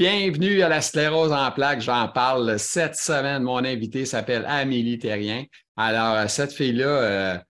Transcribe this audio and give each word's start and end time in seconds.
Bienvenue 0.00 0.62
à 0.62 0.70
la 0.70 0.80
sclérose 0.80 1.30
en 1.30 1.50
plaques. 1.50 1.82
J'en 1.82 2.08
parle 2.08 2.58
cette 2.58 2.96
semaine. 2.96 3.42
Mon 3.42 3.62
invité 3.62 4.06
s'appelle 4.06 4.46
Amélie 4.48 4.98
Terrien. 4.98 5.44
Alors, 5.76 6.30
cette 6.30 6.54
fille-là, 6.54 7.42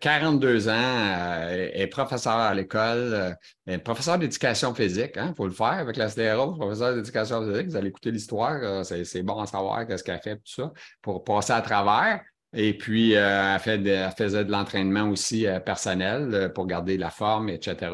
42 0.00 0.48
euh, 0.48 0.66
euh, 0.66 0.72
ans, 0.72 1.48
est 1.74 1.86
professeure 1.88 2.38
à 2.38 2.54
l'école, 2.54 3.36
euh, 3.68 3.78
professeur 3.80 4.18
d'éducation 4.18 4.74
physique. 4.74 5.12
Il 5.16 5.18
hein, 5.18 5.34
faut 5.36 5.44
le 5.44 5.52
faire 5.52 5.74
avec 5.74 5.98
la 5.98 6.08
sclérose, 6.08 6.56
professeur 6.56 6.94
d'éducation 6.94 7.46
physique. 7.46 7.66
Vous 7.66 7.76
allez 7.76 7.88
écouter 7.88 8.12
l'histoire. 8.12 8.82
C'est 8.86 9.22
bon 9.22 9.38
à 9.40 9.46
savoir 9.46 9.86
qu'est-ce 9.86 10.04
qu'elle 10.04 10.22
fait, 10.22 10.36
tout 10.36 10.62
ça, 10.62 10.72
pour 11.02 11.22
passer 11.22 11.52
à 11.52 11.60
travers. 11.60 12.22
Et 12.54 12.78
puis, 12.78 13.12
elle, 13.12 13.60
faisait 13.60 14.46
de 14.46 14.50
l'entraînement 14.50 15.10
aussi 15.10 15.46
personnel 15.66 16.50
pour 16.54 16.66
garder 16.66 16.96
la 16.96 17.10
forme, 17.10 17.50
etc 17.50 17.90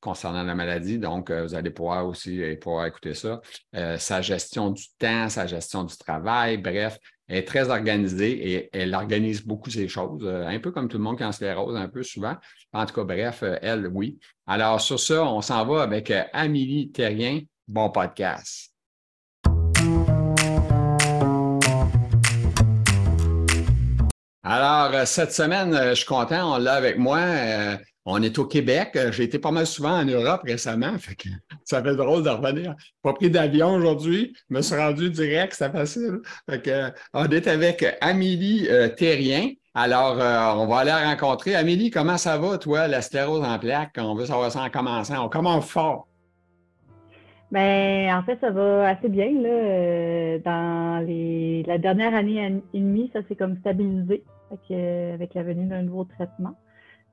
concernant 0.00 0.42
la 0.42 0.54
maladie. 0.54 0.98
Donc, 0.98 1.30
euh, 1.30 1.42
vous 1.42 1.54
allez 1.54 1.70
pouvoir 1.70 2.06
aussi 2.06 2.42
euh, 2.42 2.56
pouvoir 2.56 2.86
écouter 2.86 3.14
ça. 3.14 3.40
Euh, 3.74 3.98
sa 3.98 4.22
gestion 4.22 4.70
du 4.70 4.84
temps, 4.98 5.28
sa 5.28 5.46
gestion 5.46 5.84
du 5.84 5.96
travail, 5.96 6.56
bref, 6.58 6.98
elle 7.26 7.38
est 7.38 7.46
très 7.46 7.68
organisée 7.68 8.52
et 8.52 8.70
elle 8.72 8.94
organise 8.94 9.44
beaucoup 9.44 9.70
ces 9.70 9.86
choses, 9.88 10.26
un 10.26 10.58
peu 10.60 10.70
comme 10.70 10.88
tout 10.88 10.96
le 10.96 11.04
monde 11.04 11.18
qui 11.18 11.24
en 11.24 11.32
se 11.32 11.44
rose 11.44 11.76
un 11.76 11.88
peu 11.88 12.02
souvent. 12.02 12.36
En 12.72 12.86
tout 12.86 12.94
cas, 12.94 13.04
bref, 13.04 13.44
elle, 13.60 13.86
oui. 13.88 14.18
Alors, 14.46 14.80
sur 14.80 14.98
ça, 14.98 15.24
on 15.24 15.42
s'en 15.42 15.66
va 15.66 15.82
avec 15.82 16.10
Amélie 16.32 16.90
Terrien. 16.90 17.40
Bon 17.66 17.90
podcast. 17.90 18.72
Alors, 24.42 25.06
cette 25.06 25.32
semaine, 25.32 25.76
je 25.90 25.94
suis 25.94 26.06
content, 26.06 26.54
on 26.54 26.56
l'a 26.56 26.74
avec 26.76 26.96
moi. 26.96 27.18
On 28.10 28.22
est 28.22 28.38
au 28.38 28.46
Québec. 28.46 28.92
Euh, 28.96 29.12
j'ai 29.12 29.24
été 29.24 29.38
pas 29.38 29.50
mal 29.50 29.66
souvent 29.66 30.00
en 30.00 30.04
Europe 30.06 30.40
récemment. 30.42 30.92
ça 31.64 31.82
fait 31.82 31.94
drôle 31.94 32.22
de 32.22 32.30
revenir. 32.30 32.74
Pas 33.02 33.12
pris 33.12 33.28
d'avion 33.28 33.74
aujourd'hui. 33.74 34.32
Je 34.48 34.56
me 34.56 34.62
suis 34.62 34.76
rendu 34.76 35.10
direct, 35.10 35.52
c'est 35.52 35.70
facile. 35.70 36.20
on 37.12 37.24
est 37.26 37.46
avec 37.46 37.84
Amélie 38.00 38.66
euh, 38.70 38.88
Terrien. 38.88 39.50
Alors, 39.74 40.18
euh, 40.18 40.54
on 40.56 40.66
va 40.66 40.78
aller 40.78 40.90
la 40.90 41.10
rencontrer. 41.10 41.54
Amélie, 41.54 41.90
comment 41.90 42.16
ça 42.16 42.38
va, 42.38 42.56
toi, 42.56 42.88
la 42.88 43.02
sclérose 43.02 43.44
en 43.44 43.58
plaques? 43.58 43.96
On 43.98 44.14
veut 44.14 44.24
savoir 44.24 44.50
ça 44.50 44.62
en 44.62 44.70
commençant. 44.70 45.26
On 45.26 45.28
commence 45.28 45.68
fort. 45.68 46.08
Ben, 47.52 48.14
en 48.14 48.22
fait, 48.22 48.38
ça 48.40 48.50
va 48.50 48.88
assez 48.88 49.10
bien. 49.10 49.32
Dans 50.46 51.06
la 51.06 51.78
dernière 51.78 52.14
année 52.14 52.62
et 52.72 52.80
demie, 52.80 53.10
ça 53.12 53.20
s'est 53.28 53.36
comme 53.36 53.58
stabilisé 53.58 54.24
avec 54.50 55.34
la 55.34 55.42
venue 55.42 55.66
d'un 55.66 55.82
nouveau 55.82 56.04
traitement. 56.04 56.54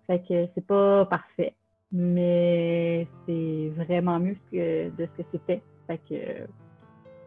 Fait 0.07 0.19
que 0.27 0.47
c'est 0.53 0.65
pas 0.65 1.05
parfait, 1.05 1.53
mais 1.91 3.07
c'est 3.25 3.71
vraiment 3.75 4.19
mieux 4.19 4.37
que, 4.51 4.89
de 4.89 5.07
ce 5.17 5.21
que 5.21 5.27
c'était. 5.31 5.61
Fait 5.87 5.97
que 5.97 6.15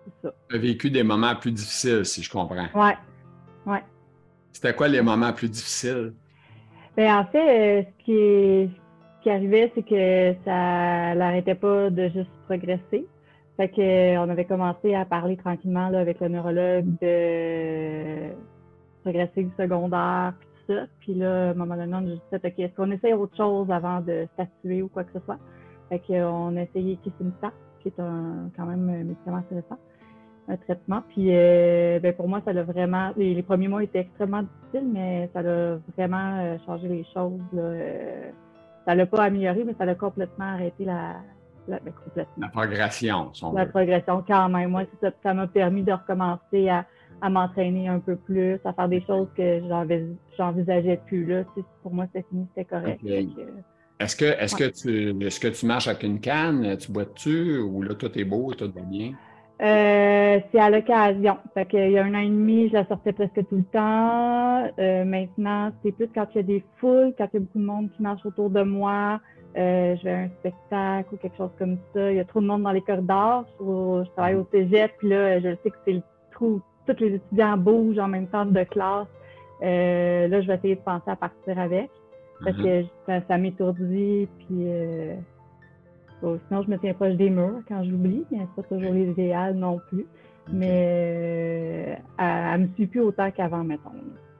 c'est 0.04 0.12
ça. 0.22 0.34
Tu 0.48 0.56
as 0.56 0.58
vécu 0.58 0.90
des 0.90 1.02
moments 1.02 1.34
plus 1.36 1.52
difficiles, 1.52 2.04
si 2.04 2.22
je 2.22 2.30
comprends. 2.30 2.68
Ouais. 2.74 2.96
Ouais. 3.66 3.82
C'était 4.52 4.74
quoi 4.74 4.88
les 4.88 5.02
moments 5.02 5.32
plus 5.32 5.48
difficiles? 5.48 6.14
Ben, 6.96 7.18
en 7.18 7.24
fait, 7.26 7.38
euh, 7.38 7.82
ce 7.82 8.04
qui, 8.04 8.70
qui 9.22 9.30
arrivait, 9.30 9.70
c'est 9.74 9.82
que 9.82 10.34
ça 10.44 11.14
n'arrêtait 11.14 11.54
pas 11.54 11.90
de 11.90 12.08
juste 12.08 12.30
progresser. 12.46 13.06
Fait 13.56 13.68
que, 13.68 14.16
on 14.18 14.28
avait 14.28 14.44
commencé 14.44 14.94
à 14.94 15.04
parler 15.04 15.36
tranquillement 15.36 15.88
là, 15.88 16.00
avec 16.00 16.20
le 16.20 16.28
neurologue 16.28 16.86
de 17.00 18.30
progresser 19.02 19.44
du 19.44 19.52
secondaire, 19.56 20.34
puis 20.38 20.47
là, 20.74 21.48
à 21.48 21.50
un 21.50 21.54
moment 21.54 21.76
donné, 21.76 21.94
on 21.94 21.98
a 21.98 22.00
dit, 22.00 22.20
OK, 22.32 22.58
est-ce 22.58 22.74
qu'on 22.74 22.90
essaye 22.90 23.12
autre 23.12 23.36
chose 23.36 23.70
avant 23.70 24.00
de 24.00 24.26
statuer 24.34 24.82
ou 24.82 24.88
quoi 24.88 25.04
que 25.04 25.12
ce 25.18 25.24
soit? 25.24 25.38
Fait 25.88 26.00
qu'on 26.00 26.56
a 26.56 26.62
essayé 26.62 26.96
Kisimta, 26.96 27.52
qui 27.80 27.88
est 27.88 28.00
un, 28.00 28.50
quand 28.56 28.66
même 28.66 28.88
un 28.88 29.04
médicament 29.04 29.38
intéressant, 29.38 29.78
un 30.48 30.56
traitement. 30.56 31.02
Puis 31.10 31.28
euh, 31.30 31.98
ben, 32.00 32.14
pour 32.14 32.28
moi, 32.28 32.40
ça 32.44 32.52
l'a 32.52 32.62
vraiment, 32.62 33.12
les, 33.16 33.42
premiers 33.42 33.68
mois 33.68 33.82
étaient 33.82 34.00
extrêmement 34.00 34.42
difficiles, 34.42 34.90
mais 34.92 35.30
ça 35.32 35.40
a 35.40 35.76
vraiment 35.96 36.38
euh, 36.38 36.56
changé 36.66 36.88
les 36.88 37.04
choses. 37.14 37.40
Là. 37.52 37.62
Euh, 37.62 38.30
ça 38.86 38.94
l'a 38.94 39.06
pas 39.06 39.24
amélioré, 39.24 39.64
mais 39.64 39.74
ça 39.78 39.84
l'a 39.84 39.94
complètement 39.94 40.46
arrêté 40.46 40.84
la, 40.84 41.16
la, 41.68 41.78
ben, 41.80 41.92
complètement. 42.04 42.46
la 42.46 42.48
progression. 42.48 43.32
La 43.54 43.66
progression 43.66 44.24
quand 44.26 44.48
même. 44.48 44.70
Moi, 44.70 44.84
ça 45.22 45.34
m'a 45.34 45.46
permis 45.46 45.82
de 45.82 45.92
recommencer 45.92 46.68
à 46.68 46.86
à 47.20 47.30
m'entraîner 47.30 47.88
un 47.88 47.98
peu 47.98 48.16
plus, 48.16 48.58
à 48.64 48.72
faire 48.72 48.88
des 48.88 49.02
choses 49.02 49.28
que 49.36 49.60
j'envisageais 50.36 51.00
plus 51.06 51.24
là. 51.26 51.44
pour 51.82 51.92
moi, 51.92 52.06
c'était 52.12 52.26
fini, 52.28 52.46
c'était 52.54 52.64
correct. 52.64 53.00
Est-ce 54.00 54.14
que, 54.14 54.24
est-ce, 54.24 54.54
que 54.54 54.64
tu, 54.64 55.26
est-ce 55.26 55.40
que 55.40 55.48
tu 55.48 55.66
marches 55.66 55.88
avec 55.88 56.04
une 56.04 56.20
canne? 56.20 56.76
Tu 56.76 56.92
bois-tu? 56.92 57.58
Ou 57.58 57.82
là, 57.82 57.94
tout 57.94 58.16
est 58.16 58.24
beau, 58.24 58.54
tout 58.54 58.70
va 58.72 58.80
bien? 58.82 59.12
Euh, 59.60 60.38
c'est 60.52 60.60
à 60.60 60.70
l'occasion. 60.70 61.36
Fait 61.52 61.66
qu'il 61.66 61.90
y 61.90 61.98
a 61.98 62.04
un 62.04 62.14
an 62.14 62.20
et 62.20 62.28
demi, 62.28 62.68
je 62.68 62.74
la 62.74 62.86
sortais 62.86 63.12
presque 63.12 63.44
tout 63.48 63.56
le 63.56 63.64
temps. 63.64 64.70
Euh, 64.78 65.04
maintenant, 65.04 65.72
c'est 65.82 65.90
plus 65.90 66.08
quand 66.14 66.26
il 66.34 66.36
y 66.36 66.40
a 66.40 66.42
des 66.44 66.64
foules, 66.76 67.12
quand 67.18 67.26
il 67.32 67.34
y 67.34 67.36
a 67.38 67.40
beaucoup 67.40 67.58
de 67.58 67.64
monde 67.64 67.90
qui 67.96 68.02
marche 68.02 68.24
autour 68.24 68.50
de 68.50 68.62
moi. 68.62 69.20
Euh, 69.56 69.96
je 69.96 70.04
vais 70.04 70.12
à 70.12 70.18
un 70.18 70.28
spectacle 70.28 71.14
ou 71.14 71.16
quelque 71.16 71.36
chose 71.36 71.50
comme 71.58 71.78
ça. 71.92 72.12
Il 72.12 72.18
y 72.18 72.20
a 72.20 72.24
trop 72.24 72.40
de 72.40 72.46
monde 72.46 72.62
dans 72.62 72.70
les 72.70 72.82
corridors. 72.82 73.46
Je, 73.58 74.04
je 74.04 74.10
travaille 74.12 74.36
au 74.36 74.46
cégep, 74.52 74.92
puis 74.98 75.08
là, 75.08 75.40
je 75.40 75.56
sais 75.64 75.70
que 75.70 75.76
c'est 75.84 75.94
le 75.94 76.02
trou 76.30 76.62
tous 76.94 77.02
les 77.02 77.14
étudiants 77.14 77.56
bougent 77.56 77.98
en 77.98 78.08
même 78.08 78.26
temps 78.26 78.46
de 78.46 78.64
classe. 78.64 79.06
Euh, 79.62 80.28
là, 80.28 80.40
je 80.40 80.46
vais 80.46 80.54
essayer 80.54 80.76
de 80.76 80.80
penser 80.80 81.10
à 81.10 81.16
partir 81.16 81.58
avec. 81.58 81.90
Parce 82.44 82.56
que 82.56 82.84
ça, 83.26 83.36
m'étourdit. 83.36 84.28
Puis 84.38 84.56
euh, 84.60 85.16
sinon, 86.20 86.62
je 86.62 86.70
me 86.70 86.78
tiens 86.78 86.94
proche 86.94 87.14
des 87.14 87.30
murs 87.30 87.62
quand 87.66 87.82
j'oublie, 87.82 88.24
mais 88.30 88.38
c'est 88.38 88.62
pas 88.62 88.68
toujours 88.68 88.92
l'idéal 88.92 89.54
non 89.56 89.80
plus. 89.88 90.06
Mais 90.50 90.68
euh, 90.70 91.94
elle, 92.18 92.60
ne 92.60 92.66
me 92.66 92.72
suit 92.74 92.86
plus 92.86 93.00
autant 93.00 93.30
qu'avant, 93.30 93.64
mettons. 93.64 93.90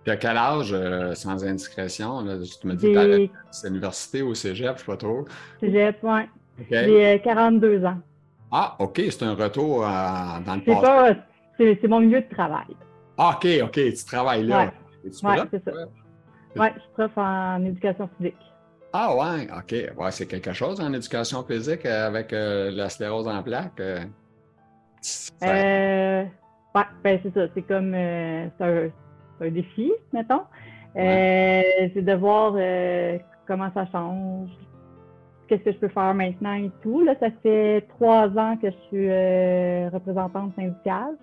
Puis 0.05 0.13
à 0.13 0.17
quel 0.17 0.37
âge, 0.37 0.75
sans 1.15 1.45
indiscrétion? 1.45 2.23
tu 2.23 2.67
me 2.69 2.75
dis 2.75 2.93
que 2.93 3.29
c'est 3.51 3.67
l'université 3.67 4.23
ou 4.23 4.35
cégep, 4.35 4.75
je 4.77 4.81
sais 4.81 4.87
pas 4.87 4.97
trop. 4.97 5.25
Cégep, 5.61 5.99
oui. 6.05 6.21
J'ai 6.71 7.21
42 7.23 7.85
ans. 7.85 7.99
Ah, 8.51 8.77
OK, 8.79 9.03
c'est 9.11 9.25
un 9.25 9.35
retour 9.35 9.81
dans 9.81 10.55
le 10.55 10.65
passé. 10.65 11.21
C'est 11.59 11.89
mon 11.89 12.01
milieu 12.01 12.21
de 12.21 12.29
travail. 12.29 12.77
Ah, 13.17 13.37
OK, 13.37 13.49
OK, 13.65 13.73
tu 13.73 14.05
travailles 14.05 14.45
là. 14.45 14.73
Oui, 15.05 15.11
c'est 15.13 15.65
ça. 15.65 15.73
Oui, 16.57 16.67
je 16.75 16.81
suis 16.81 16.91
prof 16.95 17.11
en 17.17 17.65
éducation 17.65 18.09
physique. 18.17 18.37
Ah, 18.93 19.15
ouais, 19.15 19.47
OK. 19.55 19.99
Ouais, 19.99 20.11
c'est 20.11 20.27
quelque 20.27 20.53
chose 20.53 20.81
en 20.81 20.93
éducation 20.93 21.43
physique 21.43 21.85
euh, 21.85 22.07
avec 22.07 22.33
euh, 22.33 22.71
la 22.71 22.89
sclérose 22.89 23.29
en 23.29 23.43
plaques. 23.43 23.81
Euh, 23.81 24.01
euh 25.43 26.25
ouais, 26.75 26.83
ben 27.05 27.21
c'est 27.23 27.35
ça. 27.35 27.47
C'est 27.55 27.63
comme 27.63 27.93
c'est 27.93 28.93
un, 29.41 29.51
défi, 29.51 29.93
mettons. 30.13 30.43
c'est 30.95 31.93
de 32.03 32.15
voir 32.15 32.55
comment 33.47 33.71
ça 33.75 33.87
change, 33.93 34.49
qu'est-ce 35.49 35.63
que 35.65 35.73
je 35.73 35.79
peux 35.79 35.89
faire 35.89 36.15
maintenant 36.15 36.55
et 36.55 36.71
tout. 36.83 37.05
Là, 37.05 37.15
ça 37.21 37.29
fait 37.43 37.87
trois 37.89 38.29
ans 38.39 38.57
que 38.57 38.71
je 38.71 38.77
suis 38.89 39.89
représentante 39.91 40.55
syndicale. 40.57 41.15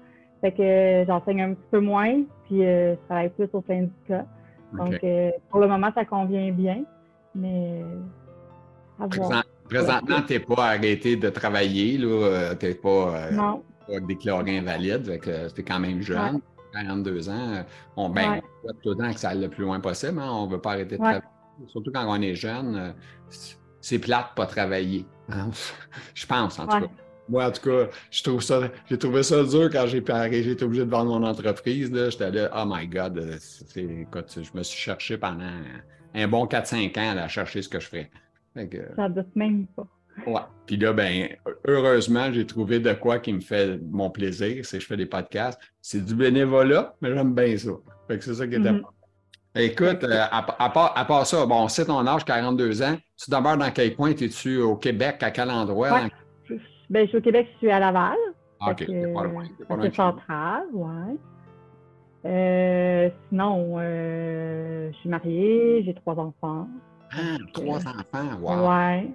Fait 0.45 0.51
que 0.51 1.05
j'enseigne 1.07 1.41
un 1.41 1.53
petit 1.55 1.67
peu 1.71 1.79
moins, 1.79 2.21
puis 2.43 2.63
euh, 2.63 2.93
je 2.93 2.99
travaille 3.07 3.29
plus 3.29 3.49
au 3.51 3.63
syndicat. 3.67 4.27
Donc, 4.73 5.03
euh, 5.03 5.31
pour 5.49 5.59
le 5.59 5.67
moment, 5.67 5.89
ça 5.95 6.05
convient 6.05 6.51
bien, 6.51 6.83
mais 7.33 7.83
à 8.99 9.07
voir. 9.07 9.43
Présentement, 9.67 10.21
tu 10.21 10.33
n'es 10.33 10.39
pas 10.39 10.67
arrêté 10.67 11.15
de 11.15 11.31
travailler, 11.31 11.97
euh, 11.99 12.53
tu 12.59 12.67
n'es 12.67 12.75
pas, 12.75 13.31
déclaré 14.07 14.59
invalide, 14.59 15.19
tu 15.19 15.61
es 15.61 15.63
quand 15.63 15.79
même 15.79 16.01
jeune, 16.03 16.39
42 16.73 17.27
ans. 17.27 17.65
On 17.97 18.09
ben, 18.09 18.39
tout 18.83 18.91
le 18.91 18.95
temps 18.97 19.11
que 19.11 19.19
ça 19.19 19.29
aille 19.29 19.41
le 19.41 19.49
plus 19.49 19.63
loin 19.63 19.79
possible, 19.79 20.19
hein. 20.19 20.29
on 20.31 20.45
ne 20.45 20.51
veut 20.51 20.61
pas 20.61 20.73
arrêter 20.73 20.97
de 20.97 21.01
travailler. 21.01 21.23
Surtout 21.69 21.91
quand 21.91 22.05
on 22.07 22.21
est 22.21 22.35
jeune, 22.35 22.93
c'est 23.81 23.97
plate 23.97 24.29
de 24.29 24.35
pas 24.35 24.45
travailler. 24.45 25.07
Hein. 25.27 25.49
Je 26.13 26.27
pense, 26.27 26.59
en 26.59 26.67
tout 26.67 26.81
cas. 26.81 27.04
Moi, 27.27 27.45
en 27.45 27.51
tout 27.51 27.69
cas, 27.69 27.89
je 28.11 28.23
trouve 28.23 28.41
ça, 28.41 28.69
j'ai 28.89 28.97
trouvé 28.97 29.23
ça 29.23 29.43
dur 29.43 29.69
quand 29.71 29.87
j'ai 29.87 30.03
j'ai 30.05 30.51
été 30.51 30.63
obligé 30.63 30.85
de 30.85 30.89
vendre 30.89 31.19
mon 31.19 31.25
entreprise. 31.25 31.91
J'étais 32.09 32.31
là, 32.31 32.51
oh 32.55 32.63
my 32.67 32.87
God, 32.87 33.39
écoute, 33.75 34.39
je 34.41 34.57
me 34.57 34.63
suis 34.63 34.79
cherché 34.79 35.17
pendant 35.17 35.51
un 36.13 36.27
bon 36.27 36.45
4-5 36.45 36.97
ans 36.99 37.17
à 37.17 37.27
chercher 37.27 37.61
ce 37.61 37.69
que 37.69 37.79
je 37.79 37.87
ferais. 37.87 38.11
ça 38.95 39.09
doute 39.09 39.35
même 39.35 39.65
pas. 39.75 39.87
Ouais. 40.25 40.41
Puis 40.65 40.77
là, 40.77 40.93
ben, 40.93 41.27
heureusement, 41.67 42.31
j'ai 42.31 42.45
trouvé 42.45 42.79
de 42.79 42.93
quoi 42.93 43.19
qui 43.19 43.33
me 43.33 43.41
fait 43.41 43.79
mon 43.91 44.09
plaisir, 44.09 44.65
c'est 44.65 44.77
que 44.77 44.83
je 44.83 44.87
fais 44.87 44.97
des 44.97 45.05
podcasts. 45.05 45.59
C'est 45.81 46.03
du 46.03 46.15
bénévolat, 46.15 46.95
mais 47.01 47.13
j'aime 47.13 47.33
bien 47.33 47.57
ça. 47.57 47.71
Fait 48.07 48.17
que 48.17 48.23
c'est 48.23 48.35
ça 48.35 48.47
qui 48.47 48.55
est 48.55 48.67
important. 48.67 48.91
Écoute, 49.57 50.03
euh, 50.03 50.25
à, 50.31 50.69
part, 50.69 50.97
à, 50.97 51.05
part, 51.05 51.25
ça, 51.25 51.45
bon, 51.45 51.67
c'est 51.69 51.85
ton 51.85 52.05
âge, 52.05 52.25
42 52.25 52.81
ans. 52.83 52.97
Tu 53.15 53.31
demeures 53.31 53.57
dans 53.57 53.71
quel 53.71 53.95
coin? 53.95 54.09
Es-tu 54.09 54.57
au 54.57 54.75
Québec? 54.75 55.23
À 55.23 55.31
quel 55.31 55.49
endroit? 55.49 56.09
Ben, 56.89 57.03
je 57.03 57.09
suis 57.09 57.17
au 57.17 57.21
Québec, 57.21 57.47
je 57.53 57.57
suis 57.57 57.71
à 57.71 57.79
Laval. 57.79 58.17
Ah, 58.59 58.71
OK, 58.71 58.83
c'est 58.87 59.13
pas 59.13 59.23
loin. 59.23 59.45
C'est 59.81 59.95
central, 59.95 60.63
ouais. 60.73 61.17
Euh, 62.25 63.09
sinon, 63.29 63.75
euh, 63.77 64.91
je 64.91 64.97
suis 64.97 65.09
mariée, 65.09 65.83
j'ai 65.85 65.93
trois 65.93 66.15
enfants. 66.15 66.67
Ah, 67.11 67.37
trois 67.53 67.79
enfants, 67.87 68.39
wow. 68.41 68.69
Ouais. 68.69 69.07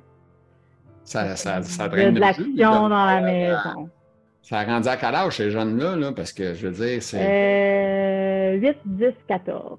Ça, 1.03 1.35
ça, 1.35 1.63
ça 1.63 1.85
a 1.85 1.89
de 1.89 2.19
l'action 2.19 2.89
dans 2.89 3.05
la 3.05 3.21
maison. 3.21 3.91
Ça 4.43 4.61
a 4.61 4.65
rendu 4.65 4.89
à 4.89 4.97
quel 4.97 5.15
âge 5.15 5.37
ces 5.37 5.51
jeunes-là, 5.51 5.97
là? 5.97 6.13
Parce 6.13 6.33
que 6.33 6.55
je 6.55 6.69
veux 6.69 6.73
dire, 6.73 7.03
c'est. 7.03 8.55
Euh, 8.55 8.59
8, 8.59 8.77
10, 8.85 9.07
14. 9.27 9.79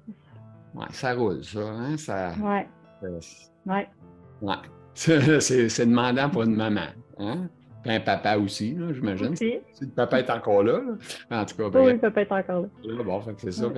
Ouais, 0.74 0.84
ça 0.90 1.14
roule, 1.14 1.44
ça. 1.44 1.60
Hein? 1.60 1.96
ça... 1.96 2.32
Ouais. 2.40 2.66
euh, 3.02 3.20
Ouais. 3.66 4.56
c'est 4.94 5.86
demandant 5.86 6.28
pour 6.28 6.42
une 6.42 6.56
maman. 6.56 6.88
Hein? 7.18 7.48
Un 7.84 8.00
papa 8.00 8.36
aussi, 8.38 8.76
j'imagine. 8.94 9.34
Si 9.36 9.54
le 9.80 9.88
papa 9.88 10.20
est 10.20 10.30
encore 10.30 10.62
là. 10.62 10.80
là. 11.30 11.40
En 11.42 11.44
tout 11.44 11.56
cas, 11.56 11.64
Oui, 11.64 11.70
bref. 11.70 11.94
il 11.94 11.98
peut 12.00 12.10
pas 12.12 12.20
être 12.22 12.32
encore 12.32 12.62
là. 12.84 13.02
Bon, 13.04 13.22
c'est 13.38 13.50
ça. 13.52 13.68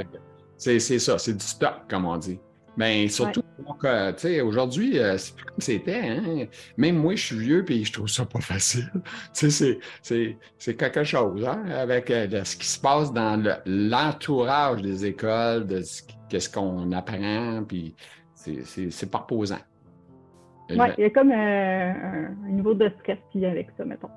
C'est 0.57 0.99
ça, 0.99 1.19
c'est 1.19 1.33
du 1.35 1.45
stock, 1.45 1.75
comme 1.89 2.05
on 2.05 2.17
dit. 2.17 2.39
Mais 2.77 3.07
surtout, 3.07 3.43
donc, 3.65 3.85
euh, 3.85 4.13
tu 4.15 4.19
sais, 4.23 4.41
aujourd'hui, 4.41 4.99
euh, 4.99 5.17
c'est 5.17 5.37
plus 5.37 5.45
comme 5.45 5.61
c'était. 5.61 6.01
Hein? 6.01 6.47
Même 6.77 6.97
moi, 6.97 7.15
je 7.15 7.25
suis 7.27 7.39
vieux, 7.39 7.65
puis 7.65 7.85
je 7.85 7.93
trouve 7.93 8.09
ça 8.09 8.25
pas 8.25 8.41
facile. 8.41 8.91
Tu 9.33 9.49
sais, 9.51 9.79
c'est- 10.03 10.75
quelque 10.75 11.05
chose, 11.05 11.45
hein? 11.47 11.63
Avec 11.71 12.11
euh, 12.11 12.27
de 12.27 12.43
ce 12.43 12.57
qui 12.57 12.67
se 12.67 12.81
passe 12.81 13.13
dans 13.13 13.41
le- 13.41 13.55
l'entourage 13.65 14.83
des 14.83 15.07
écoles, 15.07 15.67
de 15.69 15.83
ce 15.83 16.49
qu'on 16.53 16.91
apprend, 16.91 17.63
puis 17.67 17.95
c'est 18.35 19.09
pas 19.11 19.19
reposant. 19.19 19.59
Ouais, 20.71 20.95
il 20.99 21.03
y 21.03 21.05
a 21.05 21.11
comme 21.11 21.31
euh, 21.31 21.93
un, 22.47 22.51
niveau 22.51 22.75
de 22.75 22.91
stress 23.01 23.19
qui 23.31 23.39
vient 23.41 23.51
avec 23.51 23.69
ça, 23.77 23.85
mettons. 23.85 24.09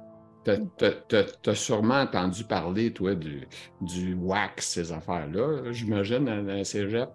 Tu 0.45 1.49
as, 1.49 1.55
sûrement 1.55 2.01
entendu 2.01 2.45
parler, 2.45 2.93
toi, 2.93 3.15
du, 3.15 3.45
du 3.81 4.13
wax, 4.13 4.65
ces 4.75 4.91
affaires-là. 4.93 5.71
J'imagine, 5.71 6.27
à 6.29 6.41
la 6.41 6.63
cégep, 6.63 7.09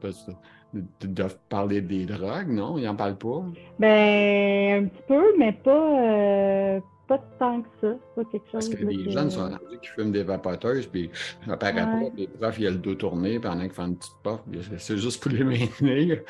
tu 1.00 1.08
doivent 1.08 1.38
parler 1.49 1.81
des 1.81 2.05
drogues, 2.05 2.49
non? 2.50 2.76
Ils 2.76 2.84
n'en 2.84 2.94
parlent 2.94 3.17
pas? 3.17 3.43
Ben, 3.79 4.84
un 4.84 4.88
petit 4.88 5.02
peu, 5.08 5.23
mais 5.38 5.52
pas, 5.52 6.00
euh, 6.02 6.81
pas 7.08 7.19
tant 7.38 7.62
que 7.62 7.69
ça. 7.81 7.94
Pas 8.17 8.25
quelque 8.31 8.44
chose. 8.52 8.69
Parce 8.69 8.69
que 8.69 8.84
les 8.87 9.11
jeunes 9.11 9.31
sont 9.31 9.40
rendus 9.44 9.79
qui 9.81 9.88
fument 9.88 10.12
des 10.12 10.25
vapoteuses, 10.25 10.87
puis 10.87 11.11
ça 11.46 11.56
paraît 11.56 11.73
Ouais. 11.84 12.05
pas, 12.05 12.11
puis 12.14 12.29
le 12.32 12.38
prof, 12.38 12.58
il 12.58 12.67
a 12.67 12.70
le 12.70 12.76
dos 12.76 12.94
tourné 12.96 13.40
pendant 13.40 13.62
qu'il 13.62 13.70
fait 13.73 13.82
une 13.82 13.96
petite 13.96 14.62
c'est- 14.62 14.79
c'est 14.79 14.99
juste 14.99 15.23
pour 15.23 15.32
les 15.32 15.44
maintenir. 15.44 16.20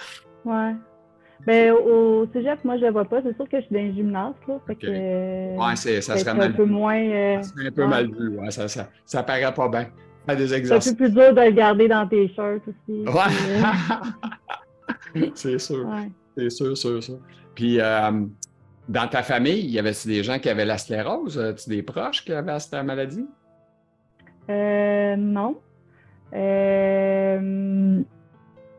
Ouais. 0.44 0.72
Ben, 1.46 1.72
au 1.72 2.26
cégep, 2.32 2.64
moi, 2.64 2.76
je 2.78 2.84
le 2.84 2.92
vois 2.92 3.04
pas. 3.04 3.20
C'est 3.22 3.34
sûr 3.34 3.48
que 3.48 3.56
je 3.60 3.66
suis 3.66 3.74
dans 3.74 3.80
les 3.80 3.92
gymnases, 3.94 4.34
là. 4.46 4.60
Fait 4.66 4.76
que. 4.76 4.86
euh, 4.88 5.56
Ouais, 5.56 5.74
c'est- 5.76 6.00
ça 6.00 6.16
serait 6.16 6.34
mal 6.34 6.50
un 6.50 6.52
peu 6.52 6.62
vu. 6.64 6.70
moins. 6.70 6.94
euh, 7.00 7.42
Ça 7.42 7.48
serait 7.50 7.66
un 7.66 7.70
peu 7.72 7.82
ouais. 7.82 7.88
mal 7.88 8.06
vu, 8.12 8.38
ouais, 8.38 8.50
ça, 8.52 8.68
ça, 8.68 8.88
ça 9.04 9.22
paraît 9.24 9.52
pas 9.52 9.68
bien. 9.68 9.86
Des 10.36 10.46
c'est 10.46 10.54
un 10.54 10.58
exercices. 10.58 10.92
peu 10.92 11.04
plus 11.06 11.10
dur 11.14 11.34
de 11.34 11.40
le 11.40 11.50
garder 11.50 11.88
dans 11.88 12.06
tes 12.06 12.28
shirts 12.28 12.62
aussi. 12.68 13.04
Ouais. 13.08 13.32
c'est 15.34 15.58
sûr. 15.58 15.84
Ouais. 15.86 16.10
C'est 16.36 16.50
sûr, 16.50 16.76
sûr, 16.76 17.02
sûr. 17.02 17.18
Puis, 17.56 17.80
euh, 17.80 18.10
dans 18.88 19.08
ta 19.08 19.22
famille, 19.24 19.66
y 19.66 19.78
avait-tu 19.80 20.06
des 20.08 20.22
gens 20.22 20.38
qui 20.38 20.48
avaient 20.48 20.64
la 20.64 20.78
sclérose? 20.78 21.38
As-tu 21.38 21.70
des 21.70 21.82
proches 21.82 22.24
qui 22.24 22.32
avaient 22.32 22.58
cette 22.60 22.84
maladie? 22.84 23.26
Euh, 24.48 25.16
non. 25.16 25.56
Euh, 26.34 27.11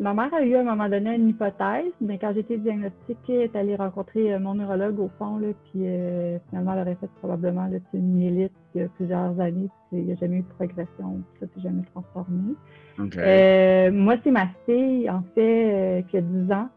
ma 0.03 0.13
mère 0.13 0.33
a 0.33 0.43
eu 0.43 0.55
à 0.55 0.59
un 0.59 0.63
moment 0.63 0.89
donné 0.89 1.15
une 1.15 1.29
hypothèse, 1.29 1.93
mais 2.01 2.17
quand 2.17 2.33
j'ai 2.33 2.41
été 2.41 2.57
diagnostiquée, 2.57 3.35
elle 3.35 3.41
est 3.41 3.55
allée 3.55 3.75
rencontrer 3.77 4.33
euh, 4.33 4.39
mon 4.39 4.53
neurologue 4.53 4.99
au 4.99 5.09
fond, 5.17 5.37
là, 5.37 5.47
puis 5.71 5.83
euh, 5.85 6.37
finalement, 6.49 6.73
elle 6.73 6.81
aurait 6.81 6.97
fait 6.99 7.09
probablement 7.19 7.67
là, 7.67 7.77
une 7.93 8.13
myélite 8.13 8.51
il 8.75 8.81
y 8.81 8.83
a 8.83 8.89
plusieurs 8.89 9.39
années, 9.39 9.69
puis 9.89 9.99
il 9.99 10.05
n'y 10.05 10.11
a 10.11 10.15
jamais 10.15 10.37
eu 10.37 10.41
de 10.41 10.53
progression, 10.57 11.21
puis 11.31 11.39
ça 11.39 11.45
s'est 11.55 11.61
jamais 11.61 11.83
transformé. 11.93 12.53
Euh, 12.99 13.91
moi, 13.93 14.15
c'est 14.23 14.31
ma 14.31 14.47
fille, 14.65 15.09
en 15.09 15.23
fait, 15.35 15.73
euh, 15.73 16.01
qui 16.09 16.17
a 16.17 16.21
10 16.21 16.51
ans, 16.51 16.67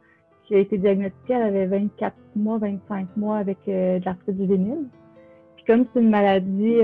qui 0.45 0.55
a 0.55 0.59
été 0.59 0.79
diagnostiquée, 0.79 1.35
elle 1.35 1.43
avait 1.43 1.67
24 1.67 2.15
mois, 2.37 2.59
25 2.59 3.09
mois 3.17 3.39
avec 3.39 3.59
de 3.67 4.05
l'arthrite 4.05 4.39
juvénile. 4.39 4.87
Puis 5.57 5.65
comme 5.67 5.85
c'est 5.93 6.01
une 6.01 6.11
maladie 6.11 6.77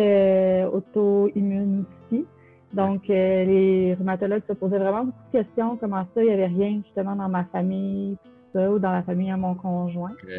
auto-immune 0.73 1.85
aussi, 2.11 2.27
donc 2.73 3.03
euh, 3.11 3.45
les 3.45 3.95
rhumatologues 3.95 4.43
se 4.49 4.53
posaient 4.55 4.79
vraiment 4.79 5.05
beaucoup 5.05 5.19
de 5.33 5.39
questions, 5.43 5.77
comment 5.77 6.05
ça, 6.15 6.23
il 6.23 6.27
n'y 6.29 6.33
avait 6.33 6.47
rien 6.47 6.81
justement 6.85 7.15
dans 7.17 7.29
ma 7.29 7.45
famille, 7.45 8.17
puis 8.23 8.31
tout 8.53 8.59
ça, 8.59 8.71
ou 8.71 8.79
dans 8.79 8.93
la 8.93 9.03
famille 9.03 9.31
à 9.31 9.37
mon 9.37 9.55
conjoint. 9.55 10.11
OK. 10.23 10.31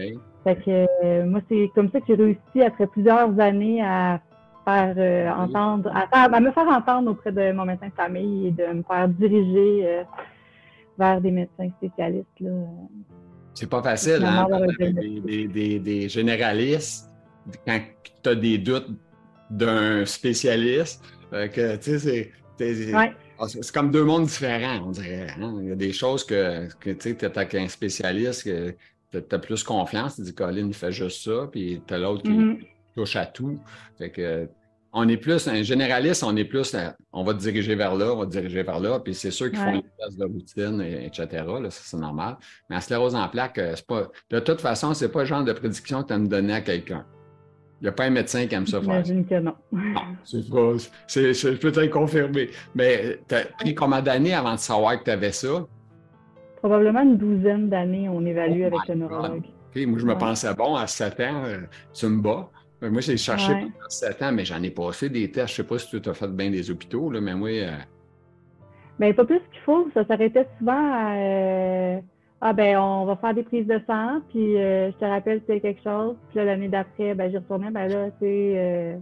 Fait 0.44 0.56
que 0.58 0.86
euh, 1.06 1.26
moi, 1.26 1.40
c'est 1.50 1.70
comme 1.74 1.90
ça 1.92 2.00
que 2.02 2.06
j'ai 2.08 2.16
réussi 2.16 2.62
après 2.66 2.88
plusieurs 2.88 3.40
années 3.40 3.82
à 3.82 4.20
faire 4.66 4.94
euh, 4.98 5.26
Oui. 5.30 5.42
entendre, 5.44 5.90
à, 5.94 6.08
faire- 6.08 6.34
à 6.34 6.40
me 6.40 6.52
faire 6.52 6.68
entendre 6.68 7.12
auprès 7.12 7.32
de 7.32 7.52
mon 7.52 7.66
médecin 7.66 7.88
de 7.88 7.94
famille 7.94 8.48
et 8.48 8.52
de 8.52 8.66
me 8.74 8.84
faire 8.84 9.08
diriger 9.08 10.04
vers 10.98 11.20
des 11.22 11.32
médecins 11.32 11.70
spécialistes. 11.78 12.40
Là. 12.40 12.50
C'est 13.54 13.70
pas 13.70 13.82
facile, 13.84 14.24
hein? 14.26 14.48
des, 14.80 15.48
des, 15.48 15.80
des 15.80 16.10
généralistes, 16.10 17.10
quand 17.68 17.80
tu 18.24 18.30
as 18.30 18.36
des 18.36 18.58
doutes 18.58 18.90
d'un 19.58 20.06
spécialiste, 20.06 21.04
que, 21.32 21.76
tu 21.78 22.00
sais, 22.00 22.00
c'est- 22.00 22.32
c'est. 22.58 22.96
Ouais. 22.96 23.14
ah, 23.40 23.48
C'est 23.48 23.64
c'est 23.64 23.74
comme 23.74 23.92
deux 23.92 24.04
mondes 24.04 24.26
différents, 24.26 24.84
on 24.88 24.92
dirait. 24.92 25.28
hein. 25.40 25.58
Il 25.62 25.70
y 25.70 25.72
a 25.72 25.76
des 25.76 25.94
choses 25.94 26.24
que, 26.24 26.68
que 26.80 26.92
tu 26.92 27.16
sais, 27.18 27.26
avec 27.26 27.56
un 27.56 27.68
spécialiste, 27.68 28.44
que 28.44 28.74
tu 29.12 29.36
as 29.36 29.40
plus 29.40 29.64
confiance, 29.64 30.16
tu 30.16 30.22
dis, 30.22 30.34
Colin, 30.34 30.68
il 30.68 30.74
fait 30.74 30.92
juste 30.92 31.24
ça, 31.24 31.48
puis 31.52 31.82
tu 31.88 31.94
as 31.94 31.98
l'autre 32.00 32.24
qui 32.24 32.32
Mhm. 32.32 32.58
touche 32.96 33.16
à 33.16 33.26
tout. 33.26 33.60
Fait 33.98 34.10
que, 34.12 34.48
on 34.96 35.08
est 35.10 35.18
plus, 35.18 35.48
un 35.48 35.64
généraliste, 35.64 36.24
on 36.24 36.36
est 36.38 36.46
plus, 36.46 36.76
on 37.12 37.24
va 37.24 37.34
te 37.34 37.40
diriger 37.40 37.74
vers 37.74 37.96
là, 37.96 38.14
on 38.14 38.18
va 38.18 38.26
te 38.28 38.32
diriger 38.32 38.62
vers 38.62 38.80
là, 38.80 39.00
puis 39.00 39.16
c'est 39.16 39.32
ceux 39.32 39.50
qui 39.50 39.56
font 39.56 39.72
les 39.74 39.82
tests 40.00 40.20
de 40.20 40.26
routine, 40.26 40.82
et- 40.82 41.06
etc. 41.08 41.28
Là, 41.62 41.72
ça, 41.72 41.82
c'est 41.84 41.98
normal. 41.98 42.38
Mais 42.70 42.76
la 42.76 42.82
sclérose 42.82 43.16
en 43.16 43.28
plaques, 43.28 43.58
euh, 43.58 43.74
c'est 43.76 43.88
pas, 43.88 44.12
de 44.30 44.40
toute 44.40 44.62
façon, 44.62 44.94
c'est 44.94 45.10
pas 45.10 45.22
le 45.22 45.26
genre 45.26 45.44
de 45.44 45.54
prédiction 45.54 46.04
que 46.04 46.10
tu 46.10 46.14
as 46.14 46.20
me 46.20 46.28
donner 46.28 46.54
à 46.54 46.62
quelqu'un. 46.62 47.06
Il 47.84 47.88
n'y 47.88 47.90
a 47.90 47.92
pas 47.92 48.06
un 48.06 48.12
médecin 48.12 48.48
qui 48.48 48.56
aime 48.56 48.66
ça 48.66 48.80
faire. 48.80 49.04
J'imagine 49.04 49.26
que 49.26 49.40
non. 49.42 49.56
Non, 49.74 50.02
c'est 50.24 50.50
pas, 50.50 50.72
c'est, 51.06 51.34
c'est 51.34 51.60
peut-être 51.60 51.90
confirmé. 51.90 52.50
Mais 52.74 53.20
tu 53.28 53.36
as 53.36 53.44
pris 53.60 53.76
combien 53.76 54.02
d'années 54.02 54.34
avant 54.34 54.54
de 54.54 54.60
savoir 54.60 54.98
que 55.00 55.04
tu 55.04 55.12
avais 55.12 55.34
ça? 55.34 55.68
Probablement 56.60 57.02
une 57.02 57.18
douzaine 57.18 57.68
d'années, 57.68 58.08
on 58.08 58.26
évalue 58.26 58.62
Oh 58.64 58.68
avec 58.68 58.88
le 58.88 58.96
neurologue. 58.96 59.44
Moi, 59.76 60.00
je 60.00 60.06
me 60.06 60.14
Ouais. 60.14 60.18
pensais 60.18 60.54
bon 60.54 60.76
à 60.76 60.88
7 60.88 61.20
ans, 61.20 61.44
euh, 61.46 61.58
tu 61.94 62.06
me 62.06 62.22
bats. 62.22 62.50
Moi, 62.82 63.02
j'ai 63.02 63.18
cherché 63.18 63.52
Ouais. 63.52 63.60
pendant 63.64 63.90
7 63.90 64.22
ans, 64.22 64.32
mais 64.32 64.46
j'en 64.46 64.64
ai 64.64 64.72
passé 64.72 65.10
des 65.10 65.30
tests. 65.30 65.50
Je 65.50 65.56
sais 65.56 65.64
pas 65.66 65.78
si 65.78 66.00
tu 66.02 66.10
as 66.10 66.14
fait 66.14 66.28
bien 66.32 66.52
des 66.52 66.72
hôpitaux, 66.72 67.12
là, 67.12 67.20
mais 67.20 67.36
moi, 67.36 67.50
euh, 67.50 67.72
Ben, 68.98 69.14
pas 69.14 69.26
plus 69.26 69.42
qu'il 69.52 69.60
faut. 69.66 69.90
Ça 69.94 70.06
s'arrêtait 70.06 70.48
souvent 70.58 70.72
à 70.94 71.16
euh, 71.18 72.00
Ah 72.46 72.52
ben 72.52 72.78
on 72.78 73.06
va 73.06 73.16
faire 73.16 73.34
des 73.34 73.44
prises 73.44 73.66
de 73.66 73.80
sang, 73.88 74.20
puis 74.28 74.58
euh, 74.58 74.92
je 74.92 74.98
te 74.98 75.06
rappelle 75.06 75.40
si 75.40 75.46
c'est 75.48 75.62
quelque 75.62 75.82
chose. 75.82 76.18
Puis 76.28 76.40
là, 76.40 76.44
l'année 76.44 76.68
d'après, 76.68 77.16
ben 77.16 77.32
j'y 77.32 77.38
retournais, 77.38 77.72
ben 77.72 77.88
là, 77.88 78.12
tu 78.12 78.18
sais, 78.20 78.54
euh, 78.58 78.98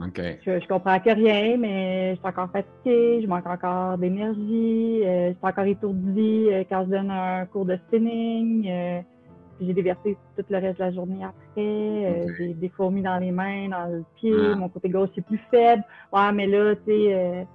OK. 0.00 0.18
je, 0.46 0.60
je 0.60 0.66
comprends 0.66 0.98
que 0.98 1.10
rien, 1.10 1.58
mais 1.58 2.12
je 2.14 2.20
suis 2.20 2.26
encore 2.26 2.48
fatiguée, 2.50 3.20
je 3.20 3.26
manque 3.26 3.46
encore 3.46 3.98
d'énergie, 3.98 5.02
euh, 5.04 5.28
je 5.28 5.34
suis 5.34 5.46
encore 5.46 5.64
étourdie 5.64 6.46
euh, 6.50 6.64
quand 6.70 6.86
je 6.86 6.90
donne 6.92 7.10
un 7.10 7.44
cours 7.44 7.66
de 7.66 7.76
spinning. 7.86 8.62
puis 9.58 9.66
j'ai 9.66 9.82
vertiges 9.82 10.16
tout 10.38 10.44
le 10.48 10.56
reste 10.56 10.78
de 10.78 10.84
la 10.84 10.90
journée 10.90 11.22
après. 11.22 12.32
J'ai 12.38 12.54
des 12.54 12.70
fourmis 12.70 13.02
dans 13.02 13.18
les 13.18 13.30
mains, 13.30 13.68
dans 13.68 13.92
le 13.92 14.04
pied. 14.16 14.32
Ah. 14.54 14.56
Mon 14.56 14.70
côté 14.70 14.88
gauche 14.88 15.10
est 15.18 15.20
plus 15.20 15.40
faible. 15.50 15.84
Ouais, 16.14 16.32
mais 16.32 16.46
là, 16.46 16.74
tu 16.76 16.92
sais, 16.92 17.46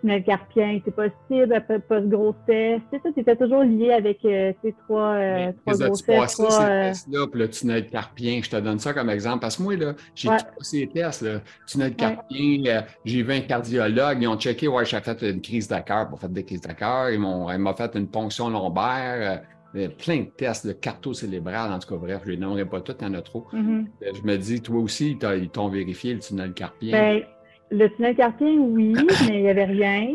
tunnel 0.00 0.22
carpien, 0.24 0.80
c'est 0.84 0.94
possible, 0.94 1.52
après 1.54 1.78
post-grossesse. 1.80 2.80
Tu 2.92 3.24
sais, 3.24 3.36
toujours 3.36 3.62
lié 3.64 3.92
avec, 3.92 4.24
euh, 4.24 4.52
sais, 4.62 4.74
trois, 4.84 5.12
euh, 5.14 5.52
trois 5.64 5.86
grossesses, 5.86 6.06
passé 6.06 6.42
trois... 6.42 6.50
ces 6.50 6.62
euh, 6.64 6.82
tests-là, 6.88 7.26
puis 7.30 7.40
le 7.40 7.50
tunnel 7.50 7.86
carpien, 7.86 8.40
je 8.42 8.50
te 8.50 8.56
donne 8.56 8.78
ça 8.78 8.92
comme 8.92 9.10
exemple. 9.10 9.40
Parce 9.40 9.56
que 9.56 9.62
moi, 9.62 9.76
là, 9.76 9.94
j'ai 10.14 10.28
Ouais. 10.28 10.36
passé 10.56 10.78
les 10.80 10.88
tests, 10.88 11.22
là. 11.22 11.40
Tunnel 11.66 11.94
carpien, 11.94 12.62
euh, 12.66 12.80
j'ai 13.04 13.22
vu 13.22 13.32
un 13.32 13.40
cardiologue, 13.40 14.18
ils 14.20 14.28
ont 14.28 14.36
checké, 14.38 14.68
ouais, 14.68 14.84
j'ai 14.84 15.00
fait 15.00 15.22
une 15.22 15.40
crise 15.40 15.68
de 15.68 15.78
cœur, 15.80 16.08
pour 16.08 16.18
faire 16.20 16.28
des 16.30 16.44
crises 16.44 16.60
de 16.60 16.72
cœur, 16.72 17.10
ils 17.10 17.18
m'ont, 17.18 17.74
fait 17.74 17.94
une 17.94 18.08
ponction 18.08 18.48
lombaire, 18.50 19.42
euh, 19.74 19.88
plein 19.98 20.20
de 20.20 20.30
tests 20.36 20.66
de 20.66 20.72
carto-cérébral, 20.72 21.72
en 21.72 21.78
tout 21.78 21.88
cas, 21.88 21.96
bref, 22.00 22.22
je 22.24 22.30
les 22.30 22.36
nommerai 22.36 22.64
pas 22.64 22.80
tous, 22.80 22.94
il 23.00 23.04
y 23.06 23.10
en 23.10 23.14
a 23.14 23.22
trop. 23.22 23.46
mhm. 23.52 23.86
Euh, 24.02 24.06
Je 24.14 24.22
me 24.26 24.36
dis, 24.36 24.60
toi 24.62 24.80
aussi, 24.80 25.16
ils 25.20 25.48
t'ont 25.50 25.68
vérifié 25.68 26.14
le 26.14 26.20
tunnel 26.20 26.52
carpien. 26.52 26.92
Ben, 26.92 27.22
le 27.70 27.88
tunnel 27.88 28.14
carpien, 28.16 28.56
oui, 28.58 28.94
mais 29.28 29.36
il 29.38 29.42
n'y 29.42 29.48
avait 29.50 29.64
rien. 29.64 30.08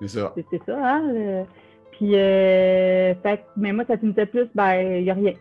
c'est 0.00 0.08
ça. 0.08 0.32
C'est 0.34 0.46
c'est 0.50 0.62
ça, 0.64 0.78
hein? 0.82 1.02
le- 1.12 1.44
Puis, 1.92 2.14
euh, 2.14 3.14
fait, 3.22 3.44
mais 3.56 3.72
moi, 3.72 3.84
ça 3.86 3.96
finissait 3.96 4.26
plus, 4.26 4.48
ben, 4.54 4.74
il 4.98 5.04
n'y 5.04 5.10
a 5.10 5.14
rien. 5.14 5.32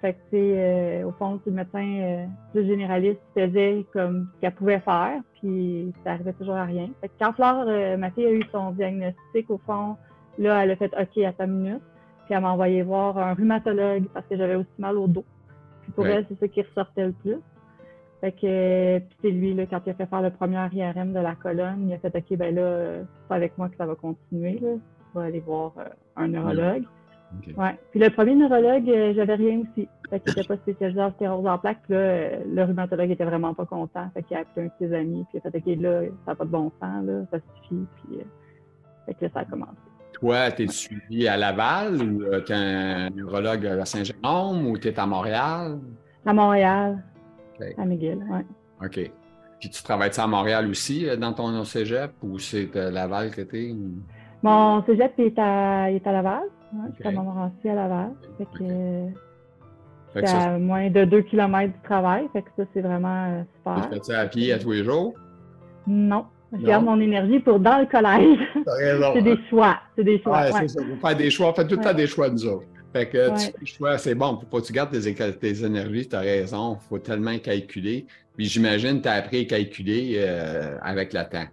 Fait 0.00 0.12
que, 0.12 0.18
tu 0.30 0.36
sais, 0.36 0.52
euh, 0.56 1.04
au 1.06 1.12
fond, 1.12 1.40
c'est 1.42 1.50
le 1.50 1.56
médecin 1.56 1.86
euh, 2.02 2.24
plus 2.52 2.66
généraliste 2.66 3.18
qui 3.34 3.40
faisait 3.40 3.86
comme 3.92 4.28
ce 4.34 4.40
qu'elle 4.40 4.52
pouvait 4.54 4.80
faire, 4.80 5.20
puis 5.40 5.92
ça 6.04 6.12
arrivait 6.12 6.34
toujours 6.34 6.56
à 6.56 6.64
rien. 6.64 6.88
Fait 7.00 7.08
que 7.08 7.12
quand 7.18 7.32
Flore, 7.32 7.64
euh, 7.66 7.96
ma 7.96 8.10
fille, 8.10 8.26
a 8.26 8.30
eu 8.32 8.42
son 8.52 8.72
diagnostic, 8.72 9.48
au 9.50 9.58
fond, 9.64 9.96
là, 10.38 10.62
elle 10.64 10.72
a 10.72 10.76
fait 10.76 10.92
OK 11.00 11.24
à 11.24 11.32
sa 11.38 11.46
minute, 11.46 11.80
puis 12.26 12.34
elle 12.34 12.40
m'a 12.42 12.52
envoyé 12.52 12.82
voir 12.82 13.16
un 13.16 13.32
rhumatologue 13.34 14.04
parce 14.12 14.26
que 14.26 14.36
j'avais 14.36 14.56
aussi 14.56 14.68
mal 14.78 14.98
au 14.98 15.06
dos. 15.06 15.24
Puis 15.82 15.92
pour 15.92 16.04
Ouais. 16.04 16.10
elle, 16.12 16.26
c'est 16.28 16.38
ça 16.40 16.48
qui 16.48 16.60
ressortait 16.62 17.06
le 17.06 17.12
plus. 17.12 17.36
Fait 18.26 18.32
que, 18.32 18.98
puis 18.98 19.16
c'est 19.22 19.30
lui, 19.30 19.54
là, 19.54 19.66
quand 19.66 19.80
il 19.86 19.90
a 19.90 19.94
fait 19.94 20.06
faire 20.06 20.20
le 20.20 20.30
premier 20.30 20.58
IRM 20.72 21.12
de 21.12 21.20
la 21.20 21.36
colonne, 21.36 21.88
il 21.88 21.94
a 21.94 21.98
fait 21.98 22.12
OK, 22.16 22.36
ben 22.36 22.52
là, 22.52 22.60
euh, 22.60 23.04
c'est 23.28 23.34
avec 23.36 23.56
moi 23.56 23.68
que 23.68 23.76
ça 23.76 23.86
va 23.86 23.94
continuer, 23.94 24.58
là. 24.58 24.70
Tu 24.72 25.14
vas 25.14 25.22
aller 25.22 25.38
voir 25.38 25.74
euh, 25.78 25.84
un 26.16 26.26
neurologue. 26.26 26.82
Ouais. 27.56 27.78
Puis 27.92 28.00
le 28.00 28.10
premier 28.10 28.34
neurologue, 28.34 28.88
euh, 28.88 29.12
j'avais 29.14 29.36
rien 29.36 29.60
aussi. 29.60 29.88
Fait 30.10 30.18
qu'il 30.18 30.34
n'était 30.34 30.42
pas 30.42 30.56
spécialisé 30.56 31.00
en 31.00 31.12
sclérose 31.12 31.46
en 31.46 31.56
plaques. 31.56 31.82
Puis 31.84 31.94
là, 31.94 32.30
le 32.52 32.64
rhumatologue 32.64 33.12
était 33.12 33.24
vraiment 33.24 33.54
pas 33.54 33.64
content. 33.64 34.10
Fait 34.12 34.24
qu'il 34.24 34.36
a 34.36 34.40
appelé 34.40 34.66
un 34.66 34.68
de 34.70 34.88
ses 34.88 34.96
amis. 34.96 35.24
Puis 35.30 35.38
il 35.38 35.46
a 35.46 35.50
fait 35.52 35.58
OK, 35.58 35.80
là, 35.80 36.00
ça 36.24 36.32
n'a 36.32 36.34
pas 36.34 36.44
de 36.44 36.50
bon 36.50 36.72
sens, 36.80 37.04
là, 37.06 37.22
ça 37.30 37.38
suffit. 37.38 37.86
Puis 37.94 38.18
fait 39.06 39.14
que 39.14 39.24
là, 39.24 39.30
ça 39.34 39.40
a 39.40 39.44
commencé. 39.44 39.70
Toi, 40.14 40.50
tu 40.50 40.64
es 40.64 40.66
suivi 40.66 41.28
à 41.28 41.36
Laval 41.36 42.02
ou 42.02 42.24
tu 42.44 42.52
es 42.52 42.56
un 42.56 43.08
neurologue 43.10 43.66
à 43.66 43.84
Saint-Jérôme 43.84 44.66
ou 44.66 44.78
tu 44.78 44.88
es 44.88 44.98
à 44.98 45.06
Montréal? 45.06 45.78
À 46.24 46.32
Montréal. 46.32 47.04
À 47.78 47.84
McGill, 47.84 48.18
oui. 48.30 48.40
OK. 48.84 49.10
Puis 49.60 49.70
tu 49.70 49.82
travailles 49.82 50.10
à 50.16 50.26
Montréal 50.26 50.68
aussi 50.68 51.06
dans 51.18 51.32
ton 51.32 51.64
cégep 51.64 52.12
ou 52.22 52.38
c'est 52.38 52.74
à 52.76 52.90
Laval 52.90 53.30
que 53.30 53.40
tu 53.42 53.70
es? 53.70 53.74
Mon 54.42 54.84
cégep 54.84 55.18
est 55.18 55.38
à, 55.38 55.90
est 55.90 56.06
à 56.06 56.12
Laval. 56.12 56.42
Ouais, 56.72 56.88
Je 56.92 56.96
suis 56.96 57.08
à 57.08 57.12
Montmorency 57.12 57.68
à 57.68 57.74
Laval. 57.74 58.10
Fait 58.38 58.44
que, 60.22 60.26
c'est 60.26 60.34
à 60.34 60.58
moins 60.58 60.90
de 60.90 61.04
2 61.04 61.22
km 61.22 61.72
du 61.72 61.80
travail. 61.82 62.28
Fait 62.32 62.42
que 62.42 62.48
ça, 62.56 62.64
c'est 62.74 62.80
vraiment 62.80 63.44
super. 63.56 63.88
Tu 63.88 63.94
fais 63.94 64.02
ça 64.02 64.20
à 64.20 64.26
pied 64.26 64.52
à 64.52 64.58
tous 64.58 64.72
les 64.72 64.84
jours? 64.84 65.14
Non. 65.86 66.26
Je 66.52 66.64
garde 66.64 66.84
mon 66.84 67.00
énergie 67.00 67.40
pour 67.40 67.58
dans 67.58 67.80
le 67.80 67.86
collège. 67.86 68.38
c'est 69.14 69.22
des 69.22 69.36
choix. 69.50 69.76
C'est 69.96 70.04
des 70.04 70.20
choix. 70.22 70.42
Ouais, 70.42 70.52
c'est 70.52 70.68
ça. 70.68 70.80
Vous 70.82 70.96
faites 70.96 71.18
des 71.18 71.30
choix. 71.30 71.52
Faites 71.52 71.68
tout 71.68 71.76
le 71.76 71.82
temps 71.82 71.94
des 71.94 72.06
choix, 72.06 72.30
nous 72.30 72.46
autres. 72.46 72.66
Fait 72.92 73.08
que 73.08 73.30
tu 73.38 73.46
fais 73.46 73.54
des 73.60 73.66
choix, 73.66 73.98
c'est 73.98 74.14
bon. 74.14 74.38
Faut 74.38 74.46
pas 74.46 74.60
que 74.60 74.66
tu 74.66 74.72
gardes 74.72 74.90
tes, 74.90 75.14
tes 75.14 75.64
énergies, 75.64 76.08
tu 76.08 76.16
as 76.16 76.20
raison. 76.20 76.78
Il 76.80 76.88
faut 76.88 76.98
tellement 76.98 77.38
calculer. 77.38 78.06
Puis 78.36 78.46
j'imagine 78.46 78.98
que 78.98 79.04
tu 79.04 79.08
as 79.08 79.14
appris 79.14 79.40
à 79.40 79.44
calculer 79.44 80.14
euh, 80.16 80.78
avec 80.82 81.12
le 81.12 81.22
temps. 81.28 81.46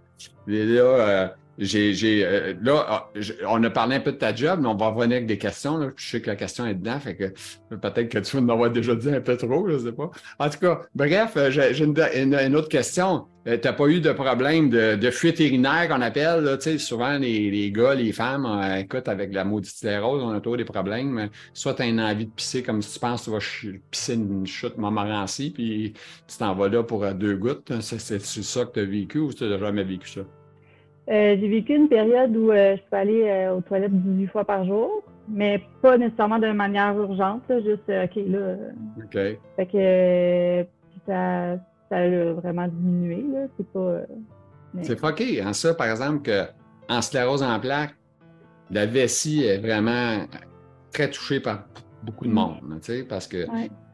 Et 0.48 0.64
là, 0.64 0.82
euh, 0.82 1.28
j'ai, 1.58 2.24
euh, 2.24 2.54
là, 2.62 2.84
ah, 2.88 3.10
on 3.48 3.62
a 3.62 3.70
parlé 3.70 3.96
un 3.96 4.00
peu 4.00 4.12
de 4.12 4.16
ta 4.16 4.34
job, 4.34 4.60
mais 4.62 4.68
on 4.68 4.74
va 4.74 4.88
revenir 4.88 5.16
avec 5.16 5.26
des 5.26 5.38
questions. 5.38 5.76
Là. 5.76 5.90
Je 5.96 6.08
sais 6.08 6.20
que 6.20 6.26
la 6.26 6.36
question 6.36 6.66
est 6.66 6.74
dedans, 6.74 6.98
fait 6.98 7.16
que 7.16 7.76
peut-être 7.76 8.08
que 8.08 8.18
tu 8.18 8.36
vas 8.36 8.42
en 8.42 8.48
avoir 8.48 8.70
déjà 8.70 8.94
dit 8.94 9.10
un 9.10 9.20
peu 9.20 9.36
trop, 9.36 9.68
je 9.68 9.74
ne 9.74 9.78
sais 9.78 9.92
pas. 9.92 10.10
En 10.38 10.48
tout 10.48 10.58
cas, 10.58 10.82
bref, 10.94 11.34
euh, 11.36 11.50
j'ai 11.50 11.84
une, 11.84 12.56
autre 12.56 12.68
question. 12.68 13.26
Euh, 13.46 13.56
tu 13.56 13.68
n'as 13.68 13.72
pas 13.72 13.86
eu 13.86 14.00
de 14.00 14.12
problème 14.12 14.68
de, 14.68 15.10
fuite 15.10 15.38
urinaire 15.38 15.88
qu'on 15.88 16.00
appelle, 16.00 16.42
là, 16.42 16.78
souvent 16.78 17.18
les, 17.18 17.50
les, 17.50 17.70
gars, 17.70 17.94
les 17.94 18.12
femmes, 18.12 18.46
écoute, 18.78 19.06
avec 19.06 19.32
la 19.32 19.44
maudite 19.44 19.76
sclérose, 19.76 20.22
on 20.24 20.30
a 20.30 20.40
toujours 20.40 20.56
des 20.56 20.64
problèmes. 20.64 21.28
Soit 21.52 21.74
tu 21.74 21.82
as 21.82 21.86
une 21.86 22.00
envie 22.00 22.26
de 22.26 22.32
pisser 22.32 22.62
comme 22.62 22.82
si 22.82 22.94
tu 22.94 22.98
penses 22.98 23.20
que 23.20 23.24
tu 23.26 23.30
vas 23.30 23.78
pisser 23.90 24.14
une 24.14 24.46
chute 24.46 24.76
Montmorency, 24.76 25.50
puis 25.50 25.92
tu 26.26 26.36
t'en 26.36 26.54
vas 26.54 26.68
là 26.68 26.82
pour 26.82 27.06
deux 27.14 27.36
gouttes. 27.36 27.70
C'est 27.80 28.00
ça 28.20 28.64
que 28.64 28.72
tu 28.72 28.80
as 28.80 28.84
vécu 28.84 29.18
ou 29.18 29.32
tu 29.32 29.44
n'as 29.44 29.58
jamais 29.58 29.84
vécu 29.84 30.08
ça? 30.08 30.22
Euh, 31.10 31.36
j'ai 31.38 31.48
vécu 31.48 31.74
une 31.74 31.88
période 31.88 32.34
où 32.36 32.50
euh, 32.50 32.76
je 32.76 32.82
peux 32.90 32.96
aller 32.96 33.24
euh, 33.24 33.56
aux 33.56 33.60
toilettes 33.60 33.92
18 33.92 34.26
fois 34.28 34.44
par 34.44 34.64
jour, 34.64 35.02
mais 35.28 35.62
pas 35.82 35.98
nécessairement 35.98 36.38
de 36.38 36.50
manière 36.50 36.96
urgente, 36.98 37.42
juste 37.48 37.88
OK, 37.88 38.22
là. 38.26 38.56
OK. 38.98 39.38
Fait 39.56 39.66
que 39.66 40.66
ça, 41.06 41.58
ça 41.90 41.96
a 41.96 42.32
vraiment 42.32 42.68
diminué, 42.68 43.24
là. 43.32 43.46
C'est 43.56 43.68
pas. 43.68 43.98
C'est 44.82 44.98
fucké, 44.98 45.40
hein, 45.40 45.52
ça, 45.52 45.74
par 45.74 45.88
exemple, 45.88 46.22
que 46.22 46.44
en 46.88 47.00
sclérose 47.00 47.42
en 47.42 47.60
plaques, 47.60 47.94
la 48.70 48.86
vessie 48.86 49.44
est 49.44 49.58
vraiment 49.58 50.26
très 50.90 51.10
touchée 51.10 51.38
par 51.38 51.64
beaucoup 52.02 52.24
de 52.24 52.30
mm. 52.30 52.34
monde, 52.34 52.80
tu 52.82 52.92
sais, 52.92 53.02
parce 53.04 53.28
que 53.28 53.46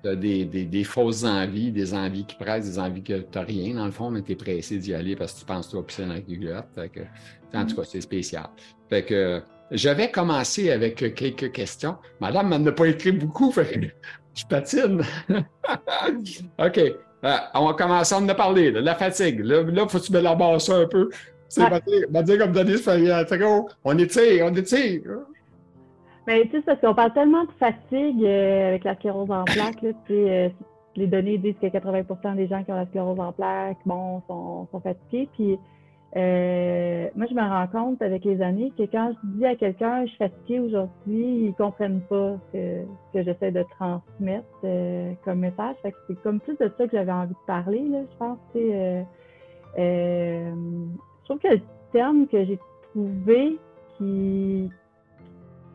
as 0.09 0.17
des, 0.17 0.45
des, 0.45 0.85
fausses 0.85 1.25
envies, 1.25 1.71
des 1.73 1.95
envies 1.95 2.25
qui 2.25 2.37
pressent, 2.37 2.65
des 2.65 2.79
envies 2.79 3.03
que 3.03 3.19
tu 3.19 3.39
n'as 3.39 3.45
rien 3.45 3.75
dans 3.75 3.87
le 3.87 3.93
fond, 3.93 4.11
mais 4.11 4.23
tu 4.23 4.33
es 4.33 4.37
pressé 4.37 4.79
d'y 4.79 4.95
aller 4.95 5.17
parce 5.17 5.35
que 5.35 5.41
tu 5.41 5.45
penses 5.45 5.69
que 5.69 5.77
vas 5.77 5.83
pisser 5.83 6.05
dans 6.05 6.15
la 6.15 6.21
culotte. 6.21 6.67
en 6.77 7.67
tout 7.67 7.75
mm. 7.75 7.77
cas, 7.77 7.85
c'est 7.85 8.01
spécial. 8.01 8.47
Fait 8.89 9.05
que 9.05 9.43
j'avais 9.71 10.11
commencé 10.11 10.71
avec 10.71 10.97
quelques 11.15 11.53
questions. 11.53 11.97
Madame 12.21 12.49
m'en 12.49 12.67
a 12.67 12.73
pas 12.73 12.87
écrit 12.87 13.13
beaucoup, 13.13 13.53
fait 13.53 13.95
je 14.35 14.45
patine. 14.47 15.03
OK. 16.59 16.79
Euh, 17.23 17.37
on 17.55 17.67
va 17.67 17.75
commencer 17.75 18.15
à 18.15 18.19
en 18.19 18.27
parler. 18.29 18.71
la 18.71 18.95
fatigue. 18.95 19.41
Là, 19.41 19.63
il 19.67 19.79
faut 19.89 19.99
que 19.99 20.05
tu 20.05 20.13
me 20.13 20.59
ça 20.59 20.77
un 20.77 20.87
peu. 20.87 21.11
C'est 21.49 21.69
va 21.69 21.81
dire 22.23 22.39
comme 22.39 22.53
Denis. 22.53 22.83
On 23.85 23.99
étire, 23.99 24.47
on 24.47 24.55
étire. 24.55 25.03
Mais 26.27 26.43
tu 26.45 26.51
sais, 26.51 26.63
parce 26.63 26.81
qu'on 26.81 26.95
parle 26.95 27.13
tellement 27.13 27.45
de 27.45 27.53
fatigue 27.59 28.25
euh, 28.25 28.69
avec 28.69 28.85
la 28.85 28.95
sclérose 28.95 29.31
en 29.31 29.45
plaques. 29.45 29.83
Là, 29.83 29.91
euh, 30.11 30.49
les 30.97 31.07
données 31.07 31.39
disent 31.39 31.57
que 31.61 31.67
80% 31.67 32.37
des 32.37 32.47
gens 32.47 32.63
qui 32.63 32.73
ont 32.73 32.77
la 32.77 32.87
sclérose 32.87 33.21
en 33.21 33.33
plaques, 33.33 33.79
bon, 33.87 34.23
sont, 34.27 34.67
sont 34.71 34.81
fatigués. 34.81 35.29
Puis 35.35 35.59
euh, 36.17 37.09
moi, 37.15 37.27
je 37.27 37.35
me 37.35 37.41
rends 37.41 37.67
compte 37.69 38.03
avec 38.03 38.25
les 38.25 38.43
années 38.43 38.73
que 38.77 38.83
quand 38.83 39.13
je 39.13 39.29
dis 39.39 39.47
à 39.47 39.55
quelqu'un 39.55 40.03
je 40.03 40.09
suis 40.09 40.19
fatigué 40.19 40.61
aujourd'hui, 40.61 41.47
ils 41.47 41.55
comprennent 41.57 42.03
pas 42.03 42.37
ce 42.53 42.85
que, 43.13 43.23
j'essaie 43.23 43.53
de 43.53 43.65
transmettre 43.79 44.47
comme 45.25 45.39
message. 45.39 45.77
Fait 45.83 45.93
que 45.93 45.99
c'est 46.09 46.23
comme 46.23 46.41
plus 46.41 46.59
de 46.59 46.71
ça 46.77 46.87
que 46.87 46.97
j'avais 46.97 47.13
envie 47.13 47.35
de 47.35 47.47
parler, 47.47 47.83
là, 47.89 47.99
je 48.11 48.17
pense. 48.19 48.39
je 48.55 49.05
trouve 51.25 51.39
que 51.39 51.49
le 51.49 51.61
terme 51.93 52.27
que 52.27 52.45
j'ai 52.45 52.59
trouvé 52.93 53.59
qui, 53.97 54.69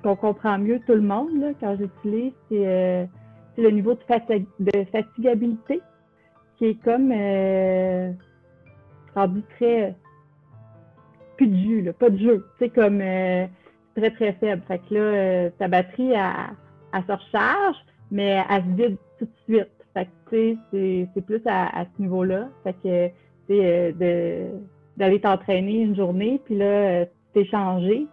qu'on 0.05 0.15
comprend 0.15 0.59
mieux 0.59 0.79
tout 0.85 0.93
le 0.93 1.01
monde 1.01 1.55
quand 1.59 1.75
j'utilise, 1.77 2.31
c'est 2.47 2.67
euh, 2.67 3.05
le 3.57 3.69
niveau 3.71 3.95
de, 3.95 4.45
de, 4.59 4.85
fatigabilité 4.91 5.81
qui 6.57 6.65
est 6.65 6.83
comme 6.83 7.11
euh, 7.11 8.11
rendu 9.15 9.41
très 9.57 9.95
plus 11.37 11.47
de 11.47 11.55
jus, 11.55 11.93
pas 11.97 12.11
de 12.11 12.19
jeu. 12.19 12.45
C'est 12.59 12.69
comme 12.69 13.01
euh, 13.01 13.47
très 13.95 14.11
très 14.11 14.33
faible. 14.33 14.61
Fait 14.67 14.77
que 14.77 14.93
là, 14.93 14.99
euh, 14.99 15.49
ta 15.57 15.67
batterie 15.67 16.11
elle, 16.11 17.03
se 17.03 17.11
recharge, 17.11 17.77
mais 18.11 18.43
elle 18.47 18.61
se 18.61 18.69
vide 18.69 18.97
tout 19.17 19.25
de 19.25 19.53
suite. 19.55 19.71
Fait 19.95 20.07
que 20.29 20.55
c'est 20.71 21.25
plus 21.25 21.41
à, 21.47 21.85
ce 21.85 22.01
niveau-là. 22.01 22.49
Fait 22.63 22.75
que 22.83 23.09
de 23.49 24.45
d'aller 24.97 25.19
t'entraîner 25.19 25.81
une 25.81 25.95
journée, 25.95 26.39
puis 26.45 26.55
là, 26.55 27.05
t'es 27.33 27.43
changé, 27.45 28.07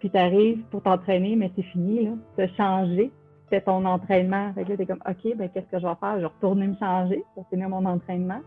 puis 0.00 0.10
tu 0.10 0.16
arrives 0.16 0.62
pour 0.70 0.82
t'entraîner, 0.82 1.36
mais 1.36 1.52
c'est 1.54 1.62
fini, 1.62 2.06
là. 2.06 2.10
Tu 2.36 2.42
as 2.42 2.48
changé. 2.56 3.12
C'était 3.44 3.60
ton 3.60 3.84
entraînement. 3.84 4.52
Fait 4.54 4.64
que 4.64 4.70
là, 4.70 4.76
tu 4.76 4.82
es 4.82 4.86
comme, 4.86 5.02
OK, 5.08 5.36
ben, 5.36 5.48
qu'est-ce 5.50 5.66
que 5.66 5.78
je 5.78 5.86
vais 5.86 5.94
faire? 6.00 6.16
Je 6.16 6.20
vais 6.20 6.26
retourner 6.26 6.66
me 6.68 6.76
changer 6.76 7.22
pour 7.34 7.46
finir 7.48 7.68
mon 7.68 7.84
entraînement. 7.84 8.40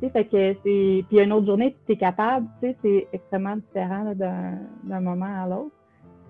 Tu 0.00 0.06
sais, 0.06 0.12
fait 0.12 0.24
que 0.24 0.56
c'est. 0.62 1.04
Puis 1.08 1.20
une 1.20 1.32
autre 1.32 1.46
journée, 1.46 1.76
tu 1.86 1.92
es 1.92 1.96
capable, 1.96 2.46
tu 2.60 2.68
sais, 2.68 2.76
c'est 2.82 3.08
extrêmement 3.12 3.56
différent 3.56 4.12
d'un 4.14 5.00
moment 5.00 5.42
à 5.42 5.48
l'autre. 5.48 5.74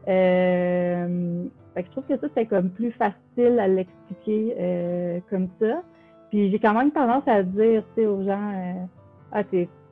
Euh, 0.09 1.45
fait 1.75 1.83
que 1.83 1.89
je 1.89 1.93
trouve 1.93 2.05
que 2.05 2.19
ça, 2.19 2.27
c'est 2.35 2.47
comme 2.47 2.71
plus 2.71 2.93
facile 2.93 3.59
à 3.59 3.69
l'expliquer 3.69 4.55
euh, 4.59 5.21
comme 5.29 5.49
ça. 5.61 5.83
Puis 6.31 6.51
j'ai 6.51 6.59
quand 6.59 6.75
même 6.75 6.91
tendance 6.93 7.27
à 7.27 7.43
dire, 7.43 7.83
tu 7.95 8.03
sais, 8.03 8.07
aux 8.07 8.23
gens, 8.25 8.53
euh, 8.55 8.85
ah, 9.33 9.43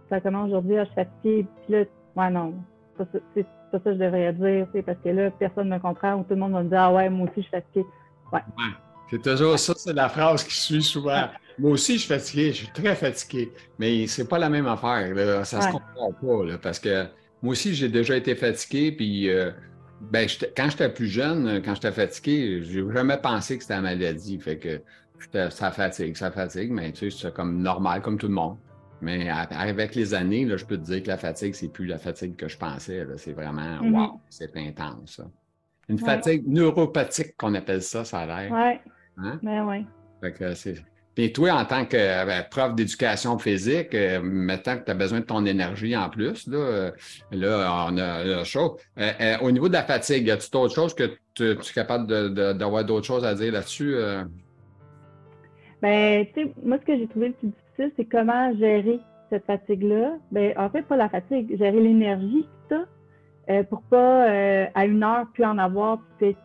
ça 0.08 0.20
commence 0.20 0.48
aujourd'hui, 0.48 0.76
ah, 0.76 0.84
je 0.84 0.90
suis 0.90 0.94
fatiguée. 0.94 1.46
Puis 1.64 1.74
là, 1.74 1.84
ouais, 2.16 2.30
non, 2.30 2.54
c'est 3.12 3.22
c'est 3.34 3.46
ça 3.72 3.78
que 3.78 3.92
je 3.92 3.98
devrais 3.98 4.32
dire, 4.32 4.66
parce 4.84 4.98
que 5.04 5.08
là, 5.10 5.30
personne 5.30 5.68
ne 5.68 5.74
me 5.74 5.80
comprend 5.80 6.14
ou 6.14 6.22
tout 6.22 6.30
le 6.30 6.36
monde 6.36 6.52
va 6.52 6.62
me 6.62 6.68
dire 6.68 6.80
Ah 6.80 6.92
ouais, 6.92 7.10
moi 7.10 7.28
aussi, 7.28 7.36
je 7.36 7.42
suis 7.42 7.50
fatigué. 7.50 7.86
Ouais. 8.32 8.40
C'est 9.10 9.22
toujours 9.22 9.58
ça, 9.58 9.72
c'est 9.76 9.92
la 9.92 10.08
phrase 10.08 10.44
qui 10.44 10.54
suit 10.54 10.82
souvent. 10.82 11.28
Moi 11.58 11.72
aussi, 11.72 11.94
je 11.94 11.98
suis 12.00 12.08
fatigué, 12.08 12.52
je 12.52 12.56
suis 12.58 12.68
très 12.68 12.94
fatigué. 12.94 13.52
Mais 13.80 14.06
c'est 14.06 14.28
pas 14.28 14.38
la 14.38 14.48
même 14.48 14.68
affaire. 14.68 15.12
Là. 15.12 15.44
Ça 15.44 15.60
se 15.60 15.72
comprend 15.72 16.12
pas. 16.12 16.44
Là, 16.44 16.58
parce 16.58 16.78
que 16.78 17.06
moi 17.42 17.52
aussi, 17.52 17.74
j'ai 17.74 17.88
déjà 17.88 18.16
été 18.16 18.36
fatigué. 18.36 18.92
Puis, 18.92 19.28
euh, 19.28 19.50
ben, 20.00 20.28
quand 20.56 20.70
j'étais 20.70 20.88
plus 20.88 21.08
jeune, 21.08 21.60
quand 21.64 21.74
j'étais 21.74 21.90
fatigué, 21.90 22.62
j'ai 22.62 22.84
jamais 22.92 23.16
pensé 23.16 23.56
que 23.56 23.64
c'était 23.64 23.74
la 23.74 23.80
maladie. 23.80 24.38
Fait 24.38 24.56
que 24.56 24.80
ça 25.50 25.72
fatigue, 25.72 26.16
ça 26.16 26.30
fatigue, 26.30 26.70
mais 26.70 26.92
tu 26.92 27.10
sais, 27.10 27.16
c'est 27.22 27.34
comme 27.34 27.60
normal, 27.60 28.02
comme 28.02 28.18
tout 28.18 28.28
le 28.28 28.34
monde. 28.34 28.56
Mais 29.00 29.28
avec 29.28 29.94
les 29.94 30.14
années, 30.14 30.44
là, 30.44 30.56
je 30.56 30.64
peux 30.64 30.76
te 30.76 30.84
dire 30.84 31.02
que 31.02 31.08
la 31.08 31.18
fatigue, 31.18 31.54
c'est 31.54 31.68
plus 31.68 31.86
la 31.86 31.98
fatigue 31.98 32.36
que 32.36 32.48
je 32.48 32.58
pensais. 32.58 33.06
C'est 33.16 33.32
vraiment, 33.32 33.80
mm-hmm. 33.80 33.96
wow, 33.96 34.20
c'est 34.28 34.56
intense. 34.56 35.20
Une 35.88 35.98
fatigue 35.98 36.46
neuropathique 36.46 37.36
qu'on 37.36 37.54
appelle 37.54 37.82
ça, 37.82 38.04
ça 38.04 38.20
a 38.20 38.26
l'air. 38.26 38.52
Oui. 38.52 38.92
Hein? 39.24 39.38
Ben 39.42 39.66
oui. 39.66 39.86
Puis 41.14 41.32
toi, 41.32 41.52
en 41.54 41.64
tant 41.64 41.84
que 41.84 41.96
euh, 41.96 42.42
prof 42.48 42.74
d'éducation 42.74 43.38
physique, 43.38 43.92
euh, 43.94 44.20
maintenant 44.22 44.78
que 44.78 44.84
tu 44.84 44.90
as 44.90 44.94
besoin 44.94 45.20
de 45.20 45.24
ton 45.24 45.44
énergie 45.46 45.96
en 45.96 46.08
plus, 46.08 46.46
là, 46.46 46.58
euh, 46.58 46.90
là 47.32 47.86
on 47.88 47.96
a 47.96 48.22
la 48.22 48.44
chose. 48.44 48.78
au 49.42 49.50
niveau 49.50 49.68
de 49.68 49.72
la 49.72 49.82
fatigue, 49.82 50.30
as-tu 50.30 50.56
autre 50.56 50.74
chose 50.74 50.94
que 50.94 51.16
tu, 51.34 51.50
es 51.50 51.56
capable 51.74 52.06
d'avoir 52.56 52.84
d'autres 52.84 53.06
choses 53.06 53.24
à 53.24 53.34
dire 53.34 53.52
là-dessus? 53.52 53.96
Ben, 55.82 56.26
tu 56.26 56.44
sais, 56.44 56.52
moi, 56.62 56.78
ce 56.80 56.84
que 56.84 56.98
j'ai 56.98 57.06
trouvé 57.08 57.28
le 57.28 57.34
plus 57.34 57.52
c'est 57.96 58.04
comment 58.04 58.54
gérer 58.56 59.00
cette 59.30 59.44
fatigue-là. 59.44 60.16
Ben, 60.32 60.52
en 60.56 60.68
fait, 60.70 60.82
pas 60.82 60.96
la 60.96 61.08
fatigue, 61.08 61.56
gérer 61.56 61.80
l'énergie 61.80 62.46
que 62.68 62.74
tu 62.74 62.80
euh, 63.50 63.62
pour 63.64 63.82
pas, 63.82 64.28
euh, 64.28 64.66
à 64.74 64.84
une 64.84 65.02
heure, 65.02 65.26
plus 65.32 65.44
en 65.44 65.58
avoir, 65.58 65.98
puis 66.18 66.30
être 66.30 66.38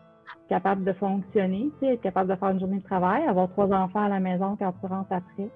capable 0.47 0.83
de 0.83 0.93
fonctionner, 0.93 1.69
être 1.81 2.01
capable 2.01 2.29
de 2.29 2.35
faire 2.35 2.49
une 2.49 2.59
journée 2.59 2.79
de 2.79 2.83
travail, 2.83 3.23
avoir 3.23 3.49
trois 3.49 3.71
enfants 3.73 4.05
à 4.05 4.09
la 4.09 4.19
maison 4.19 4.55
quand 4.57 4.73
tu 4.79 4.85
rentres 4.85 5.11
après. 5.11 5.49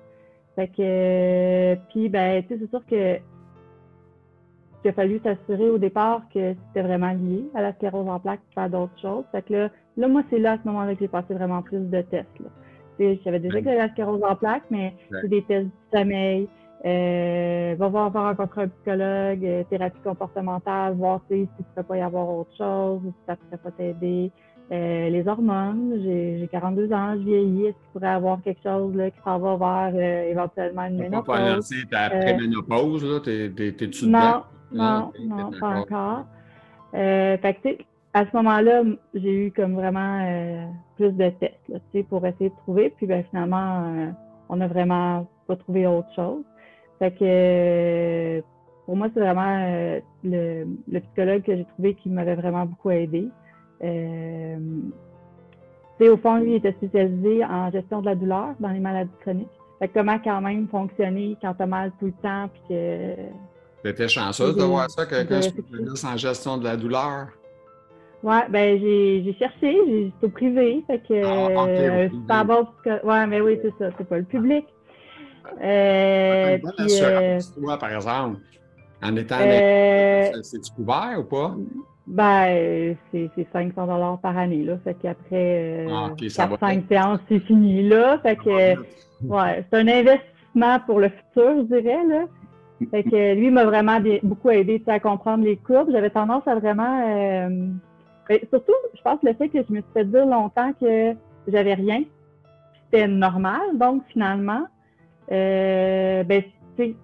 Fait 0.55 0.67
que, 0.67 0.73
euh, 0.79 1.75
puis, 1.89 2.09
ben, 2.09 2.43
tu 2.43 2.49
sais, 2.49 2.59
c'est 2.59 2.69
sûr 2.69 2.85
que 2.85 3.19
il 4.87 4.91
a 4.91 4.93
fallu 4.93 5.19
s'assurer 5.19 5.69
au 5.69 5.77
départ 5.77 6.21
que 6.33 6.55
c'était 6.67 6.81
vraiment 6.81 7.11
lié 7.11 7.43
à 7.53 7.61
la 7.61 7.73
sclérose 7.73 8.07
en 8.07 8.19
plaques, 8.19 8.39
faire 8.55 8.69
d'autres 8.69 8.97
choses. 9.01 9.25
Fait 9.33 9.49
là, 9.49 9.69
là 9.97 10.07
moi, 10.07 10.23
c'est 10.29 10.39
là, 10.39 10.53
à 10.53 10.57
ce 10.57 10.65
moment-là, 10.65 10.93
que 10.93 11.01
j'ai 11.01 11.09
passé 11.09 11.33
vraiment 11.33 11.61
plus 11.61 11.89
de 11.89 12.01
tests. 12.03 12.29
J'avais 12.99 13.39
déjà 13.39 13.61
que 13.61 13.69
la 13.69 13.89
sclérose 13.89 14.23
en 14.23 14.35
plaques, 14.35 14.65
mais 14.69 14.93
c'est 15.11 15.27
des 15.27 15.43
tests 15.43 15.65
du 15.65 15.97
sommeil. 15.97 16.47
Euh, 16.85 17.75
va 17.77 17.87
voir 17.87 18.11
faire 18.11 18.21
rencontrer 18.21 18.63
un 18.63 18.67
psychologue, 18.67 19.45
euh, 19.45 19.63
thérapie 19.69 19.99
comportementale, 20.03 20.93
voir 20.93 21.21
si 21.29 21.47
tu 21.57 21.63
ne 21.75 21.81
pas 21.81 21.97
y 21.97 22.01
avoir 22.01 22.29
autre 22.29 22.55
chose, 22.55 23.01
si 23.03 23.13
ça 23.25 23.33
ne 23.33 23.37
pourrait 23.37 23.57
pas 23.57 23.71
t'aider. 23.71 24.31
Euh, 24.71 25.09
les 25.09 25.27
hormones, 25.27 25.99
j'ai 26.03 26.47
42 26.51 26.93
ans, 26.93 27.15
je 27.15 27.23
vieillis, 27.23 27.65
est-ce 27.67 27.73
qu'il 27.73 27.91
pourrait 27.93 28.07
avoir 28.09 28.41
quelque 28.43 28.61
chose 28.61 28.95
là, 28.95 29.09
qui 29.09 29.17
s'en 29.23 29.39
va 29.39 29.89
vers 29.89 30.27
éventuellement 30.27 30.83
une 30.83 30.97
ménopause? 30.97 31.35
pas 31.35 31.55
lancé 31.55 31.75
ta 31.89 32.09
pré-ménopause, 32.09 33.03
là? 33.03 33.19
T'es-tu 33.21 34.07
Non, 34.07 34.43
non, 34.71 35.11
non, 35.25 35.51
pas 35.59 35.79
encore. 35.79 36.25
Fait 36.91 37.57
que, 37.63 37.69
à 38.13 38.25
ce 38.25 38.35
moment-là, 38.35 38.83
j'ai 39.13 39.47
eu 39.47 39.51
comme 39.51 39.75
vraiment 39.75 40.71
plus 40.95 41.11
de 41.11 41.29
tests 41.29 41.55
là, 41.69 41.79
pour 42.09 42.25
essayer 42.25 42.49
de 42.49 42.55
trouver. 42.55 42.89
Puis 42.97 43.05
ben, 43.05 43.23
finalement, 43.29 44.13
on 44.49 44.55
n'a 44.55 44.67
vraiment 44.67 45.27
pas 45.47 45.55
trouvé 45.55 45.85
autre 45.85 46.13
chose. 46.15 46.43
Fait 46.99 47.11
que 47.11 48.43
pour 48.85 48.95
moi, 48.95 49.09
c'est 49.13 49.19
vraiment 49.19 50.01
le, 50.23 50.65
le, 50.87 50.99
psychologue 51.01 51.43
que 51.43 51.55
j'ai 51.55 51.65
trouvé 51.65 51.93
qui 51.95 52.09
m'avait 52.09 52.35
vraiment 52.35 52.65
beaucoup 52.65 52.89
aidé. 52.89 53.27
Euh, 53.83 54.57
au 55.99 56.17
fond, 56.17 56.37
lui, 56.37 56.51
il 56.51 56.55
était 56.55 56.71
spécialisé 56.71 57.43
en 57.43 57.69
gestion 57.71 58.01
de 58.01 58.05
la 58.05 58.15
douleur 58.15 58.55
dans 58.59 58.69
les 58.69 58.79
maladies 58.79 59.11
chroniques. 59.21 59.47
Fait 59.79 59.89
comment 59.89 60.17
quand 60.19 60.41
même 60.41 60.67
fonctionner 60.69 61.37
quand 61.41 61.53
tu 61.53 61.63
as 61.63 61.67
mal 61.67 61.91
tout 61.99 62.07
le 62.07 62.13
temps. 62.13 62.49
Puis 62.51 62.61
que... 62.69 63.15
Tu 63.83 63.89
étais 63.89 64.07
chanceuse 64.07 64.55
de 64.55 64.63
voir 64.63 64.89
ça, 64.89 65.05
quelqu'un 65.05 65.41
spécialiste 65.41 66.05
en 66.05 66.17
gestion 66.17 66.57
de 66.57 66.63
la 66.63 66.77
douleur? 66.77 67.27
Oui, 68.27 68.35
ben 68.49 68.77
j'ai 68.77 69.35
cherché, 69.39 69.77
j'ai 69.87 70.11
au 70.21 70.27
privé, 70.27 70.83
fait 70.85 70.99
que 70.99 71.23
ah, 71.23 71.63
okay, 71.63 72.09
euh, 72.89 72.99
ouais, 73.05 73.25
mais 73.25 73.39
oui, 73.39 73.57
c'est 73.61 73.73
ça, 73.79 73.89
c'est 73.97 74.03
pas 74.03 74.17
le 74.17 74.25
public. 74.25 74.65
Euh, 75.63 76.57
puis, 76.57 76.87
euh, 77.01 77.39
toi, 77.55 77.77
par 77.77 77.93
exemple, 77.93 78.39
en 79.01 79.15
étant 79.15 79.37
euh, 79.39 80.29
c'est-tu 80.41 80.73
couvert 80.73 81.19
ou 81.19 81.23
pas? 81.23 81.55
Ben, 82.05 82.97
c'est 83.13 83.29
500 83.53 83.87
dollars 83.87 84.19
par 84.19 84.37
année, 84.37 84.65
là. 84.65 84.77
Fait 84.83 84.95
qu'après 85.01 85.85
euh, 85.87 85.89
ah, 85.89 86.11
4-5 86.17 86.85
séances, 86.89 87.19
c'est 87.29 87.39
fini, 87.39 87.87
là. 87.87 88.19
Fait 88.23 88.35
que, 88.35 88.75
ouais, 89.23 89.65
c'est 89.71 89.77
un 89.79 89.87
investissement 89.87 90.81
pour 90.85 90.99
le 90.99 91.07
futur, 91.07 91.59
je 91.59 91.77
dirais, 91.77 92.03
là. 92.09 92.25
Fait 92.91 93.03
que 93.03 93.35
lui 93.35 93.51
m'a 93.51 93.63
vraiment 93.63 94.01
beaucoup 94.21 94.49
aidé 94.49 94.83
à 94.87 94.99
comprendre 94.99 95.45
les 95.45 95.55
courbes. 95.55 95.91
J'avais 95.93 96.09
tendance 96.09 96.45
à 96.45 96.55
vraiment... 96.55 97.79
Euh, 98.29 98.37
ben, 98.39 98.39
surtout, 98.49 98.73
je 98.95 99.01
pense 99.01 99.21
le 99.23 99.33
fait 99.33 99.49
que 99.49 99.59
je 99.63 99.73
me 99.73 99.81
suis 99.81 99.91
fait 99.93 100.05
dire 100.05 100.25
longtemps 100.25 100.73
que 100.79 101.13
j'avais 101.47 101.73
rien, 101.73 102.03
c'était 102.85 103.07
normal. 103.07 103.77
Donc, 103.77 104.03
finalement, 104.09 104.65
euh, 105.31 106.23
ben, 106.23 106.43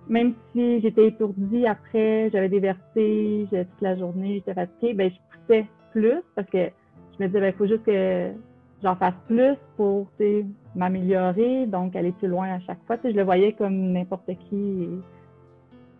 même 0.08 0.34
si 0.52 0.82
j'étais 0.82 1.08
étourdie 1.08 1.66
après, 1.66 2.30
j'avais 2.32 2.50
des 2.50 2.60
vertiges 2.60 3.50
toute 3.50 3.82
la 3.82 3.96
journée, 3.96 4.36
j'étais 4.36 4.54
fatiguée, 4.54 4.94
ben, 4.94 5.12
je 5.12 5.38
poussais 5.38 5.66
plus 5.92 6.22
parce 6.36 6.50
que 6.50 6.70
je 7.18 7.24
me 7.24 7.28
disais, 7.28 7.40
ben, 7.40 7.48
il 7.48 7.54
faut 7.54 7.68
juste 7.68 7.84
que 7.84 8.32
j'en 8.84 8.96
fasse 8.96 9.16
plus 9.28 9.56
pour 9.78 10.08
m'améliorer, 10.76 11.66
donc 11.68 11.96
aller 11.96 12.12
plus 12.12 12.28
loin 12.28 12.54
à 12.54 12.60
chaque 12.60 12.84
fois. 12.86 12.98
je 13.04 13.10
le 13.10 13.24
voyais 13.24 13.54
comme 13.54 13.94
n'importe 13.94 14.30
qui 14.50 14.84
et 14.84 15.00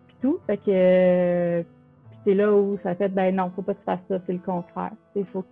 puis 0.06 0.16
tout. 0.20 0.38
Fait 0.46 0.58
que 0.58 1.64
c'est 2.24 2.34
là 2.34 2.52
où 2.52 2.78
ça 2.82 2.94
fait 2.94 3.08
ben 3.08 3.34
non, 3.34 3.50
faut 3.54 3.62
pas 3.62 3.74
que 3.74 3.78
tu 3.80 3.84
fasses 3.84 4.00
ça, 4.08 4.18
c'est 4.26 4.32
le 4.32 4.38
contraire. 4.38 4.92
Il 5.14 5.24
faut 5.26 5.42
que 5.42 5.46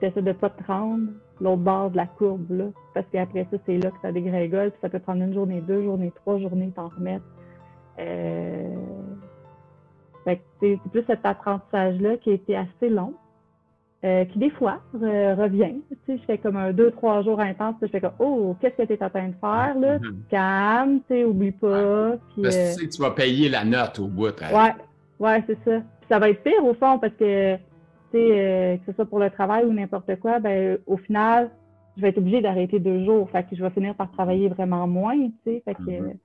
tu 0.00 0.06
essaies 0.06 0.22
de 0.22 0.32
pas 0.32 0.50
te 0.50 0.62
rendre 0.64 1.08
l'autre 1.40 1.62
bord 1.62 1.90
de 1.90 1.96
la 1.96 2.06
courbe, 2.06 2.50
là, 2.50 2.64
parce 2.94 3.06
qu'après 3.12 3.46
ça, 3.50 3.56
c'est 3.66 3.78
là 3.78 3.90
que 3.90 3.96
ça 4.02 4.12
dégrégole, 4.12 4.70
puis 4.70 4.78
ça 4.80 4.88
peut 4.88 5.00
prendre 5.00 5.22
une 5.22 5.34
journée, 5.34 5.60
deux 5.60 5.82
journées, 5.82 6.12
trois 6.14 6.38
journées, 6.38 6.70
t'en 6.74 6.88
remettre. 6.88 7.24
Euh, 7.98 8.74
c'est 10.60 10.78
plus 10.90 11.04
cet 11.06 11.24
apprentissage-là 11.24 12.16
qui 12.18 12.30
a 12.30 12.32
été 12.34 12.56
assez 12.56 12.88
long, 12.88 13.14
euh, 14.04 14.24
qui 14.26 14.38
des 14.38 14.50
fois 14.50 14.80
revient. 14.94 15.74
Tu 15.88 15.96
sais, 16.06 16.18
je 16.18 16.24
fais 16.24 16.38
comme 16.38 16.56
un 16.56 16.72
deux, 16.72 16.90
trois 16.92 17.22
jours 17.22 17.40
intense, 17.40 17.76
je 17.82 17.88
fais 17.88 18.00
comme 18.00 18.14
Oh, 18.18 18.56
qu'est-ce 18.60 18.76
que 18.76 18.86
tu 18.86 18.92
es 18.94 19.02
en 19.02 19.10
train 19.10 19.28
de 19.28 19.34
faire? 19.40 19.74
Là? 19.78 19.98
Mm-hmm. 19.98 20.14
Calme, 20.30 21.00
tu 21.00 21.14
sais, 21.14 21.24
oublie 21.24 21.52
pas. 21.52 22.12
Puis, 22.32 22.42
parce 22.42 22.56
que 22.56 22.74
tu 22.74 22.80
sais 22.80 22.86
que 22.86 22.94
tu 22.94 23.02
vas 23.02 23.10
payer 23.10 23.48
la 23.48 23.64
note 23.64 23.98
au 23.98 24.06
bout. 24.06 24.34
Hein. 24.42 24.54
Ouais, 24.54 24.74
ouais, 25.20 25.42
c'est 25.46 25.58
ça. 25.64 25.80
Puis 25.80 26.08
ça 26.08 26.18
va 26.18 26.30
être 26.30 26.42
pire 26.42 26.64
au 26.64 26.74
fond 26.74 26.98
parce 26.98 27.14
que 27.14 27.56
tu 27.56 27.60
sais, 28.12 28.30
euh, 28.30 28.76
que 28.76 28.86
ce 28.86 28.92
soit 28.92 29.06
pour 29.06 29.18
le 29.18 29.30
travail 29.30 29.64
ou 29.64 29.72
n'importe 29.72 30.16
quoi, 30.20 30.38
ben 30.38 30.78
au 30.86 30.96
final, 30.96 31.50
je 31.96 32.02
vais 32.02 32.08
être 32.08 32.18
obligée 32.18 32.40
d'arrêter 32.40 32.78
deux 32.78 33.04
jours. 33.04 33.28
Fait 33.30 33.42
que 33.42 33.56
je 33.56 33.62
vais 33.62 33.70
finir 33.70 33.94
par 33.94 34.10
travailler 34.12 34.48
vraiment 34.48 34.86
moins, 34.86 35.16
tu 35.16 35.34
sais. 35.44 35.62
Fait 35.64 35.74
que 35.74 35.82
mm-hmm. 35.82 36.16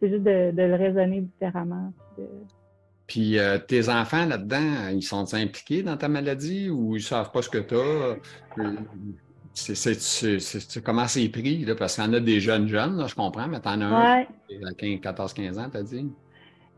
C'est 0.00 0.08
juste 0.08 0.22
de, 0.22 0.52
le 0.56 0.74
raisonner 0.74 1.20
différemment. 1.20 1.92
Puis 3.06 3.38
euh, 3.38 3.58
tes 3.58 3.88
enfants 3.88 4.24
là-dedans, 4.24 4.88
ils 4.92 5.02
sont 5.02 5.34
impliqués 5.34 5.82
dans 5.82 5.96
ta 5.96 6.08
maladie 6.08 6.70
ou 6.70 6.96
ils 6.96 7.00
ne 7.00 7.04
savent 7.04 7.30
pas 7.30 7.42
ce 7.42 7.50
que 7.50 7.58
tu 7.58 7.74
as? 7.74 8.16
C'est, 9.52 10.82
comment 10.82 11.06
c'est 11.06 11.28
pris? 11.28 11.64
Là, 11.64 11.74
parce 11.74 11.96
qu'il 11.96 12.04
y 12.04 12.06
en 12.06 12.12
a 12.14 12.20
des 12.20 12.40
jeunes 12.40 12.68
jeunes, 12.68 13.06
je 13.06 13.14
comprends, 13.14 13.48
mais 13.48 13.60
tu 13.60 13.68
en 13.68 13.80
as 13.82 13.84
un 13.84 14.22
à 14.22 14.72
14-15 14.72 15.58
ans, 15.58 15.68
tu 15.70 15.76
as 15.76 15.82
dit? 15.82 16.10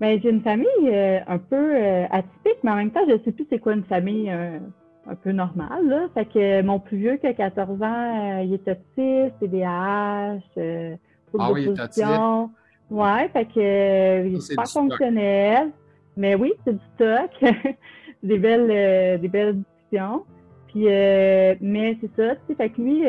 Bien, 0.03 0.19
j'ai 0.23 0.29
une 0.29 0.43
famille 0.43 0.67
euh, 0.85 1.21
un 1.27 1.39
peu 1.39 1.57
euh, 1.57 2.05
atypique, 2.11 2.59
mais 2.63 2.73
en 2.73 2.77
même 2.77 2.91
temps, 2.91 3.01
je 3.09 3.15
ne 3.15 3.19
sais 3.21 3.33
plus 3.33 3.47
c'est 3.49 3.59
quoi 3.59 3.73
une 3.73 3.85
famille 3.85 4.29
un 4.31 5.15
peu 5.15 5.33
normale. 5.33 5.87
Là. 5.87 6.09
Fait 6.13 6.27
que 6.27 6.61
mon 6.63 6.79
plus 6.79 6.99
vieux 6.99 7.17
qui 7.17 7.27
a 7.27 7.33
14 7.33 7.83
ans, 7.83 8.39
il 8.43 8.53
est 8.53 8.69
autiste, 8.69 9.39
TDAH, 9.41 10.41
ah 11.39 11.53
oui, 11.53 11.63
il 11.63 11.69
est 11.69 11.81
Ouais, 12.91 13.29
fait 13.33 13.47
que 13.47 13.59
euh, 13.59 14.41
c'est 14.41 14.55
pas 14.55 14.67
fonctionnel. 14.67 15.71
Mais 16.17 16.35
oui, 16.35 16.53
c'est 16.65 16.75
du 16.75 16.85
stock. 16.95 17.31
des 18.23 18.39
belles 18.39 18.71
euh, 18.71 19.19
des 19.19 19.29
belles 19.29 19.57
discussions. 19.57 20.25
Puis 20.69 20.85
euh, 20.89 21.55
mais 21.61 21.97
c'est 22.01 22.11
ça, 22.17 22.35
tu 22.35 22.41
sais, 22.49 22.55
fait 22.55 22.71
que 22.71 22.81
lui, 22.81 23.03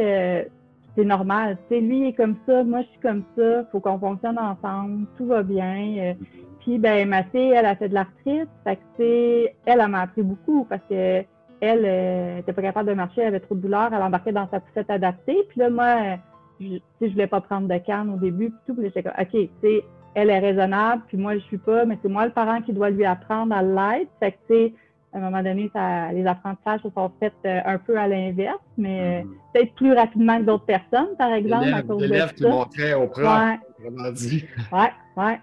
c'est 0.96 1.04
normal. 1.04 1.58
Tu 1.68 1.76
sais, 1.76 1.82
lui 1.82 2.00
il 2.00 2.08
est 2.08 2.14
comme 2.14 2.36
ça, 2.46 2.64
moi 2.64 2.82
je 2.82 2.88
suis 2.88 3.00
comme 3.02 3.24
ça, 3.38 3.66
faut 3.72 3.82
qu'on 3.82 4.00
fonctionne 4.00 4.40
ensemble, 4.40 5.06
tout 5.18 5.26
va 5.26 5.44
bien. 5.44 6.16
Puis 6.64 6.80
ben 6.80 7.08
ma 7.08 7.24
fille, 7.26 7.52
elle 7.52 7.66
a 7.66 7.76
fait 7.76 7.90
de 7.90 7.94
l'arthrite, 7.94 8.50
fait 8.64 8.80
que 8.98 9.46
elle, 9.66 9.80
elle 9.82 9.88
m'a 9.88 10.02
appris 10.02 10.24
beaucoup 10.24 10.66
parce 10.70 10.82
que 10.90 11.24
elle 11.62 12.36
n'était 12.36 12.52
pas 12.52 12.62
capable 12.62 12.90
de 12.90 12.94
marcher, 12.94 13.22
elle 13.22 13.28
avait 13.28 13.40
trop 13.40 13.56
de 13.56 13.62
douleur, 13.62 13.90
elle 13.94 14.02
embarquait 14.02 14.34
dans 14.34 14.50
sa 14.50 14.60
poussette 14.60 14.90
adaptée. 14.90 15.38
Puis 15.50 15.60
là, 15.62 15.70
moi, 15.70 16.18
je, 16.60 16.78
je 17.02 17.08
voulais 17.08 17.28
pas 17.28 17.40
prendre 17.40 17.70
de 17.70 17.78
canne 17.78 18.10
au 18.10 18.18
début, 18.18 18.50
puis 18.50 18.60
tout, 18.68 18.74
puis 18.74 18.86
j'étais 18.86 19.04
comme, 19.04 19.14
OK, 19.18 19.50
tu 19.62 19.82
elle 20.16 20.30
est 20.30 20.40
raisonnable, 20.40 21.04
puis 21.08 21.18
moi, 21.18 21.36
je 21.36 21.40
suis 21.40 21.58
pas, 21.58 21.86
mais 21.86 21.98
c'est 22.02 22.10
moi 22.10 22.26
le 22.26 22.32
parent 22.32 22.62
qui 22.62 22.72
doit 22.72 22.90
lui 22.90 23.06
apprendre 23.06 23.56
à 23.56 23.64
l'être. 23.64 24.12
Fait 24.20 24.34
que, 24.34 24.38
tu 24.48 24.54
sais, 24.54 24.74
à 25.14 25.18
un 25.18 25.22
moment 25.22 25.42
donné, 25.42 25.72
ça, 25.74 26.12
les 26.12 26.26
apprentissages 26.26 26.82
se 26.82 26.90
sont 26.90 27.12
faits 27.20 27.34
euh, 27.46 27.60
un 27.66 27.78
peu 27.78 27.98
à 27.98 28.08
l'inverse, 28.08 28.60
mais 28.78 29.24
mm-hmm. 29.24 29.28
peut-être 29.54 29.74
plus 29.76 29.94
rapidement 29.94 30.38
que 30.40 30.44
d'autres 30.44 30.66
personnes, 30.66 31.16
par 31.18 31.34
exemple, 31.34 31.74
à 31.74 31.82
cause 31.82 32.02
de 32.08 32.14
ça. 32.14 32.28
qui 32.30 32.44
montrait 32.44 32.94
au 32.94 33.08
prof, 33.08 33.26
ouais. 33.26 34.12
dit. 34.12 34.46
Ouais, 34.72 34.92
ouais. 35.18 35.40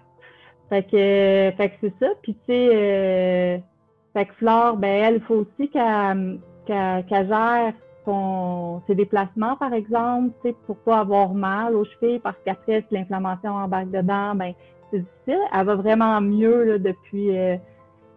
Fait 0.71 0.83
que, 0.83 1.57
fait 1.57 1.69
que 1.69 1.75
c'est 1.81 1.93
ça. 1.99 2.13
Puis, 2.23 2.33
tu 2.33 2.39
sais, 2.47 2.69
euh, 2.71 3.57
fait 4.13 4.25
que 4.25 4.33
Flore, 4.35 4.77
ben, 4.77 4.87
elle, 4.87 5.15
il 5.15 5.21
faut 5.21 5.45
aussi 5.45 5.69
qu'elle 5.69 6.39
qu 6.65 6.73
gère 7.27 7.73
son, 8.05 8.81
ses 8.87 8.95
déplacements, 8.95 9.57
par 9.57 9.73
exemple, 9.73 10.31
pour 10.65 10.77
pas 10.77 10.99
avoir 10.99 11.33
mal 11.33 11.75
aux 11.75 11.83
chevilles, 11.83 12.19
parce 12.19 12.37
qu'après, 12.45 12.85
si 12.87 12.95
l'inflammation 12.95 13.51
embarque 13.51 13.91
dedans, 13.91 14.33
ben 14.33 14.53
c'est 14.91 14.99
difficile. 14.99 15.41
Elle 15.53 15.65
va 15.65 15.75
vraiment 15.75 16.21
mieux 16.21 16.63
là, 16.63 16.77
depuis, 16.77 17.37
euh, 17.37 17.57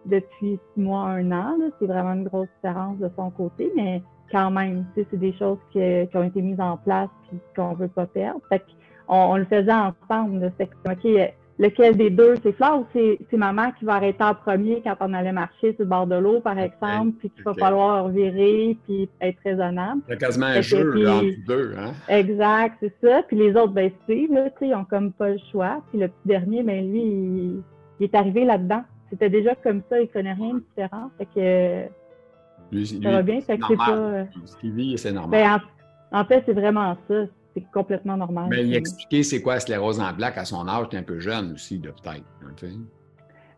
depuis 0.05 0.57
six 0.73 0.81
mois, 0.81 1.09
un 1.09 1.29
an. 1.33 1.57
C'est 1.79 1.87
vraiment 1.87 2.13
une 2.13 2.23
grosse 2.23 2.47
différence 2.63 2.97
de 2.99 3.09
son 3.17 3.31
côté, 3.31 3.69
mais 3.75 4.01
quand 4.31 4.49
même, 4.49 4.85
c'est 4.95 5.13
des 5.13 5.33
choses 5.33 5.59
qui, 5.73 5.79
qui, 5.79 6.17
ont 6.17 6.23
été 6.23 6.41
mises 6.41 6.61
en 6.61 6.77
place 6.77 7.09
et 7.33 7.37
qu'on 7.53 7.73
veut 7.73 7.89
pas 7.89 8.05
perdre. 8.05 8.39
Fait 8.47 8.63
on, 9.09 9.35
le 9.35 9.45
faisait 9.45 9.73
ensemble. 9.73 10.51
C'est 10.57 10.69
OK, 10.89 11.33
lequel 11.57 11.95
des 11.95 12.09
deux, 12.09 12.35
c'est 12.43 12.51
Flore 12.53 12.81
ou 12.81 12.85
c'est 12.93 13.37
maman 13.37 13.71
qui 13.71 13.85
va 13.85 13.95
arrêter 13.95 14.23
en 14.23 14.35
premier 14.35 14.81
quand 14.83 14.95
on 14.99 15.13
allait 15.13 15.31
marcher 15.31 15.73
sur 15.73 15.83
le 15.83 15.85
bord 15.85 16.07
de 16.07 16.15
l'eau, 16.15 16.41
par 16.41 16.57
exemple, 16.57 17.13
puis 17.19 17.29
qu'il 17.29 17.43
va 17.43 17.53
falloir 17.53 18.09
virer 18.09 18.77
puis 18.85 19.09
être 19.21 19.37
raisonnable. 19.43 20.01
C'est 20.07 20.19
quasiment 20.19 20.47
un 20.47 20.61
jeu 20.61 21.09
entre 21.09 21.45
deux, 21.47 21.73
hein? 21.77 21.93
Exact, 22.09 22.77
c'est 22.81 22.93
ça. 23.01 23.23
Puis 23.23 23.37
les 23.37 23.51
autres, 23.55 23.73
ben, 23.73 23.89
suivent, 24.05 24.33
là, 24.33 24.49
ils 24.61 24.75
ont 24.75 24.85
comme 24.85 25.11
pas 25.11 25.29
le 25.29 25.39
choix. 25.51 25.81
Puis 25.89 25.99
le 25.99 26.07
petit 26.07 26.27
dernier, 26.27 26.63
ben, 26.63 26.91
lui, 26.91 27.63
il, 27.99 28.03
est 28.03 28.15
arrivé 28.15 28.43
là-dedans. 28.45 28.83
C'était 29.09 29.29
déjà 29.29 29.55
comme 29.55 29.81
ça, 29.89 30.01
il 30.01 30.09
connaît 30.09 30.33
rien 30.33 30.55
de 30.55 30.59
différent. 30.59 31.09
Fait 31.17 31.27
que 31.33 31.85
ça 33.01 33.11
va 33.11 33.21
bien, 33.21 33.39
fait 33.41 33.57
que 33.57 33.65
c'est 33.67 33.77
pas... 33.77 34.25
Ce 34.45 34.57
qu'il 34.57 34.73
vit, 34.73 34.97
c'est 34.97 35.13
normal. 35.13 35.61
Ben, 36.11 36.19
en 36.19 36.25
fait, 36.25 36.43
c'est 36.45 36.53
vraiment 36.53 36.97
ça 37.07 37.25
c'est 37.55 37.65
complètement 37.71 38.17
normal. 38.17 38.47
Mais 38.49 38.63
il 38.63 38.75
expliquer 38.75 39.23
c'est 39.23 39.41
quoi 39.41 39.55
la 39.55 39.59
sclérose 39.61 39.99
en 39.99 40.13
plaques 40.13 40.37
à 40.37 40.45
son 40.45 40.67
âge, 40.67 40.87
es 40.91 40.97
un 40.97 41.03
peu 41.03 41.19
jeune 41.19 41.53
aussi, 41.53 41.79
peut-être. 41.79 42.23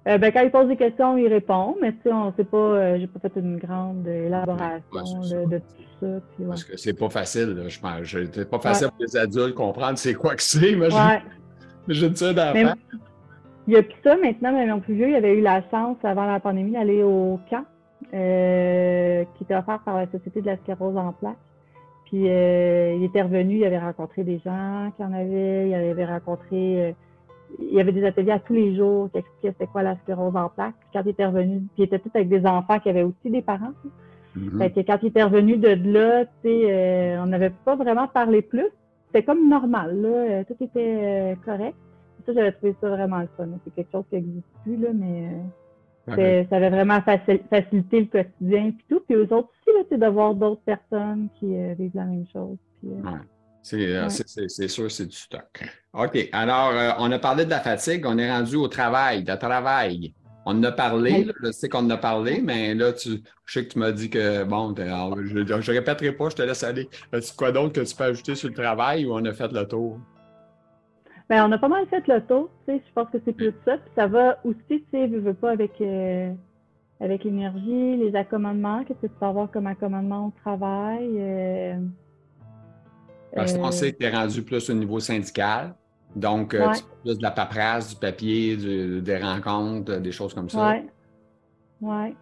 Euh, 0.08 0.18
ben, 0.18 0.32
quand 0.32 0.42
il 0.42 0.52
pose 0.52 0.68
des 0.68 0.78
questions, 0.78 1.18
il 1.18 1.28
répond, 1.28 1.76
mais 1.82 1.92
tu 1.92 2.04
sais, 2.04 2.14
on 2.14 2.34
sait 2.34 2.46
pas, 2.46 2.58
euh, 2.58 2.98
j'ai 3.00 3.08
pas 3.08 3.20
fait 3.20 3.40
une 3.40 3.58
grande 3.58 4.08
élaboration 4.08 5.20
de, 5.20 5.58
tout 5.58 5.64
ça. 6.00 6.08
Parce 6.48 6.64
que 6.64 6.78
c'est 6.78 6.94
pas 6.94 7.10
facile, 7.10 7.66
je 7.68 7.80
pense. 7.80 8.32
C'est 8.32 8.50
pas 8.50 8.60
facile 8.60 8.88
pour 8.88 8.98
les 9.00 9.18
adultes 9.18 9.56
comprendre 9.56 9.98
c'est 9.98 10.14
quoi 10.14 10.36
que 10.36 10.44
c'est, 10.44 10.78
j'ai 11.90 12.16
ça 12.16 12.34
d'enfant. 12.34 12.74
Il 13.68 13.74
y 13.74 13.78
a 13.78 13.84
plus 13.84 13.96
ça 14.02 14.16
maintenant, 14.16 14.54
mais 14.54 14.66
mon 14.66 14.80
plus 14.80 14.94
vieux, 14.94 15.10
il 15.10 15.16
avait 15.16 15.38
eu 15.38 15.42
la 15.42 15.62
chance 15.70 15.98
avant 16.04 16.26
la 16.26 16.40
pandémie 16.40 16.72
d'aller 16.72 17.04
au 17.04 17.38
camp 17.50 17.66
euh, 18.14 19.26
qui 19.36 19.44
était 19.44 19.56
offert 19.56 19.80
par 19.84 19.98
la 19.98 20.06
Société 20.10 20.40
de 20.40 20.46
la 20.46 20.58
sclérose 20.58 20.96
en 20.96 21.12
plaques. 21.12 21.36
Puis 22.10 22.24
il 22.24 23.04
était 23.04 23.22
revenu, 23.22 23.58
il 23.58 23.66
avait 23.66 23.80
rencontré 23.80 24.24
des 24.24 24.40
gens 24.40 24.92
qui 24.96 25.04
en 25.04 25.14
avaient, 25.14 25.70
il 25.70 25.74
avait 25.74 26.06
rencontré 26.06 26.96
il 27.60 27.74
y 27.74 27.80
avait 27.80 27.92
des 27.92 28.06
ateliers 28.06 28.32
à 28.32 28.40
tous 28.40 28.54
les 28.54 28.76
jours 28.76 29.10
qui 29.12 29.20
expliquaient 29.20 29.52
c'était 29.52 29.68
quoi 29.68 29.84
la 29.84 29.96
sclérose 29.98 30.36
en 30.36 30.50
plaques. 30.50 30.76
quand 30.94 31.02
il 31.04 31.10
était 31.10 31.26
revenu, 31.26 31.60
puis 31.60 31.70
il 31.80 31.84
était 31.84 32.00
tout 32.00 32.12
avec 32.14 32.30
des 32.30 32.46
enfants 32.46 32.80
qui 32.80 32.90
avaient 32.90 33.04
aussi 33.04 33.30
des 33.30 33.42
parents. 33.42 33.74
Mm-hmm. 34.36 34.58
Fait 34.58 34.72
que 34.72 34.80
quand 34.82 35.00
il 35.02 35.08
était 35.08 35.24
revenu 35.24 35.58
de 35.58 35.70
là, 35.70 36.26
tu 36.26 36.32
sais, 36.44 36.72
euh, 36.72 37.24
on 37.24 37.28
n'avait 37.28 37.52
pas 37.66 37.76
vraiment 37.76 38.08
parlé 38.08 38.42
plus. 38.42 38.68
C'était 39.08 39.24
comme 39.24 39.50
normal, 39.50 40.02
là. 40.02 40.10
Euh, 40.10 40.44
tout 40.48 40.62
était 40.62 41.00
euh, 41.02 41.36
correct. 41.46 41.76
Ça, 42.26 42.34
j'avais 42.34 42.52
trouvé 42.52 42.76
ça 42.82 42.90
vraiment 42.90 43.20
le 43.20 43.30
fun. 43.38 43.48
C'est 43.64 43.74
quelque 43.74 43.92
chose 43.92 44.04
qui 44.10 44.16
n'existe 44.16 44.46
plus, 44.64 44.78
là, 44.78 44.90
mais 44.94 45.30
ça 46.08 46.56
avait 46.56 46.70
vraiment 46.70 47.02
facilité 47.02 48.00
le 48.00 48.06
quotidien 48.06 48.72
puis 48.72 48.86
tout. 48.90 49.02
Puis 49.08 49.16
eux 49.16 49.34
autres 49.34 49.50
aussi, 49.50 49.78
là, 49.78 49.84
c'est 49.90 50.00
de 50.00 50.08
voir 50.08 50.34
d'autres 50.34 50.62
personnes 50.62 51.28
qui 51.40 51.48
vivent 51.76 51.96
la 51.96 52.06
même 52.06 52.26
chose. 52.32 52.58
Euh, 53.74 54.10
c'est 54.10 54.68
sûr, 54.68 54.92
c'est 54.92 55.06
du 55.06 55.16
stock. 55.16 55.64
OK. 55.94 56.30
Alors, 56.32 56.70
euh, 56.70 56.92
on 57.00 57.12
a 57.12 57.20
parlé 57.20 57.46
de 57.46 57.50
la 57.50 57.60
fatigue, 57.60 58.06
on 58.06 58.18
est 58.18 58.30
rendu 58.30 58.56
au 58.56 58.68
travail, 58.68 59.24
de 59.24 59.36
travail. 59.36 60.14
On 60.46 60.52
en 60.52 60.64
a 60.64 60.72
parlé, 60.72 61.28
je 61.44 61.52
sais 61.52 61.68
qu'on 61.68 61.80
en 61.80 61.90
a 61.90 61.98
parlé, 61.98 62.40
mais 62.42 62.74
là, 62.74 62.94
tu, 62.94 63.22
je 63.46 63.54
sais 63.54 63.66
que 63.66 63.74
tu 63.74 63.80
m'as 63.80 63.92
dit 63.92 64.10
que, 64.10 64.46
bon, 64.46 64.74
je 64.78 64.84
ne 65.40 65.72
répéterai 65.72 66.14
pas, 66.14 66.30
je 66.30 66.36
te 66.38 66.42
laisse 66.42 66.64
aller. 66.64 66.88
As-tu 67.12 67.34
quoi 67.36 67.52
d'autre 67.52 67.74
que 67.74 67.86
tu 67.86 67.94
peux 67.94 68.06
ajouter 68.06 68.34
sur 68.36 68.48
le 68.48 68.54
travail 68.54 69.06
ou 69.06 69.14
on 69.14 69.26
a 69.26 69.34
fait 69.34 69.52
le 69.52 69.68
tour? 69.68 70.00
Bien, 71.30 71.48
on 71.48 71.52
a 71.52 71.58
pas 71.58 71.68
mal 71.68 71.86
fait 71.88 72.08
le 72.08 72.22
tour, 72.22 72.50
tu 72.66 72.74
sais, 72.74 72.82
je 72.88 72.94
pense 72.94 73.10
que 73.10 73.18
c'est 73.26 73.34
plus 73.34 73.54
ça. 73.66 73.78
Puis 73.78 73.92
ça 73.96 74.08
va 74.08 74.40
aussi, 74.46 74.58
tu 74.70 74.86
sais, 74.92 75.10
je 75.10 75.18
veux 75.18 75.34
pas 75.34 75.52
avec, 75.52 75.80
euh, 75.82 76.32
avec 77.02 77.26
l'énergie, 77.26 77.98
les 77.98 78.16
accommodements, 78.16 78.84
qu'est-ce 78.86 79.00
que 79.00 79.08
tu 79.08 79.20
peux 79.20 79.26
avoir 79.26 79.52
comme 79.52 79.68
accommodement 79.68 80.28
au 80.28 80.34
travail? 80.42 81.78
Parce 83.36 83.58
qu'on 83.58 83.72
sait 83.72 83.94
que 83.94 83.98
tu 83.98 84.06
es 84.06 84.10
rendu 84.10 84.42
plus 84.42 84.70
au 84.70 84.74
niveau 84.74 85.00
syndical. 85.00 85.76
Donc, 86.16 86.54
euh, 86.54 86.72
tu 86.74 86.84
plus 87.04 87.18
de 87.18 87.24
la 87.24 87.32
paperasse, 87.32 87.90
du 87.90 87.96
papier, 88.00 88.58
des 88.58 89.18
rencontres, 89.18 89.98
des 90.00 90.12
choses 90.12 90.34
comme 90.34 90.50
ça. 90.50 90.72
Oui. 90.72 90.90
Oui. 91.80 92.16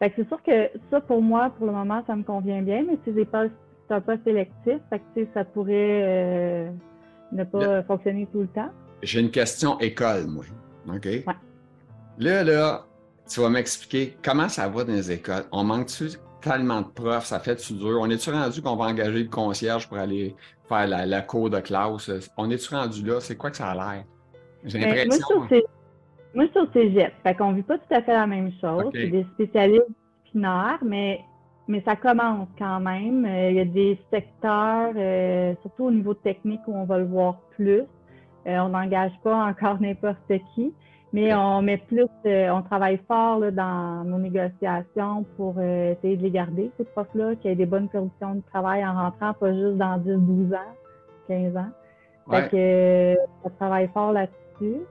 c'est 0.00 0.28
sûr 0.28 0.40
que 0.42 0.70
ça, 0.90 1.00
pour 1.00 1.20
moi, 1.20 1.50
pour 1.56 1.66
le 1.66 1.72
moment, 1.72 2.02
ça 2.06 2.14
me 2.14 2.22
convient 2.22 2.62
bien, 2.62 2.84
mais 2.86 2.98
c'est 3.04 3.24
pas, 3.24 3.46
un 3.90 4.00
pas 4.00 4.16
sélectif. 4.18 4.78
Fait 4.88 5.00
que, 5.14 5.26
ça 5.34 5.44
pourrait 5.44 6.02
euh, 6.04 6.70
ne 7.32 7.44
pas 7.44 7.82
fonctionner 7.84 8.26
tout 8.32 8.40
le 8.40 8.48
temps. 8.48 8.70
J'ai 9.02 9.20
une 9.20 9.30
question 9.30 9.78
école, 9.80 10.26
moi. 10.26 10.44
OK? 10.88 11.08
Là, 12.18 12.44
là, 12.44 12.84
tu 13.28 13.40
vas 13.40 13.48
m'expliquer 13.48 14.16
comment 14.22 14.48
ça 14.48 14.68
va 14.68 14.84
dans 14.84 14.92
les 14.92 15.10
écoles. 15.10 15.44
On 15.52 15.64
manque-tu 15.64 16.10
tellement 16.40 16.82
de 16.82 16.88
profs, 16.88 17.26
ça 17.26 17.38
fait-tu 17.38 17.74
dur? 17.74 17.98
On 18.00 18.10
est-tu 18.10 18.30
rendu 18.30 18.62
qu'on 18.62 18.76
va 18.76 18.86
engager 18.86 19.22
le 19.22 19.28
concierge 19.28 19.88
pour 19.88 19.98
aller 19.98 20.34
faire 20.68 20.86
la, 20.86 21.22
cour 21.22 21.50
de 21.50 21.60
classe? 21.60 22.10
On 22.36 22.50
est-tu 22.50 22.74
rendu 22.74 23.04
là? 23.04 23.20
C'est 23.20 23.36
quoi 23.36 23.50
que 23.50 23.56
ça 23.56 23.70
a 23.70 23.74
l'air? 23.74 24.04
J'ai 24.64 24.78
ben, 24.78 24.94
l'impression... 24.94 25.48
Moi, 26.32 26.46
sur 26.52 26.72
Cégep, 26.72 27.12
fait 27.24 27.34
qu'on 27.34 27.52
vit 27.52 27.62
pas 27.62 27.76
tout 27.76 27.92
à 27.92 28.02
fait 28.02 28.12
la 28.12 28.26
même 28.26 28.52
chose. 28.60 28.84
C'est 28.94 29.08
des 29.08 29.26
spécialistes 29.34 29.86
disciplinaires, 30.22 30.78
mais, 30.84 31.20
mais 31.70 31.82
ça 31.86 31.96
commence 31.96 32.48
quand 32.58 32.80
même. 32.80 33.24
Euh, 33.24 33.50
il 33.50 33.56
y 33.56 33.60
a 33.60 33.64
des 33.64 33.98
secteurs, 34.12 34.92
euh, 34.96 35.54
surtout 35.62 35.84
au 35.84 35.90
niveau 35.90 36.14
technique, 36.14 36.60
où 36.66 36.74
on 36.74 36.84
va 36.84 36.98
le 36.98 37.06
voir 37.06 37.36
plus. 37.56 37.82
Euh, 38.46 38.58
on 38.58 38.68
n'engage 38.70 39.12
pas 39.22 39.36
encore 39.48 39.80
n'importe 39.80 40.32
qui. 40.54 40.74
Mais 41.12 41.34
on 41.34 41.60
met 41.62 41.78
plus, 41.78 42.06
euh, 42.26 42.50
on 42.50 42.62
travaille 42.62 43.00
fort 43.08 43.40
dans 43.50 44.04
nos 44.04 44.18
négociations 44.18 45.24
pour 45.36 45.60
essayer 45.60 46.16
de 46.16 46.22
les 46.22 46.30
garder, 46.30 46.70
ces 46.76 46.84
profs-là, 46.84 47.34
qui 47.34 47.48
aient 47.48 47.56
des 47.56 47.66
bonnes 47.66 47.88
conditions 47.88 48.36
de 48.36 48.42
travail 48.42 48.86
en 48.86 48.94
rentrant, 48.94 49.32
pas 49.34 49.52
juste 49.52 49.76
dans 49.76 49.98
10, 49.98 50.04
12 50.06 50.54
ans, 50.54 50.74
15 51.26 51.56
ans. 51.56 51.70
Fait 52.30 52.48
que 52.48 52.56
euh, 52.56 53.14
on 53.44 53.50
travaille 53.50 53.88
fort 53.88 54.12
là-dessus. 54.12 54.36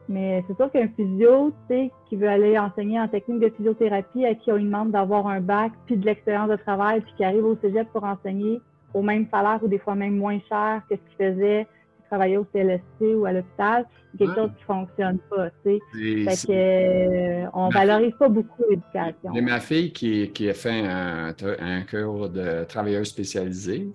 Mais 0.07 0.43
c'est 0.47 0.55
sûr 0.55 0.71
qu'un 0.71 0.87
physio, 0.89 1.51
tu 1.69 1.75
sais, 1.75 1.91
qui 2.07 2.15
veut 2.15 2.29
aller 2.29 2.57
enseigner 2.57 2.99
en 2.99 3.07
technique 3.07 3.39
de 3.39 3.49
physiothérapie, 3.49 4.25
à 4.25 4.35
qui 4.35 4.51
on 4.51 4.55
lui 4.55 4.65
demande 4.65 4.91
d'avoir 4.91 5.27
un 5.27 5.41
bac, 5.41 5.71
puis 5.85 5.97
de 5.97 6.05
l'expérience 6.05 6.49
de 6.49 6.55
travail, 6.55 7.01
puis 7.01 7.13
qui 7.17 7.23
arrive 7.23 7.45
au 7.45 7.57
cégep 7.61 7.87
pour 7.91 8.03
enseigner 8.03 8.61
au 8.93 9.01
même 9.01 9.27
salaire 9.31 9.59
ou 9.61 9.67
des 9.67 9.77
fois 9.77 9.95
même 9.95 10.15
moins 10.15 10.39
cher 10.49 10.81
que 10.89 10.95
ce 10.95 11.01
qu'il 11.15 11.33
faisait 11.33 11.67
travailler 12.09 12.37
au 12.37 12.45
CLSC 12.51 13.01
ou 13.01 13.25
à 13.25 13.33
l'hôpital, 13.33 13.85
c'est 14.11 14.25
quelque 14.25 14.35
chose 14.35 14.49
qui 14.57 14.61
ne 14.61 14.65
fonctionne 14.65 15.19
pas, 15.29 15.49
tu 15.63 15.79
sais. 15.93 16.35
Fait 16.35 16.47
que, 16.47 16.51
euh, 16.51 17.49
on 17.53 17.69
valorise 17.69 18.13
pas 18.17 18.29
beaucoup 18.29 18.63
l'éducation. 18.67 19.31
J'ai 19.33 19.41
ma 19.41 19.59
fille 19.59 19.93
qui, 19.93 20.31
qui 20.31 20.49
a 20.49 20.53
fait 20.55 20.87
un, 20.87 21.35
un, 21.59 21.81
cours 21.83 22.29
de 22.29 22.63
travailleur 22.63 23.05
spécialisé, 23.05 23.87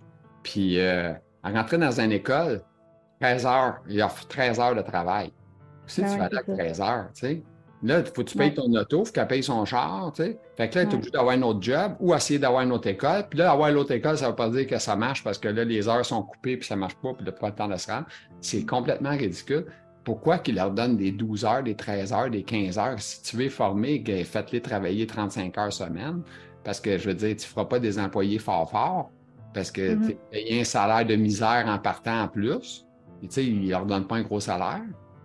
puis 0.45 0.79
euh, 0.79 1.13
elle 1.45 1.57
rentrait 1.57 1.79
dans 1.79 2.01
une 2.01 2.13
école, 2.13 2.61
13 3.21 3.47
heures, 3.47 3.75
il 3.89 4.01
a 4.01 4.09
13 4.29 4.61
heures 4.61 4.77
de 4.77 4.83
travail. 4.83 5.33
Si 5.87 6.03
tu 6.03 6.19
vas 6.19 6.29
là 6.29 6.43
13 6.43 6.81
heures, 6.81 7.09
tu 7.15 7.21
sais. 7.21 7.43
Là, 7.83 7.99
il 7.99 8.07
faut 8.07 8.23
que 8.25 8.31
tu 8.31 8.39
payes 8.39 8.55
ton 8.55 8.73
auto, 8.73 9.03
il 9.03 9.07
faut 9.07 9.13
qu'elle 9.13 9.27
paye 9.27 9.43
son 9.43 9.65
char, 9.67 10.11
tu 10.15 10.23
sais. 10.23 10.39
Fait 10.57 10.71
que 10.71 10.79
là, 10.79 10.87
tu 10.87 10.93
es 10.93 10.95
obligé 10.95 11.11
d'avoir 11.11 11.35
un 11.35 11.43
autre 11.43 11.61
job 11.61 11.97
ou 12.01 12.15
essayer 12.15 12.39
d'avoir 12.39 12.63
une 12.63 12.73
autre 12.73 12.89
école. 12.89 13.27
Puis 13.29 13.39
là, 13.39 13.53
avoir 13.53 13.71
l'autre 13.71 13.93
école, 13.93 14.17
ça 14.17 14.25
ne 14.25 14.31
veut 14.31 14.37
pas 14.37 14.49
dire 14.49 14.67
que 14.67 14.79
ça 14.79 14.97
marche 14.97 15.23
parce 15.23 15.37
que 15.37 15.49
là, 15.49 15.65
les 15.65 15.87
heures 15.87 16.05
sont 16.07 16.23
coupées 16.23 16.57
puis 16.57 16.67
ça 16.67 16.77
ne 16.77 16.81
marche 16.81 16.95
pas, 16.97 17.13
puis 17.13 17.27
tu 17.27 17.33
pas 17.33 17.49
le 17.49 17.55
temps 17.55 17.69
de 17.69 17.77
se 17.77 17.91
rendre. 17.91 18.07
C'est 18.41 18.65
complètement 18.65 19.11
ridicule. 19.11 19.67
Pourquoi 20.03 20.39
qu'ils 20.39 20.55
leur 20.55 20.71
donnent 20.71 20.97
des 20.97 21.11
12 21.11 21.45
heures, 21.45 21.63
des 21.63 21.75
13 21.75 22.13
heures, 22.15 22.31
des 22.31 22.43
15 22.43 22.79
heures? 22.79 23.01
Si 23.01 23.23
tu 23.23 23.37
veux 23.37 23.51
former, 23.51 24.03
faites-les 24.25 24.63
travailler 24.63 25.07
35 25.07 25.59
heures 25.59 25.73
semaine. 25.73 26.23
Parce 26.63 26.81
que, 26.81 26.97
je 26.97 27.09
veux 27.09 27.15
dire, 27.15 27.37
tu 27.37 27.45
ne 27.45 27.49
feras 27.49 27.67
pas 27.67 27.79
des 27.79 27.99
employés 27.99 28.39
fort 28.39 28.71
fort 28.71 29.11
parce 29.53 29.71
que 29.71 29.95
mm-hmm. 29.95 30.07
tu 30.07 30.17
payes 30.31 30.61
un 30.61 30.65
salaire 30.65 31.07
de 31.07 31.17
misère 31.17 31.65
en 31.69 31.79
partant 31.79 32.23
en 32.23 32.29
plus. 32.29 32.87
tu 33.23 33.29
sais, 33.31 33.45
ils 33.45 33.65
ne 33.67 33.71
leur 33.71 33.87
donnent 33.87 34.07
pas 34.07 34.17
un 34.17 34.23
gros 34.23 34.41
salaire. 34.41 34.83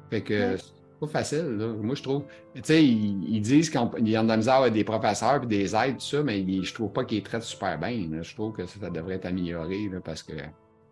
Fait 0.09 0.21
que 0.21 0.57
pas 0.99 1.07
facile. 1.07 1.57
Là. 1.57 1.67
Moi, 1.67 1.95
je 1.95 2.03
trouve. 2.03 2.23
Tu 2.55 2.61
sais, 2.63 2.83
ils, 2.83 3.41
disent 3.41 3.69
qu'ils 3.69 3.79
ont 3.79 3.87
de 3.87 4.27
la 4.27 4.37
misère 4.37 4.55
avec 4.55 4.73
des 4.73 4.83
professeurs 4.83 5.43
et 5.43 5.47
des 5.47 5.75
aides, 5.75 5.97
tout 5.97 6.05
ça, 6.05 6.23
mais 6.23 6.43
je 6.61 6.73
trouve 6.73 6.91
pas 6.91 7.05
qu'ils 7.05 7.23
traitent 7.23 7.43
super 7.43 7.77
bien. 7.77 8.21
Je 8.21 8.35
trouve 8.35 8.53
que 8.53 8.65
ça, 8.65 8.89
devrait 8.89 9.15
être 9.15 9.25
amélioré 9.25 9.89
parce 10.03 10.23
que 10.23 10.33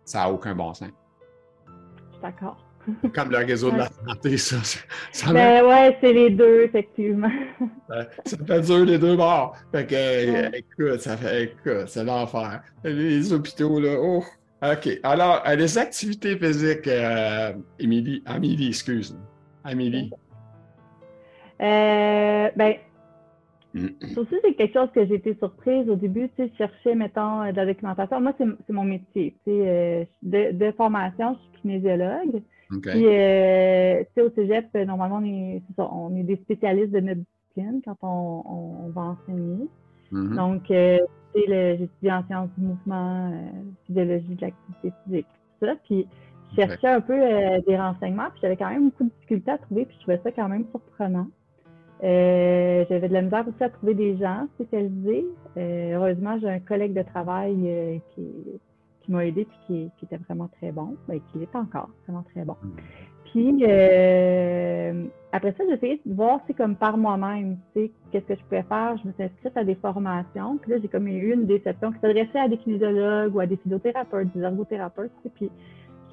ça 0.04 0.20
n'a 0.20 0.30
aucun 0.30 0.54
bon 0.54 0.72
sens. 0.74 0.88
D'accord. 2.22 2.64
Comme 3.14 3.30
le 3.30 3.38
réseau 3.38 3.70
de 3.70 3.78
la 3.78 3.88
santé, 3.90 4.38
ça. 4.38 4.56
ça 5.12 5.32
ben 5.32 5.62
ouais, 5.66 5.98
c'est 6.00 6.12
les 6.12 6.30
deux, 6.30 6.62
effectivement. 6.62 7.30
ça 8.24 8.36
fait 8.46 8.60
dur 8.62 8.84
les 8.86 8.98
deux 8.98 9.14
bords. 9.14 9.54
Fait 9.72 9.86
que, 9.86 10.56
écoute, 10.56 11.00
ça 11.00 11.16
fait, 11.18 11.44
écoute, 11.44 11.86
c'est 11.86 12.04
l'enfer. 12.04 12.62
Les 12.84 13.30
hôpitaux, 13.30 13.78
là, 13.78 13.96
oh. 14.00 14.24
OK. 14.62 14.88
Alors, 15.04 15.42
les 15.56 15.78
activités 15.78 16.36
physiques, 16.36 16.88
euh, 16.88 17.52
Émilie, 17.78 18.22
Amélie, 18.26 18.68
excuse-moi. 18.68 19.22
Amélie? 19.64 20.10
Euh, 21.60 22.48
ben, 22.56 22.74
aussi, 24.16 24.34
c'est 24.42 24.54
quelque 24.54 24.72
chose 24.72 24.88
que 24.94 25.06
j'ai 25.06 25.14
été 25.14 25.34
surprise 25.36 25.88
au 25.88 25.94
début, 25.94 26.28
tu 26.30 26.44
sais, 26.44 26.52
chercher, 26.56 26.94
mettons, 26.94 27.44
de 27.50 27.54
la 27.54 27.66
documentation. 27.66 28.20
Moi, 28.20 28.32
c'est 28.38 28.72
mon 28.72 28.84
métier, 28.84 29.36
tu 29.44 29.52
sais, 29.52 29.62
euh, 29.68 30.04
de, 30.22 30.72
formation, 30.72 31.34
je 31.34 31.38
suis 31.38 31.62
kinésiologue. 31.62 32.42
Puis, 32.82 33.06
euh, 33.06 34.00
tu 34.00 34.06
sais, 34.14 34.22
au 34.22 34.30
cégep, 34.30 34.74
normalement, 34.74 35.20
on 35.22 35.24
est, 35.24 35.62
on 35.78 36.16
est 36.16 36.24
des 36.24 36.36
spécialistes 36.36 36.92
de 36.92 37.00
notre 37.00 37.20
discipline 37.20 37.80
quand 37.84 37.96
on, 38.02 38.88
va 38.90 39.02
enseigner. 39.02 39.68
Mm-hmm. 40.12 40.36
Donc, 40.36 40.70
j'étudie 41.34 42.12
en 42.12 42.24
sciences 42.26 42.50
du 42.56 42.64
mouvement, 42.64 43.32
physiologie 43.86 44.34
de 44.34 44.40
l'activité 44.40 44.92
physique, 45.04 45.26
tout 45.60 45.66
ça. 45.66 45.74
Puis, 45.84 46.06
je 46.50 46.56
cherchais 46.62 46.88
un 46.88 47.00
peu 47.00 47.14
euh, 47.14 47.60
des 47.66 47.76
renseignements, 47.76 48.30
puis 48.30 48.40
j'avais 48.42 48.56
quand 48.56 48.70
même 48.70 48.90
beaucoup 48.90 49.04
de 49.04 49.10
difficultés 49.10 49.50
à 49.50 49.58
trouver, 49.58 49.84
puis 49.84 49.96
je 49.96 50.02
trouvais 50.02 50.20
ça 50.22 50.32
quand 50.32 50.48
même 50.48 50.64
surprenant. 50.70 51.26
Euh, 52.04 52.84
j'avais 52.88 53.08
de 53.08 53.12
la 53.12 53.22
misère 53.22 53.44
aussi 53.48 53.62
à 53.62 53.70
trouver 53.70 53.94
des 53.94 54.16
gens 54.16 54.46
spécialisés. 54.54 55.26
Euh, 55.56 55.94
heureusement, 55.94 56.38
j'ai 56.40 56.48
un 56.48 56.60
collègue 56.60 56.94
de 56.94 57.02
travail 57.02 58.00
qui, 58.14 58.26
qui 59.00 59.10
m'a 59.10 59.26
aidé 59.26 59.44
puis 59.44 59.58
qui, 59.66 59.90
qui, 59.98 60.04
était 60.04 60.16
vraiment 60.16 60.48
très 60.60 60.70
bon, 60.70 60.96
ben, 61.08 61.20
qui 61.32 61.42
est 61.42 61.56
encore 61.56 61.90
vraiment 62.06 62.24
très 62.32 62.44
bon. 62.44 62.56
Hmm. 62.62 62.76
Puis 63.26 63.64
après 65.32 65.54
ça, 65.58 65.64
j'ai 65.68 65.74
essayé 65.74 66.00
de 66.06 66.14
voir, 66.14 66.40
c'est 66.46 66.54
comme 66.54 66.74
par 66.74 66.96
moi-même, 66.96 67.58
tu 67.74 67.82
sais, 67.82 67.90
qu'est-ce 68.10 68.24
que 68.24 68.34
je 68.34 68.42
pouvais 68.44 68.62
faire. 68.62 68.96
Je 69.02 69.08
me 69.08 69.12
suis 69.12 69.24
inscrite 69.24 69.56
à 69.56 69.64
des 69.64 69.74
formations. 69.74 70.56
Puis 70.58 70.70
là, 70.70 70.78
j'ai 70.80 70.88
comme 70.88 71.06
eu 71.06 71.34
une 71.34 71.46
déception 71.46 71.92
qui 71.92 72.00
s'adressait 72.00 72.38
à 72.38 72.48
des 72.48 72.56
kinésiologues 72.56 73.34
ou 73.34 73.40
à 73.40 73.46
des 73.46 73.56
physiothérapeutes, 73.56 74.28
des 74.34 74.42
ergothérapeutes. 74.42 75.12
Puis 75.34 75.50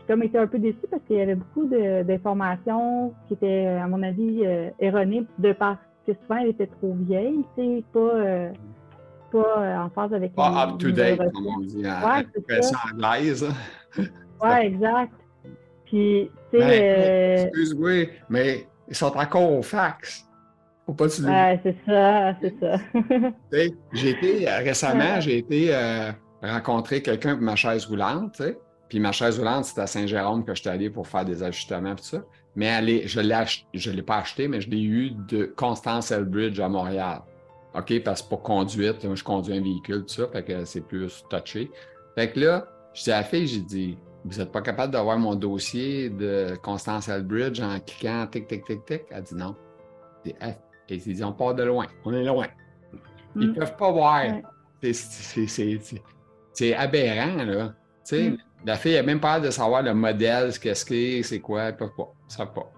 comme 0.08 0.22
été 0.22 0.38
un 0.38 0.48
peu 0.48 0.60
déçue 0.60 0.86
parce 0.92 1.02
qu'il 1.04 1.16
y 1.16 1.22
avait 1.22 1.36
beaucoup 1.36 1.66
d'informations 1.66 3.14
qui 3.28 3.34
étaient, 3.34 3.66
à 3.66 3.88
mon 3.88 4.04
avis, 4.04 4.42
euh, 4.46 4.70
erronées 4.80 5.26
de 5.40 5.54
par 5.54 5.78
que 6.06 6.12
souvent, 6.22 6.38
elle 6.38 6.50
était 6.50 6.68
trop 6.68 6.94
vieille, 6.94 7.44
tu 7.58 7.64
sais, 7.64 7.84
pas, 7.92 8.52
pas 9.32 9.84
en 9.84 9.90
phase 9.90 10.14
avec 10.14 10.36
Pas 10.36 10.68
up-to-date, 10.68 11.18
comme 11.34 11.48
on 11.48 11.62
dit, 11.62 11.84
en 11.88 12.08
ouais, 12.08 12.26
anglaise. 12.94 13.48
ouais, 14.44 14.68
exact. 14.68 15.14
Puis, 15.86 16.30
tu 16.52 16.60
sais... 16.60 17.46
Excuse-moi, 17.48 18.10
mais 18.30 18.68
ils 18.88 18.96
sont 18.96 19.16
encore 19.16 19.52
au 19.52 19.62
fax. 19.62 20.26
Faut 20.86 20.94
pas 20.94 21.10
se 21.10 21.24
Ouais, 21.24 21.60
c'est 21.64 21.76
ça, 21.86 22.36
c'est 22.42 22.54
ça. 22.60 22.80
j'ai 23.94 24.10
été, 24.10 24.48
récemment, 24.48 25.20
j'ai 25.20 25.40
été 25.40 25.72
rencontrer 26.42 27.02
quelqu'un 27.02 27.36
pour 27.36 27.44
ma 27.44 27.56
chaise 27.56 27.86
roulante, 27.86 28.34
tu 28.34 28.44
sais. 28.44 28.60
Puis 28.90 29.00
ma 29.00 29.12
chaise 29.12 29.40
roulante, 29.40 29.66
c'était 29.66 29.82
à 29.82 29.88
Saint-Jérôme 29.88 30.46
que 30.46 30.54
j'étais 30.54 30.70
allé 30.70 30.90
pour 30.90 31.08
faire 31.08 31.26
des 31.26 31.42
ajustements 31.42 31.94
et 31.94 31.96
tout 31.96 32.04
ça. 32.04 32.24
Mais 32.56 32.68
elle 32.68 33.08
je 33.08 33.20
ne 33.20 33.96
l'ai 33.96 34.02
pas 34.04 34.18
acheté, 34.18 34.48
mais 34.48 34.62
je 34.62 34.70
l'ai 34.70 34.82
eu 34.82 35.12
de 35.28 35.46
Constance 35.46 36.12
Elbridge 36.12 36.60
à 36.60 36.70
Montréal. 36.70 37.22
OK? 37.74 38.04
Parce 38.04 38.22
que 38.22 38.30
pour 38.30 38.44
conduite, 38.44 39.04
moi, 39.04 39.16
je 39.16 39.24
conduis 39.24 39.58
un 39.58 39.62
véhicule, 39.62 40.06
tout 40.06 40.14
ça, 40.14 40.28
fait 40.32 40.44
que 40.44 40.66
c'est 40.66 40.82
plus 40.82 41.24
touché. 41.30 41.70
Fait 42.16 42.32
que 42.32 42.40
là, 42.40 42.68
je 42.94 43.04
dis 43.04 43.12
à 43.12 43.18
la 43.18 43.24
fille, 43.24 43.48
j'ai 43.48 43.60
dit, 43.60 43.98
vous 44.26 44.40
n'êtes 44.40 44.52
pas 44.52 44.62
capable 44.62 44.92
d'avoir 44.92 45.20
mon 45.20 45.36
dossier 45.36 46.10
de 46.10 46.56
Constance 46.64 47.10
Elbridge 47.10 47.62
en 47.62 47.80
cliquant 47.80 48.26
tic, 48.26 48.48
tic, 48.48 48.66
tic, 48.66 48.84
tic? 48.86 49.04
Elle 49.12 49.24
dit 49.24 49.36
non. 49.36 49.56
Et 50.26 50.36
elle 50.42 50.98
dit, 50.98 51.24
on 51.24 51.32
part 51.32 51.54
de 51.54 51.64
loin. 51.64 51.86
On 52.04 52.12
est 52.12 52.24
loin. 52.24 52.48
Ils 53.36 53.48
ne 53.48 53.52
mm. 53.52 53.56
peuvent 53.56 53.76
pas 53.78 53.92
voir. 53.92 54.24
C'est 56.54 56.74
aberrant, 56.74 57.44
là. 57.44 57.76
Mm. 58.12 58.38
La 58.66 58.76
fille 58.78 58.96
n'a 58.96 59.04
même 59.04 59.20
pas 59.20 59.40
de 59.40 59.52
savoir 59.52 59.84
le 59.84 59.94
modèle, 59.94 60.52
ce 60.52 60.60
qu'est-ce 60.60 60.86
que 60.86 61.22
c'est, 61.22 61.40
quoi. 61.40 61.64
Elle 61.64 61.78
peut 61.78 61.92
pas. 61.96 62.12
Ça 62.28 62.48
pas. 62.48 62.72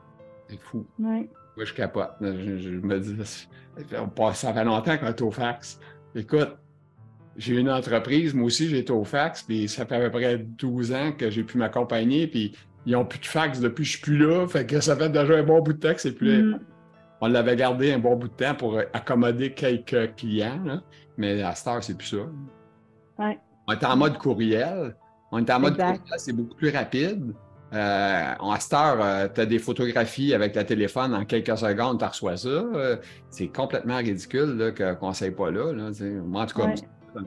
C'est 0.49 0.59
fou. 0.59 0.85
Ouais. 0.99 1.29
Moi, 1.55 1.65
je 1.65 1.73
capote. 1.73 2.11
Je, 2.19 2.69
me 2.69 2.99
dis, 2.99 3.15
ça 4.33 4.53
fait 4.53 4.65
longtemps 4.65 4.97
qu'on 4.97 5.07
est 5.07 5.21
au 5.21 5.31
fax. 5.31 5.79
Écoute, 6.13 6.57
j'ai 7.37 7.55
une 7.55 7.69
entreprise, 7.69 8.33
moi 8.33 8.45
aussi, 8.47 8.75
été 8.75 8.91
au 8.91 9.03
fax, 9.03 9.43
puis 9.43 9.67
ça 9.67 9.85
fait 9.85 9.95
à 9.95 10.09
peu 10.09 10.11
près 10.11 10.37
12 10.37 10.91
ans 10.93 11.11
que 11.17 11.29
j'ai 11.29 11.43
pu 11.43 11.57
m'accompagner, 11.57 12.27
puis 12.27 12.53
ils 12.85 12.93
n'ont 12.93 13.05
plus 13.05 13.19
de 13.19 13.25
fax 13.25 13.59
depuis 13.59 13.83
que 13.83 13.87
je 13.87 13.91
suis 13.91 14.01
plus 14.01 14.17
là. 14.17 14.47
Fait 14.47 14.65
que 14.65 14.79
ça 14.79 14.95
fait 14.95 15.09
déjà 15.09 15.35
un 15.35 15.43
bon 15.43 15.61
bout 15.61 15.73
de 15.73 15.79
temps 15.79 15.93
que 15.93 16.01
c'est 16.01 16.13
plus. 16.13 16.43
Mm. 16.43 16.59
On 17.21 17.27
l'avait 17.27 17.55
gardé 17.55 17.91
un 17.91 17.99
bon 17.99 18.15
bout 18.15 18.27
de 18.27 18.33
temps 18.33 18.55
pour 18.55 18.79
accommoder 18.93 19.51
quelques 19.51 20.15
clients, 20.15 20.81
mais 21.17 21.41
à 21.41 21.53
Star, 21.55 21.83
c'est 21.83 21.97
plus 21.97 22.07
ça. 22.07 23.23
Ouais. 23.23 23.39
On 23.67 23.73
est 23.73 23.85
en 23.85 23.97
mode 23.97 24.17
courriel. 24.17 24.95
On 25.31 25.39
est 25.39 25.49
en 25.49 25.59
mode 25.59 25.81
c'est 26.17 26.33
beaucoup 26.33 26.55
plus 26.55 26.69
rapide. 26.69 27.33
Euh, 27.73 28.33
à 28.39 28.59
cette 28.59 28.73
heure, 28.73 28.97
euh, 29.01 29.27
tu 29.33 29.41
as 29.41 29.45
des 29.45 29.59
photographies 29.59 30.33
avec 30.33 30.53
ta 30.53 30.63
téléphone 30.63 31.13
en 31.13 31.25
quelques 31.25 31.57
secondes, 31.57 31.99
tu 31.99 32.05
reçois 32.05 32.37
ça. 32.37 32.47
Euh, 32.47 32.95
c'est 33.29 33.49
complètement 33.49 33.97
ridicule 33.97 34.73
qu'on 34.99 35.09
ne 35.09 35.13
sait 35.13 35.31
pas 35.31 35.51
là. 35.51 35.73
Moi, 36.25 36.43
en 36.43 36.45
tout 36.45 36.59
cas, 36.59 36.73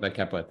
me 0.00 0.08
capote. 0.08 0.48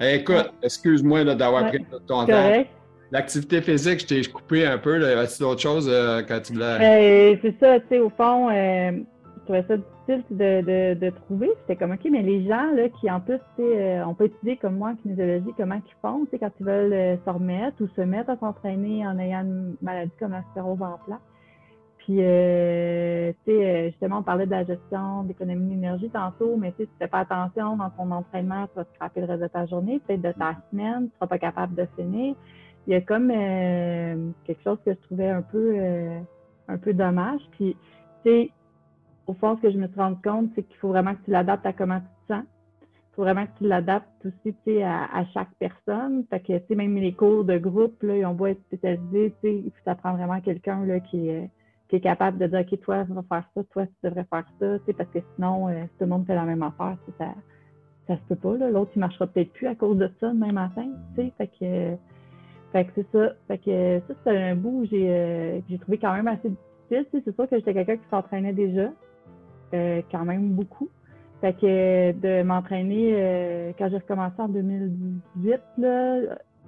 écoute, 0.00 0.52
excuse-moi 0.62 1.24
d'avoir 1.24 1.68
pris 1.68 1.84
ton 2.06 2.26
temps. 2.26 2.64
L'activité 3.10 3.62
physique, 3.62 4.00
je 4.00 4.06
t'ai 4.06 4.22
coupé 4.30 4.66
un 4.66 4.76
peu. 4.76 5.00
Y 5.00 5.04
a-t-il 5.04 5.40
d'autres 5.40 5.62
choses 5.62 5.90
quand 6.28 6.40
tu 6.42 6.52
l'as. 6.52 6.78
Ben, 6.78 7.38
c'est 7.40 7.58
ça, 7.58 7.80
tu 7.80 7.86
sais, 7.88 7.98
au 8.00 8.10
fond, 8.10 8.50
je 8.50 9.40
trouvais 9.44 9.64
ça 9.66 9.76
de, 10.08 10.94
de, 10.94 11.10
trouver. 11.10 11.50
C'était 11.60 11.76
comme, 11.76 11.92
OK, 11.92 12.06
mais 12.10 12.22
les 12.22 12.46
gens 12.46 12.72
là, 12.74 12.88
qui, 13.00 13.10
en 13.10 13.20
plus, 13.20 13.38
euh, 13.60 14.02
on 14.06 14.14
peut 14.14 14.24
étudier 14.24 14.56
comme 14.56 14.76
moi 14.76 14.90
en 14.90 14.96
kinésiologie 14.96 15.52
comment 15.56 15.76
ils 15.76 15.94
font 16.00 16.26
quand 16.30 16.50
ils 16.60 16.66
veulent 16.66 16.92
euh, 16.92 17.16
se 17.24 17.30
remettre 17.30 17.76
ou 17.80 17.88
se 17.94 18.00
mettre 18.00 18.30
à 18.30 18.36
s'entraîner 18.36 19.06
en 19.06 19.18
ayant 19.18 19.42
une 19.42 19.76
maladie 19.82 20.12
comme 20.18 20.32
la 20.32 20.42
sclérose 20.50 20.80
en 20.80 20.98
plaques. 21.04 21.18
Puis, 22.08 22.20
euh, 22.22 23.32
tu 23.44 23.52
sais, 23.52 23.90
justement, 23.90 24.20
on 24.20 24.22
parlait 24.22 24.46
de 24.46 24.50
la 24.50 24.64
gestion 24.64 25.24
d'économie 25.24 25.74
d'énergie 25.74 26.08
tantôt, 26.08 26.56
mais 26.56 26.72
tu 26.72 26.78
sais, 26.78 26.84
si 26.84 26.88
tu 26.92 26.96
fais 27.00 27.06
pas 27.06 27.18
attention 27.18 27.76
dans 27.76 27.90
ton 27.90 28.10
entraînement, 28.10 28.66
tu 28.68 28.76
vas 28.76 28.86
te 28.86 28.94
frapper 28.96 29.20
le 29.20 29.26
reste 29.26 29.42
de 29.42 29.46
ta 29.48 29.66
journée, 29.66 30.00
peut-être 30.06 30.22
de 30.22 30.32
ta 30.32 30.56
semaine, 30.70 31.10
tu 31.10 31.14
seras 31.16 31.26
pas 31.26 31.38
capable 31.38 31.74
de 31.74 31.86
finir. 31.96 32.34
Il 32.86 32.94
y 32.94 32.96
a 32.96 33.02
comme 33.02 33.28
quelque 33.28 34.62
chose 34.64 34.78
que 34.86 34.94
je 34.94 34.98
trouvais 35.00 35.28
un 35.28 35.42
peu, 35.42 35.76
un 36.68 36.78
peu 36.78 36.94
dommage. 36.94 37.42
Puis, 37.50 37.76
tu 38.24 38.30
sais, 38.30 38.50
au 39.26 39.34
fond, 39.34 39.56
ce 39.56 39.60
que 39.60 39.70
je 39.70 39.76
me 39.76 39.86
suis 39.86 40.00
rendu 40.00 40.16
compte, 40.24 40.48
c'est 40.54 40.62
qu'il 40.62 40.78
faut 40.78 40.88
vraiment 40.88 41.14
que 41.14 41.22
tu 41.26 41.30
l'adaptes 41.30 41.66
à 41.66 41.74
comment 41.74 42.00
tu 42.00 42.06
te 42.26 42.32
sens. 42.32 42.44
Il 42.80 43.16
faut 43.16 43.22
vraiment 43.22 43.44
que 43.44 43.58
tu 43.58 43.64
l'adaptes 43.64 44.24
aussi 44.24 44.82
à, 44.82 45.14
à 45.14 45.26
chaque 45.34 45.50
personne. 45.58 46.24
Fait 46.30 46.40
que, 46.40 46.74
même 46.74 46.96
les 46.96 47.12
cours 47.12 47.44
de 47.44 47.58
groupe, 47.58 48.02
là, 48.02 48.16
ils 48.16 48.24
ont 48.24 48.32
beau 48.32 48.46
être 48.46 48.62
spécialisés, 48.62 49.34
il 49.44 49.70
faut 49.72 49.84
t'apprendre 49.84 50.16
vraiment 50.16 50.40
quelqu'un 50.40 50.86
qui 51.00 51.28
est, 51.28 51.50
qui 51.88 51.96
est 51.96 52.00
capable 52.00 52.38
de 52.38 52.46
dire, 52.46 52.60
OK, 52.60 52.80
toi, 52.80 53.04
tu 53.04 53.12
vas 53.12 53.22
faire 53.22 53.44
ça, 53.54 53.64
toi, 53.64 53.86
tu 53.86 53.92
devrais 54.02 54.24
faire 54.24 54.44
ça, 54.60 54.92
parce 54.96 55.10
que 55.10 55.18
sinon, 55.34 55.68
euh, 55.68 55.82
tout 55.82 56.04
le 56.04 56.06
monde 56.06 56.26
fait 56.26 56.34
la 56.34 56.44
même 56.44 56.62
affaire, 56.62 56.96
ça 57.18 57.26
ça 58.08 58.16
se 58.16 58.34
peut 58.34 58.36
pas. 58.36 58.70
L'autre, 58.70 58.90
il 58.96 59.00
marchera 59.00 59.26
peut-être 59.26 59.52
plus 59.52 59.66
à 59.66 59.74
cause 59.74 59.98
de 59.98 60.10
ça 60.18 60.30
demain 60.30 60.52
matin. 60.52 60.88
Fait 61.14 61.30
que, 61.46 61.94
fait 62.72 62.84
que 62.84 62.90
c'est 62.96 63.06
ça. 63.12 63.32
Fait 63.46 63.58
que 63.58 64.00
ça, 64.08 64.14
c'est 64.24 64.36
un 64.36 64.56
bout 64.56 64.82
que 64.82 64.88
j'ai 64.88 65.06
euh, 65.10 65.60
trouvé 65.80 65.98
quand 65.98 66.14
même 66.14 66.26
assez 66.26 66.48
difficile. 66.48 67.06
C'est 67.12 67.34
sûr 67.34 67.48
que 67.48 67.56
j'étais 67.56 67.74
quelqu'un 67.74 67.96
qui 67.98 68.08
s'entraînait 68.10 68.54
déjà. 68.54 68.90
Euh, 69.74 70.00
quand 70.10 70.24
même 70.24 70.52
beaucoup. 70.52 70.88
Fait 71.42 71.52
que 71.52 72.12
de 72.12 72.42
m'entraîner, 72.42 73.12
euh, 73.14 73.72
quand 73.78 73.90
j'ai 73.90 73.98
recommencé 73.98 74.34
en 74.38 74.48
2018, 74.48 75.60
là, 75.76 76.20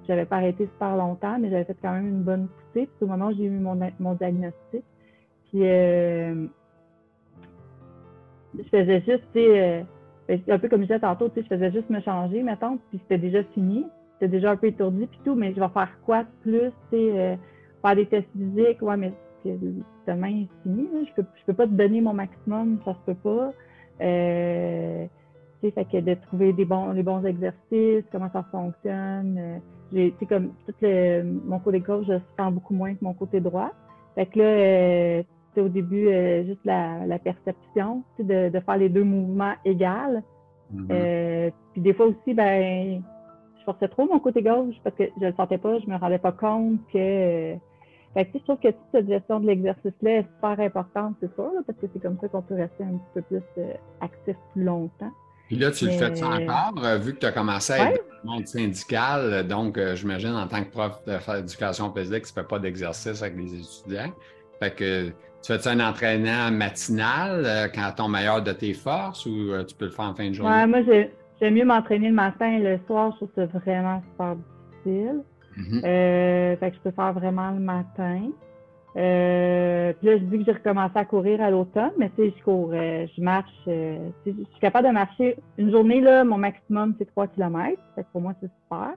j'avais 0.07 0.25
pas 0.25 0.37
arrêté 0.37 0.67
super 0.67 0.95
longtemps, 0.95 1.39
mais 1.39 1.49
j'avais 1.49 1.65
fait 1.65 1.77
quand 1.81 1.93
même 1.93 2.07
une 2.07 2.23
bonne 2.23 2.47
poussée. 2.47 2.85
Puis 2.85 3.01
au 3.01 3.07
moment 3.07 3.27
où 3.27 3.33
j'ai 3.35 3.45
eu 3.45 3.49
mon, 3.49 3.77
mon 3.99 4.13
diagnostic, 4.13 4.83
puis 5.51 5.63
euh, 5.63 6.47
je 8.57 8.63
faisais 8.69 9.01
juste, 9.01 9.23
tu 9.33 9.41
sais, 9.41 9.85
ben, 10.27 10.41
un 10.49 10.59
peu 10.59 10.69
comme 10.69 10.81
je 10.81 10.87
disais 10.87 10.99
tantôt, 10.99 11.29
tu 11.29 11.35
sais, 11.35 11.41
je 11.43 11.55
faisais 11.55 11.71
juste 11.71 11.89
me 11.89 11.99
changer, 12.01 12.43
mettons, 12.43 12.77
puis 12.89 12.99
c'était 13.03 13.17
déjà 13.17 13.43
fini. 13.53 13.85
C'était 14.13 14.37
déjà 14.37 14.51
un 14.51 14.55
peu 14.55 14.67
étourdi, 14.67 15.07
puis 15.07 15.19
tout, 15.25 15.33
mais 15.33 15.51
je 15.53 15.59
vais 15.59 15.69
faire 15.69 15.89
quoi 16.05 16.23
de 16.23 16.29
plus, 16.43 16.71
tu 16.91 16.97
sais, 16.97 17.39
faire 17.81 17.95
des 17.95 18.05
tests 18.05 18.29
physiques, 18.33 18.81
ouais, 18.81 18.97
mais 18.97 19.13
demain 20.07 20.45
c'est 20.47 20.63
fini. 20.63 20.87
Je 21.07 21.13
peux, 21.13 21.27
je 21.39 21.45
peux 21.45 21.53
pas 21.53 21.65
te 21.65 21.71
donner 21.71 22.01
mon 22.01 22.13
maximum, 22.13 22.79
ça 22.85 22.93
se 22.93 23.11
peut 23.11 23.15
pas. 23.15 23.51
Euh, 24.01 25.05
fait 25.61 25.85
que 25.85 25.97
de 25.97 26.15
trouver 26.15 26.53
des 26.53 26.65
bons, 26.65 26.91
les 26.91 27.03
bons 27.03 27.23
exercices, 27.23 28.03
comment 28.11 28.29
ça 28.31 28.43
fonctionne. 28.51 29.37
Euh, 29.37 29.57
j'ai, 29.93 30.13
comme 30.27 30.53
tout 30.65 30.73
le, 30.81 31.23
mon 31.45 31.59
côté 31.59 31.79
gauche, 31.79 32.05
je 32.07 32.15
sens 32.37 32.53
beaucoup 32.53 32.73
moins 32.73 32.95
que 32.95 33.03
mon 33.03 33.13
côté 33.13 33.39
droit. 33.39 33.71
Fait 34.15 34.25
que 34.25 34.39
là, 34.39 34.45
euh, 34.45 35.23
au 35.57 35.67
début, 35.67 36.07
euh, 36.07 36.45
juste 36.45 36.61
la, 36.63 37.05
la 37.05 37.19
perception, 37.19 38.03
de, 38.19 38.49
de 38.49 38.59
faire 38.59 38.77
les 38.77 38.89
deux 38.89 39.03
mouvements 39.03 39.53
égales. 39.65 40.23
Mm-hmm. 40.73 40.87
Euh, 40.91 41.49
puis 41.73 41.81
des 41.81 41.93
fois 41.93 42.07
aussi, 42.07 42.33
ben, 42.33 43.01
je 43.59 43.63
forçais 43.63 43.87
trop 43.87 44.07
mon 44.07 44.19
côté 44.19 44.41
gauche 44.41 44.75
parce 44.83 44.95
que 44.95 45.03
je 45.19 45.25
le 45.25 45.33
sentais 45.33 45.57
pas, 45.57 45.79
je 45.79 45.87
me 45.87 45.97
rendais 45.97 46.19
pas 46.19 46.31
compte 46.31 46.79
que 46.93 47.55
fait 48.13 48.25
que, 48.25 48.39
je 48.39 48.43
trouve 48.43 48.57
que 48.57 48.67
toute 48.67 48.77
cette 48.91 49.07
gestion 49.07 49.39
de 49.39 49.47
l'exercice-là 49.47 50.17
est 50.17 50.27
super 50.35 50.59
importante, 50.59 51.15
c'est 51.21 51.33
sûr, 51.33 51.51
parce 51.65 51.79
que 51.79 51.87
c'est 51.93 52.01
comme 52.01 52.17
ça 52.19 52.27
qu'on 52.27 52.41
peut 52.41 52.55
rester 52.55 52.83
un 52.83 52.97
petit 52.97 53.11
peu 53.13 53.21
plus 53.21 53.41
euh, 53.57 53.73
actif 54.01 54.35
plus 54.53 54.63
longtemps. 54.63 55.11
Puis 55.47 55.57
là, 55.57 55.71
tu 55.71 55.85
le 55.85 55.91
fais 55.91 56.15
ça 56.15 56.27
encore, 56.27 56.83
euh, 56.83 56.97
vu 56.97 57.13
que 57.13 57.19
tu 57.19 57.25
as 57.25 57.31
commencé 57.31 57.73
à 57.73 57.91
être 57.91 58.05
dans 58.23 58.31
le 58.31 58.37
monde 58.37 58.47
syndical, 58.47 59.47
donc 59.47 59.77
euh, 59.77 59.95
j'imagine 59.95 60.33
en 60.33 60.47
tant 60.47 60.63
que 60.63 60.69
prof 60.69 61.01
d'éducation 61.05 61.93
physique, 61.93 62.25
tu 62.25 62.33
ne 62.37 62.41
fais 62.41 62.47
pas 62.47 62.59
d'exercice 62.59 63.21
avec 63.21 63.37
les 63.37 63.55
étudiants. 63.55 64.11
Fait 64.61 64.75
que 64.75 65.07
tu 65.07 65.13
fais-tu 65.47 65.67
un 65.67 65.79
entraînement 65.79 66.51
matinal 66.51 67.69
quand 67.73 67.91
ton 67.97 68.07
meilleur 68.07 68.43
de 68.43 68.51
tes 68.51 68.73
forces 68.73 69.25
ou 69.25 69.51
tu 69.67 69.75
peux 69.75 69.85
le 69.85 69.91
faire 69.91 70.05
en 70.05 70.13
fin 70.13 70.29
de 70.29 70.33
journée? 70.33 70.55
Ouais, 70.55 70.67
moi, 70.67 70.79
j'aime 71.41 71.55
mieux 71.55 71.65
m'entraîner 71.65 72.09
le 72.09 72.15
matin 72.15 72.47
et 72.47 72.59
le 72.59 72.79
soir, 72.85 73.11
je 73.13 73.25
trouve 73.25 73.31
ça 73.35 73.45
vraiment 73.47 74.01
super 74.11 74.35
difficile. 74.35 75.23
Mm-hmm. 75.57 75.81
Euh, 75.85 76.57
fait 76.57 76.71
que 76.71 76.77
je 76.77 76.81
peux 76.81 76.91
faire 76.91 77.13
vraiment 77.13 77.51
le 77.51 77.59
matin. 77.59 78.29
Euh, 78.97 79.93
puis 79.93 80.07
là, 80.07 80.17
je 80.17 80.23
dis 80.23 80.39
que 80.39 80.45
j'ai 80.45 80.51
recommencé 80.51 80.93
à 80.95 81.05
courir 81.05 81.41
à 81.41 81.49
l'automne, 81.49 81.91
mais 81.97 82.09
tu 82.09 82.23
sais, 82.23 82.33
je 82.37 82.43
cours, 82.43 82.71
euh, 82.73 83.07
je 83.15 83.21
marche. 83.21 83.49
je 83.65 84.01
suis 84.25 84.59
capable 84.59 84.89
de 84.89 84.93
marcher. 84.93 85.37
Une 85.57 85.71
journée, 85.71 86.01
là, 86.01 86.23
mon 86.23 86.37
maximum, 86.37 86.93
c'est 86.99 87.05
3 87.05 87.27
km. 87.27 87.81
Fait 87.95 88.03
que 88.03 88.07
pour 88.11 88.21
moi, 88.21 88.33
c'est 88.41 88.51
super. 88.63 88.93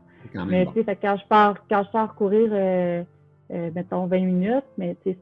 Mais 0.46 0.66
tu 0.74 0.82
sais, 0.82 0.96
quand 0.96 1.16
je 1.16 1.26
pars, 1.28 1.56
quand 1.70 1.84
je 1.84 1.90
pars 1.90 2.14
courir, 2.16 2.50
mettons 3.50 4.06
20 4.06 4.18
minutes, 4.20 4.64
mais 4.78 4.96
tu 5.04 5.12
sais, 5.12 5.18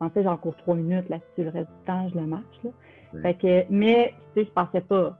en 0.00 0.10
fait, 0.10 0.22
j'en 0.22 0.36
cours 0.36 0.56
3 0.56 0.74
minutes 0.74 1.08
là-dessus. 1.08 1.44
Le 1.44 1.50
reste 1.50 1.70
du 1.70 1.86
temps, 1.86 2.08
je 2.08 2.18
le 2.18 2.26
marche. 2.26 2.60
Là. 2.64 2.70
Fait 3.22 3.34
que, 3.34 3.64
mais, 3.70 4.14
tu 4.34 4.42
sais, 4.42 4.46
je 4.48 4.52
pensais 4.52 4.80
pas 4.80 5.18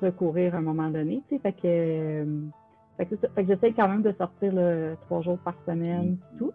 recourir 0.00 0.54
à 0.54 0.58
un 0.58 0.62
moment 0.62 0.88
donné, 0.88 1.22
tu 1.28 1.36
sais. 1.36 1.42
Fait 1.42 1.52
que, 1.52 2.26
fait 2.96 3.06
que, 3.06 3.16
j'essaie 3.48 3.72
quand 3.72 3.88
même 3.88 4.02
de 4.02 4.14
sortir 4.16 4.52
trois 5.06 5.22
jours 5.22 5.38
par 5.38 5.54
semaine, 5.66 6.18
mm. 6.34 6.38
tout. 6.38 6.52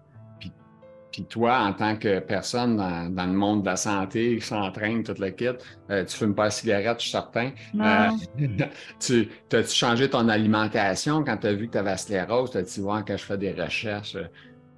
Puis, 1.11 1.23
toi, 1.23 1.59
en 1.61 1.71
tant 1.71 1.95
que 1.95 2.19
personne 2.19 2.75
dans, 2.75 3.25
le 3.25 3.33
monde 3.33 3.61
de 3.61 3.67
la 3.67 3.77
santé 3.77 4.35
qui 4.35 4.45
s'entraîne, 4.45 5.01
toute 5.01 5.19
la 5.19 5.31
kit, 5.31 5.47
euh, 5.89 6.03
tu 6.03 6.17
fumes 6.17 6.35
pas 6.35 6.47
de 6.47 6.53
cigarette, 6.53 6.97
je 6.97 7.03
suis 7.03 7.11
certain. 7.11 7.51
Euh, 7.79 8.09
tu 8.99 9.29
as-tu 9.53 9.73
changé 9.73 10.09
ton 10.09 10.27
alimentation 10.27 11.23
quand 11.23 11.37
tu 11.37 11.47
as 11.47 11.53
vu 11.53 11.67
que 11.67 11.71
tu 11.71 11.77
avais 11.77 11.91
la 11.91 11.97
sclérose? 11.97 12.51
Tu 12.51 12.57
as 12.57 12.63
dit, 12.63 12.81
quand 12.83 13.03
je 13.07 13.23
fais 13.23 13.37
des 13.37 13.53
recherches, 13.53 14.17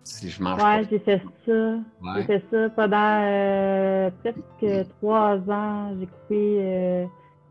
si 0.07 0.29
je 0.29 0.41
mange 0.41 0.63
ouais, 0.63 0.83
j'ai 0.89 0.99
fait 0.99 1.21
ça. 1.45 1.75
J'ai 2.15 2.23
fait 2.23 2.43
ça 2.49 2.69
pendant 2.69 3.21
euh, 3.21 4.09
presque 4.23 4.89
trois 4.99 5.37
ans. 5.49 5.93
J'ai 5.99 6.07
coupé 6.07 6.57
euh, 6.61 7.05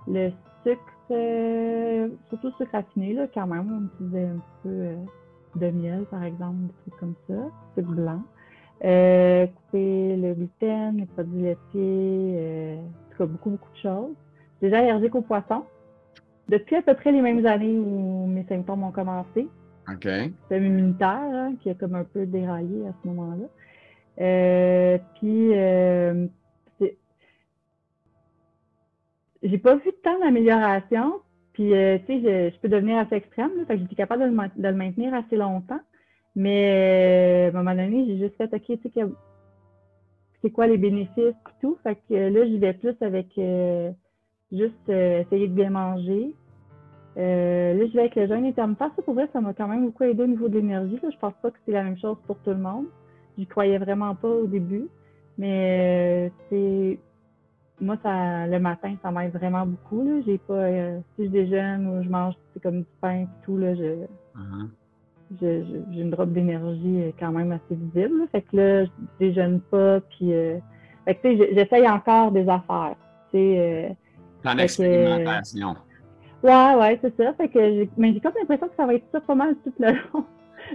le 0.08 0.30
sucre, 0.64 2.16
surtout 2.28 2.48
le 2.48 2.52
sucre 2.58 2.72
raffiné, 2.72 3.12
là, 3.12 3.26
quand 3.32 3.46
même. 3.46 3.70
On 3.70 3.86
utilisait 3.94 4.28
un 4.28 4.40
peu 4.62 5.58
de 5.58 5.70
miel, 5.70 6.04
par 6.10 6.24
exemple, 6.24 6.56
des 6.62 6.72
trucs 6.82 7.00
comme 7.00 7.14
ça, 7.28 7.34
sucre 7.74 7.90
blanc. 7.90 8.22
couper 8.80 10.16
le 10.16 10.34
gluten, 10.34 10.96
les 10.96 11.06
produits 11.06 11.42
laitiers, 11.42 12.78
en 12.78 13.10
tout 13.10 13.18
cas, 13.18 13.26
beaucoup, 13.26 13.50
beaucoup 13.50 13.72
de 13.72 13.78
choses. 13.78 14.14
Déjà 14.62 14.78
allergique 14.78 15.14
aux 15.14 15.22
poissons. 15.22 15.64
Depuis 16.48 16.76
à 16.76 16.82
peu 16.82 16.94
près 16.94 17.12
les 17.12 17.20
mêmes 17.20 17.44
années 17.44 17.78
où 17.78 18.26
mes 18.26 18.44
symptômes 18.44 18.84
ont 18.84 18.92
commencé. 18.92 19.48
OK. 19.88 20.08
C'est 20.48 20.58
immunitaire 20.58 21.08
hein, 21.08 21.54
qui 21.60 21.70
a 21.70 21.74
comme 21.74 21.94
un 21.94 22.04
peu 22.04 22.26
déraillé 22.26 22.86
à 22.86 22.92
ce 23.02 23.08
moment-là. 23.08 23.46
Euh, 24.20 24.98
puis, 25.14 25.50
euh, 25.54 26.26
j'ai 29.42 29.58
pas 29.58 29.76
vu 29.76 29.90
tant 30.02 30.18
d'amélioration. 30.18 31.20
Puis, 31.52 31.74
euh, 31.74 31.98
tu 32.06 32.22
sais, 32.22 32.50
je, 32.50 32.58
peux 32.58 32.68
devenir 32.68 32.98
assez 32.98 33.14
extrême. 33.16 33.50
Là, 33.56 33.64
fait 33.66 33.76
que 33.76 33.82
j'étais 33.82 33.94
capable 33.94 34.22
de 34.24 34.62
le, 34.62 34.74
maintenir 34.74 35.14
assez 35.14 35.36
longtemps. 35.36 35.80
Mais 36.34 37.46
à 37.46 37.48
un 37.48 37.62
moment 37.62 37.74
donné, 37.74 38.04
j'ai 38.06 38.18
juste 38.18 38.36
fait, 38.36 38.52
OK, 38.52 38.62
tu 38.66 38.90
sais, 38.90 39.06
c'est 40.42 40.50
quoi 40.50 40.66
les 40.66 40.76
bénéfices 40.76 41.18
et 41.18 41.60
tout. 41.60 41.78
Fait 41.82 41.96
que 42.08 42.14
là, 42.14 42.44
j'y 42.44 42.58
vais 42.58 42.74
plus 42.74 42.94
avec 43.00 43.28
juste 44.52 44.88
essayer 44.88 45.48
de 45.48 45.54
bien 45.54 45.70
manger, 45.70 46.34
euh, 47.18 47.74
là, 47.74 47.86
je 47.86 47.92
vais 47.92 48.00
avec 48.00 48.16
le 48.16 48.26
jeûne 48.26 48.44
intermittent. 48.44 48.78
Ça, 48.78 49.02
pour 49.02 49.14
vrai, 49.14 49.28
ça 49.32 49.40
m'a 49.40 49.54
quand 49.54 49.68
même 49.68 49.86
beaucoup 49.86 50.04
aidé 50.04 50.22
au 50.22 50.26
niveau 50.26 50.48
de 50.48 50.58
l'énergie. 50.58 50.98
Je 51.02 51.18
pense 51.18 51.34
pas 51.42 51.50
que 51.50 51.56
c'est 51.64 51.72
la 51.72 51.82
même 51.82 51.98
chose 51.98 52.16
pour 52.26 52.36
tout 52.38 52.50
le 52.50 52.56
monde. 52.56 52.86
J'y 53.38 53.46
croyais 53.46 53.78
vraiment 53.78 54.14
pas 54.14 54.28
au 54.28 54.46
début. 54.46 54.88
Mais 55.38 56.28
euh, 56.28 56.30
c'est 56.48 56.98
moi, 57.80 57.96
ça, 58.02 58.46
le 58.46 58.58
matin, 58.58 58.94
ça 59.02 59.10
m'aide 59.10 59.32
vraiment 59.32 59.66
beaucoup. 59.66 60.02
Là. 60.02 60.20
J'ai 60.26 60.38
pas, 60.38 60.54
euh, 60.54 60.98
si 61.14 61.26
je 61.26 61.30
déjeune 61.30 61.86
ou 61.86 62.02
je 62.02 62.08
mange 62.08 62.34
c'est 62.52 62.62
comme 62.62 62.80
du 62.80 62.86
pain 63.00 63.22
et 63.22 63.28
tout, 63.44 63.58
là, 63.58 63.72
uh-huh. 63.72 64.68
je, 65.40 65.62
j'ai 65.92 66.00
une 66.00 66.10
drop 66.10 66.30
d'énergie 66.32 67.14
quand 67.18 67.32
même 67.32 67.52
assez 67.52 67.74
visible. 67.74 68.26
Fait 68.32 68.42
que 68.42 68.56
là, 68.56 68.84
je 68.84 68.90
déjeune 69.20 69.60
pas. 69.60 70.00
Puis, 70.00 70.30
fait 71.04 71.14
que, 71.14 71.28
tu 71.28 71.38
sais, 71.38 71.54
j'essaye 71.54 71.88
encore 71.88 72.32
des 72.32 72.48
affaires. 72.48 72.96
Tu 73.30 73.38
sais, 73.38 73.96
expérimentation. 74.58 75.76
Ouais, 76.42 76.74
ouais, 76.78 76.98
c'est 77.02 77.16
ça. 77.16 77.32
Fait 77.34 77.48
que 77.48 77.86
mais 77.96 78.12
j'ai 78.12 78.20
comme 78.20 78.32
l'impression 78.38 78.68
que 78.68 78.76
ça 78.76 78.86
va 78.86 78.94
être 78.94 79.06
ça 79.12 79.20
pas 79.20 79.34
mal 79.34 79.56
tout 79.64 79.72
le 79.78 79.86
long. 80.14 80.24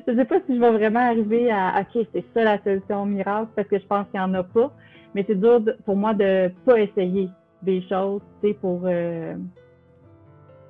je 0.07 0.15
sais 0.15 0.25
pas 0.25 0.39
si 0.47 0.55
je 0.55 0.59
vais 0.59 0.71
vraiment 0.71 0.99
arriver 0.99 1.51
à 1.51 1.81
OK, 1.81 2.05
c'est 2.13 2.25
ça 2.33 2.43
la 2.43 2.61
solution 2.63 3.05
miracle 3.05 3.49
parce 3.55 3.67
que 3.67 3.79
je 3.79 3.85
pense 3.85 4.07
qu'il 4.09 4.19
n'y 4.19 4.25
en 4.25 4.33
a 4.33 4.43
pas. 4.43 4.71
Mais 5.13 5.23
c'est 5.27 5.39
dur 5.39 5.61
pour 5.85 5.95
moi 5.95 6.13
de 6.13 6.51
pas 6.65 6.79
essayer 6.79 7.29
des 7.61 7.81
choses, 7.87 8.21
tu 8.41 8.49
sais, 8.49 8.53
pour 8.55 8.81
euh, 8.85 9.35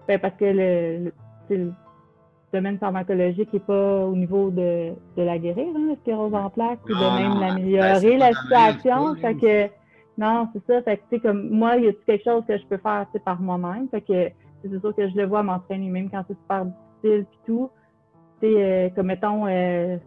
ben, 0.08 0.19
parce 0.19 0.36
que 0.36 0.45
le, 0.45 1.12
le, 1.49 1.71
domaine 2.51 2.77
pharmacologique 2.80 3.54
n'est 3.54 3.60
pas 3.60 4.06
au 4.06 4.15
niveau 4.15 4.49
de, 4.49 4.91
de 5.15 5.23
la 5.23 5.38
guérir, 5.38 5.67
hein, 5.73 5.86
la 5.89 5.95
sclérose 6.01 6.34
en 6.34 6.49
plaques, 6.49 6.84
ou 6.86 6.89
de 6.89 7.21
même 7.21 7.39
l'améliorer 7.39 8.17
la 8.17 8.34
situation? 8.34 9.15
Fait 9.15 9.36
que 9.36 9.69
non, 10.17 10.49
c'est 10.54 10.65
ça. 10.67 10.82
Fait 10.82 10.97
que 10.97 11.01
tu 11.10 11.15
sais, 11.15 11.19
comme 11.21 11.49
moi, 11.49 11.77
il 11.77 11.86
y 11.86 11.88
a 11.88 11.93
quelque 12.06 12.25
chose 12.25 12.43
que 12.45 12.58
je 12.58 12.65
peux 12.65 12.77
faire 12.77 13.08
par 13.23 13.41
moi-même? 13.41 13.88
Fait 13.89 14.01
que 14.01 14.30
c'est 14.63 14.80
sûr 14.80 14.95
que 14.95 15.10
je 15.10 15.15
le 15.15 15.26
vois 15.26 15.43
m'entraîner, 15.43 15.89
même 15.89 16.10
quand 16.10 16.24
c'est 16.28 16.38
super 16.38 16.65
difficile 16.65 17.26
puis 17.26 17.39
tout. 17.45 17.69
Euh, 18.43 18.89
comme 18.95 19.08
mettons, 19.08 19.45
euh, 19.47 19.97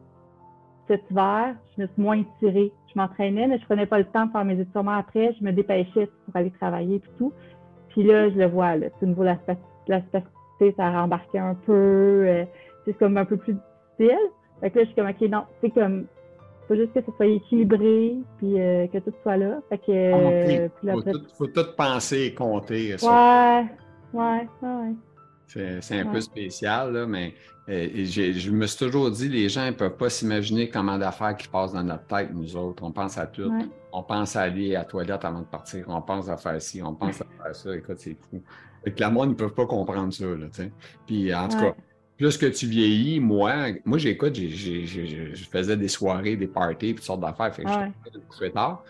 cet 0.89 1.03
hiver, 1.11 1.55
je 1.77 1.83
me 1.83 1.87
suis 1.87 2.03
moins 2.03 2.23
tirée. 2.39 2.73
Je 2.93 2.99
m'entraînais, 2.99 3.47
mais 3.47 3.59
je 3.59 3.65
prenais 3.65 3.87
pas 3.87 3.99
le 3.99 4.05
temps 4.05 4.27
de 4.27 4.33
faire 4.33 4.45
mes 4.45 4.61
étirements 4.61 4.99
après. 4.99 5.35
Je 5.39 5.45
me 5.45 5.53
dépêchais 5.53 6.09
pour 6.25 6.37
aller 6.37 6.51
travailler 6.51 6.99
puis 6.99 7.11
tout. 7.19 7.33
Puis 7.91 8.03
là, 8.03 8.29
je 8.31 8.35
le 8.35 8.47
vois, 8.47 8.77
là. 8.77 8.89
Au 9.01 9.07
niveau 9.07 9.23
de 9.23 9.29
la 9.89 10.01
spasticité, 10.01 10.75
ça 10.77 10.87
a 10.87 11.03
rembarqué 11.03 11.39
un 11.39 11.55
peu. 11.55 11.73
Euh, 12.27 12.45
c'est 12.85 12.95
comme 12.95 13.17
un 13.17 13.25
peu 13.25 13.37
plus 13.37 13.55
difficile. 13.99 14.19
Fait 14.61 14.71
que 14.71 14.79
là, 14.79 14.85
je 14.85 14.87
suis 14.87 14.97
comme, 14.97 15.09
OK, 15.09 15.21
non, 15.31 15.45
c'est 15.61 15.71
comme, 15.71 16.07
faut 16.69 16.75
juste 16.75 16.93
que 16.93 17.01
ça 17.01 17.13
soit 17.17 17.27
équilibré, 17.27 18.17
puis 18.39 18.55
que 18.55 18.99
tout 18.99 19.13
soit 19.23 19.37
là. 19.37 19.61
Fait 19.69 19.79
que, 19.79 20.69
puis 20.69 20.91
faut, 20.91 21.03
tout, 21.03 21.23
faut, 21.37 21.47
tout, 21.47 21.67
penser 21.77 22.27
et 22.27 22.35
compter. 22.35 22.97
Ça. 22.99 23.61
Ouais, 23.61 23.67
Ouais, 24.15 24.49
ouais. 24.63 24.95
C'est 25.47 26.01
un 26.01 26.07
peu 26.07 26.21
spécial, 26.21 26.93
là, 26.93 27.07
mais 27.07 27.35
euh, 27.69 28.05
je 28.05 28.51
me 28.51 28.67
suis 28.67 28.79
toujours 28.79 29.11
dit, 29.11 29.29
les 29.29 29.49
gens 29.49 29.67
ne 29.67 29.73
peuvent 29.73 29.97
pas 29.97 30.09
s'imaginer 30.09 30.69
comment 30.69 30.99
d'affaires 30.99 31.37
qui 31.37 31.49
passent 31.49 31.73
dans 31.73 31.83
notre 31.83 32.07
tête, 32.07 32.31
nous 32.33 32.57
autres. 32.57 32.83
On 32.83 32.93
pense 32.93 33.19
à 33.19 33.27
tout. 33.27 33.53
On 33.93 34.03
pense 34.03 34.37
à 34.37 34.43
aller 34.43 34.75
à 34.75 34.81
la 34.81 34.85
toilette 34.85 35.25
avant 35.25 35.41
de 35.41 35.47
partir. 35.47 35.85
On 35.89 36.01
pense 36.01 36.29
à 36.29 36.37
faire 36.37 36.61
ci, 36.61 36.83
on 36.83 36.95
pense 36.95 37.21
à 37.21 37.27
faire 37.43 37.55
ça. 37.55 37.77
Écoute, 37.77 37.99
c'est 37.99 38.17
fou. 38.31 38.43
Avec 38.83 38.99
la 38.99 39.09
ils 39.09 39.29
ne 39.29 39.35
peuvent 39.35 39.55
pas 39.55 39.67
comprendre 39.67 40.13
ça. 40.13 40.25
Là, 40.27 40.47
Puis 41.07 41.35
en 41.35 41.49
tout 41.49 41.59
cas, 41.59 41.75
plus 42.17 42.37
que 42.37 42.47
tu 42.47 42.67
vieillis, 42.67 43.19
moi, 43.21 43.69
moi 43.85 43.99
j'écoute, 43.99 44.35
je 44.37 45.45
faisais 45.51 45.77
des 45.77 45.89
soirées, 45.89 46.37
des 46.37 46.47
parties, 46.47 46.95
toutes 46.95 47.05
sortes 47.05 47.21
d'affaires. 47.21 47.55
Fait 47.55 47.65
que 47.65 47.71
je 47.71 48.47
tard 48.49 48.85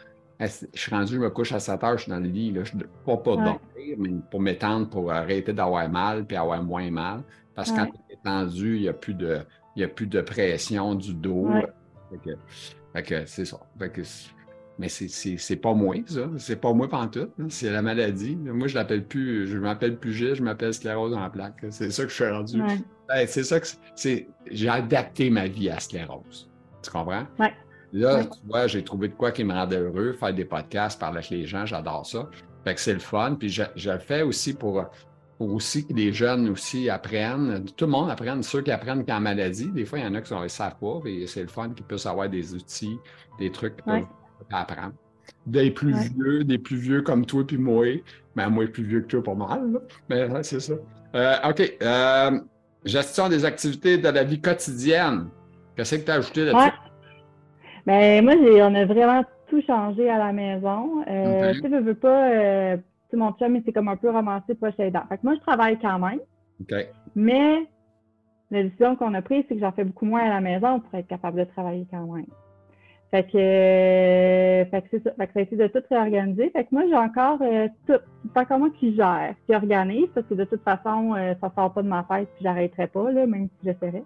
je 0.47 0.81
suis 0.81 0.95
rendu, 0.95 1.15
je 1.15 1.19
me 1.19 1.31
couche 1.31 1.53
à 1.53 1.61
7 1.61 1.85
heures, 1.85 1.97
je 1.99 2.03
suis 2.05 2.11
dans 2.11 2.19
le 2.19 2.29
lit. 2.29 2.53
Là, 2.53 2.65
je 2.65 2.73
pas 3.05 3.17
pour 3.17 3.37
dormir, 3.37 3.61
mais 3.99 4.11
pour 4.31 4.41
m'étendre, 4.41 4.89
pour 4.89 5.13
arrêter 5.13 5.53
d'avoir 5.53 5.89
mal 5.89 6.25
puis 6.25 6.37
avoir 6.37 6.63
moins 6.63 6.91
mal. 6.91 7.23
Parce 7.55 7.71
que 7.71 7.77
quand 7.77 7.87
tu 7.87 7.93
es 8.11 8.15
étendu, 8.15 8.77
il 8.77 8.83
n'y 8.83 8.89
a, 8.89 8.93
plus 8.93 9.15
de, 9.15 9.41
a 9.81 9.89
plus 9.89 10.07
de 10.07 10.21
pression 10.21 10.95
du 10.95 11.15
dos. 11.15 11.49
Fait 12.93 13.03
que, 13.03 13.27
c'est 13.27 13.45
ça. 13.45 13.61
Fait 13.79 13.91
que, 13.91 14.03
mais 14.79 14.89
c'est 14.89 15.57
pas 15.57 15.73
moi, 15.73 15.97
ça. 16.07 16.29
C'est 16.39 16.61
pas 16.61 16.73
moi 16.73 16.89
tout. 17.13 17.29
C'est 17.49 17.71
la 17.71 17.83
maladie. 17.83 18.37
Moi, 18.37 18.67
je 18.67 18.75
l'appelle 18.75 19.05
plus, 19.05 19.47
je 19.47 19.59
m'appelle 19.59 19.97
plus 19.97 20.13
Gilles, 20.13 20.35
je 20.35 20.43
m'appelle 20.43 20.75
sclérose 20.75 21.15
en 21.15 21.31
plaque. 21.31 21.65
C'est 21.71 21.91
ça 21.91 22.03
que 22.03 22.09
je 22.09 22.15
suis 22.15 22.29
rendu. 22.29 22.63
c'est 23.27 23.45
ça 23.45 23.61
que 23.61 23.67
c'est. 23.95 24.29
J'ai 24.51 24.69
adapté 24.69 25.31
ma 25.31 25.47
vie 25.47 25.71
à 25.71 25.79
sclérose. 25.79 26.51
Tu 26.83 26.91
comprends? 26.91 27.27
Oui. 27.39 27.47
Là, 27.95 28.25
tu 28.25 28.39
vois, 28.49 28.67
j'ai 28.67 28.83
trouvé 28.83 29.07
de 29.07 29.15
quoi 29.15 29.31
qui 29.31 29.45
me 29.45 29.53
rendait 29.55 29.79
heureux, 29.79 30.15
faire 30.15 30.35
des 30.35 30.45
podcasts, 30.45 30.99
parler 30.99 31.19
avec 31.19 31.31
les 31.31 31.47
gens, 31.47 31.65
j'adore 31.65 32.05
ça. 32.05 32.29
Fait 32.65 32.75
que 32.75 32.81
c'est 32.81 32.93
le 32.93 32.99
fun. 32.99 33.37
Puis 33.39 33.49
je, 33.51 33.63
le 33.89 33.99
fais 33.99 34.23
aussi 34.23 34.53
pour, 34.53 34.85
aussi 35.39 35.87
que 35.87 35.93
les 35.93 36.13
jeunes 36.13 36.49
aussi 36.49 36.91
apprennent. 36.91 37.65
Tout 37.77 37.85
le 37.85 37.93
monde 37.93 38.11
apprenne, 38.11 38.43
ceux 38.43 38.63
qui 38.63 38.73
apprennent 38.73 39.07
qu'en 39.07 39.21
maladie. 39.21 39.71
Des 39.71 39.85
fois, 39.85 40.01
il 40.01 40.05
y 40.05 40.09
en 40.09 40.15
a 40.17 40.23
qui 40.23 40.35
ne 40.35 40.49
savent 40.49 40.75
pas, 40.81 41.09
et 41.09 41.29
c'est 41.29 41.43
le 41.43 41.49
fun 41.49 41.71
qu'ils 41.71 41.87
puissent 41.87 42.07
avoir 42.07 42.29
des 42.29 42.53
outils, 42.53 42.99
des 43.39 43.53
trucs 43.53 43.77
pour 43.77 43.95
apprendre. 44.51 44.95
Des 45.47 45.71
plus 45.71 45.95
vieux, 45.95 46.43
des 46.43 46.59
plus 46.59 46.77
vieux 46.77 47.03
comme 47.03 47.25
toi 47.25 47.47
puis 47.47 47.59
moi. 47.59 47.85
Mais 47.85 48.03
ben, 48.45 48.51
moi, 48.51 48.67
plus 48.67 48.83
vieux 48.83 49.03
que 49.03 49.07
toi, 49.07 49.23
pour 49.23 49.37
mal. 49.37 49.81
Mais 50.09 50.29
c'est 50.43 50.59
ça. 50.59 50.75
Euh, 51.15 51.37
OK. 51.49 51.77
Euh, 51.81 52.41
gestion 52.85 53.29
des 53.29 53.45
activités 53.45 53.99
de 53.99 54.09
la 54.09 54.25
vie 54.25 54.41
quotidienne. 54.41 55.29
Qu'est-ce 55.77 55.95
que 55.95 56.05
tu 56.05 56.11
as 56.11 56.15
ajouté 56.15 56.45
là-dessus? 56.45 56.77
Ben, 57.87 58.25
moi, 58.25 58.35
on 58.37 58.75
a 58.75 58.85
vraiment 58.87 59.25
tout 59.49 59.63
changé 59.67 60.09
à 60.09 60.19
la 60.19 60.33
maison. 60.33 61.05
Euh, 61.09 61.53
Tu 61.53 61.61
sais, 61.61 61.69
veux 61.69 61.95
pas, 61.95 62.31
euh, 62.31 62.77
mon 63.13 63.33
chum, 63.33 63.61
c'est 63.65 63.73
comme 63.73 63.89
un 63.89 63.97
peu 63.97 64.11
ramassé 64.11 64.55
poche 64.55 64.79
aidant. 64.79 65.03
Fait 65.09 65.19
que 65.19 65.23
moi, 65.25 65.35
je 65.35 65.41
travaille 65.41 65.79
quand 65.79 65.99
même. 65.99 66.21
Mais 67.15 67.67
la 68.51 68.63
décision 68.63 68.97
qu'on 68.97 69.15
a 69.15 69.23
prise, 69.23 69.45
c'est 69.49 69.55
que 69.55 69.61
j'en 69.61 69.73
fais 69.73 69.85
beaucoup 69.85 70.07
moins 70.07 70.23
à 70.23 70.29
la 70.29 70.41
maison 70.41 70.81
pour 70.81 70.99
être 70.99 71.09
capable 71.09 71.39
de 71.39 71.45
travailler 71.45 71.87
quand 71.91 72.07
même. 72.07 72.27
Fait 73.11 73.23
que, 73.25 73.39
euh, 73.39 74.65
fait 74.67 74.83
que 74.83 74.89
c'est 74.91 75.03
ça. 75.05 75.13
Fait 75.17 75.27
que 75.29 75.33
ça 75.35 75.39
a 75.39 75.43
été 75.43 75.57
de 75.57 75.67
tout 75.69 75.83
réorganiser. 75.89 76.51
Fait 76.51 76.65
que 76.65 76.69
moi, 76.73 76.83
j'ai 76.89 76.97
encore 76.97 77.39
euh, 77.43 77.69
tout. 77.87 78.01
C'est 78.23 78.33
pas 78.33 78.45
comment 78.45 78.71
qui 78.71 78.97
gère, 78.97 79.35
qui 79.47 79.55
organise, 79.55 80.09
parce 80.15 80.27
que 80.27 80.35
de 80.35 80.45
toute 80.45 80.63
façon, 80.63 81.15
euh, 81.15 81.35
ça 81.41 81.53
sort 81.55 81.73
pas 81.73 81.83
de 81.83 81.89
ma 81.89 82.05
tête, 82.11 82.29
puis 82.35 82.43
j'arrêterai 82.43 82.89
pas, 82.89 83.13
là, 83.13 83.27
même 83.27 83.49
si 83.61 83.67
j'essaierais. 83.69 84.03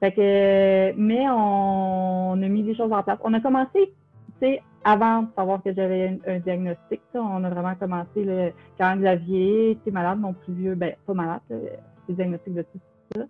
Fait 0.00 0.12
que, 0.12 0.92
mais 0.96 1.26
on, 1.28 2.32
a 2.32 2.48
mis 2.48 2.62
des 2.62 2.74
choses 2.74 2.92
en 2.92 3.02
place. 3.02 3.18
On 3.24 3.32
a 3.34 3.40
commencé, 3.40 3.70
tu 3.74 3.92
sais, 4.40 4.62
avant 4.84 5.22
de 5.22 5.28
savoir 5.34 5.62
que 5.62 5.72
j'avais 5.72 6.18
un, 6.26 6.38
diagnostic, 6.38 7.00
on 7.14 7.42
a 7.44 7.50
vraiment 7.50 7.74
commencé 7.74 8.24
le, 8.24 8.52
quand 8.78 8.96
Xavier 8.96 9.72
était 9.72 9.90
malade, 9.90 10.20
mon 10.20 10.32
plus 10.32 10.52
vieux, 10.52 10.74
ben 10.74 10.94
pas 11.06 11.14
malade, 11.14 11.40
c'est 11.48 12.12
diagnostic 12.12 12.54
de 12.54 12.62
tout 12.62 12.78
ça. 13.14 13.22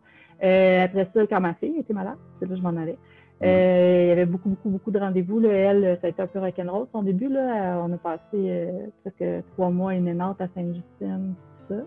Euh, 0.44 0.84
après 0.84 1.08
ça, 1.14 1.26
quand 1.26 1.40
ma 1.40 1.54
fille 1.54 1.78
était 1.78 1.94
malade, 1.94 2.18
c'est 2.38 2.46
là 2.46 2.50
que 2.50 2.56
je 2.56 2.62
m'en 2.62 2.76
allais. 2.76 2.98
Euh, 3.42 4.02
il 4.04 4.08
y 4.08 4.12
avait 4.12 4.26
beaucoup, 4.26 4.48
beaucoup, 4.48 4.70
beaucoup 4.70 4.90
de 4.90 4.98
rendez-vous. 4.98 5.44
Elle, 5.44 5.98
ça 6.00 6.06
a 6.06 6.10
été 6.10 6.22
un 6.22 6.26
peu 6.26 6.38
rock'n'roll 6.38 6.86
son 6.92 7.02
début. 7.02 7.28
Là. 7.28 7.82
On 7.84 7.92
a 7.92 7.98
passé 7.98 8.20
euh, 8.34 8.86
presque 9.02 9.44
trois 9.52 9.70
mois 9.70 9.94
et 9.94 9.98
une 9.98 10.20
à 10.20 10.34
Sainte-Justine, 10.54 11.34
tout 11.68 11.74
ça. 11.74 11.80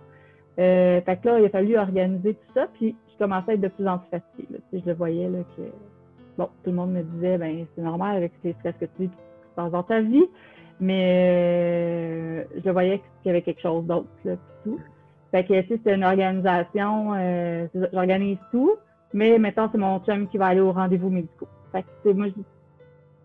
Euh, 0.59 1.01
fait 1.01 1.17
que 1.17 1.27
là, 1.27 1.39
il 1.39 1.45
a 1.45 1.49
fallu 1.49 1.77
organiser 1.77 2.35
tout 2.35 2.53
ça. 2.53 2.67
Puis 2.73 2.95
commençais 3.19 3.51
à 3.51 3.53
être 3.53 3.61
de 3.61 3.67
plus 3.67 3.87
en 3.87 3.99
plus 3.99 4.09
fatiguée. 4.09 4.59
je 4.73 4.79
le 4.85 4.93
voyais 4.93 5.29
là, 5.29 5.39
que 5.55 5.61
bon, 6.37 6.49
tout 6.63 6.69
le 6.69 6.73
monde 6.73 6.93
me 6.93 7.03
disait 7.03 7.37
ben 7.37 7.65
c'est 7.75 7.81
normal 7.81 8.17
avec 8.17 8.31
les 8.43 8.53
stress 8.53 8.75
que 8.79 8.85
tu 8.85 9.03
vis 9.03 9.09
dans 9.55 9.83
ta 9.83 10.01
vie, 10.01 10.25
mais 10.79 12.43
euh, 12.43 12.43
je 12.63 12.69
voyais 12.69 12.99
qu'il 13.21 13.27
y 13.27 13.29
avait 13.29 13.41
quelque 13.41 13.61
chose 13.61 13.85
d'autre 13.85 14.07
là, 14.23 14.35
tout. 14.63 14.79
Fait 15.31 15.43
que 15.43 15.53
c'est 15.67 15.93
une 15.93 16.03
organisation, 16.03 17.13
euh, 17.15 17.67
j'organise 17.93 18.39
tout, 18.51 18.71
mais 19.13 19.37
maintenant 19.37 19.69
c'est 19.71 19.77
mon 19.77 19.99
chum 19.99 20.27
qui 20.27 20.37
va 20.37 20.47
aller 20.47 20.61
au 20.61 20.71
rendez-vous 20.71 21.09
médicaux. 21.09 21.47
Fait 21.71 21.85
que, 22.03 22.09
moi, 22.09 22.27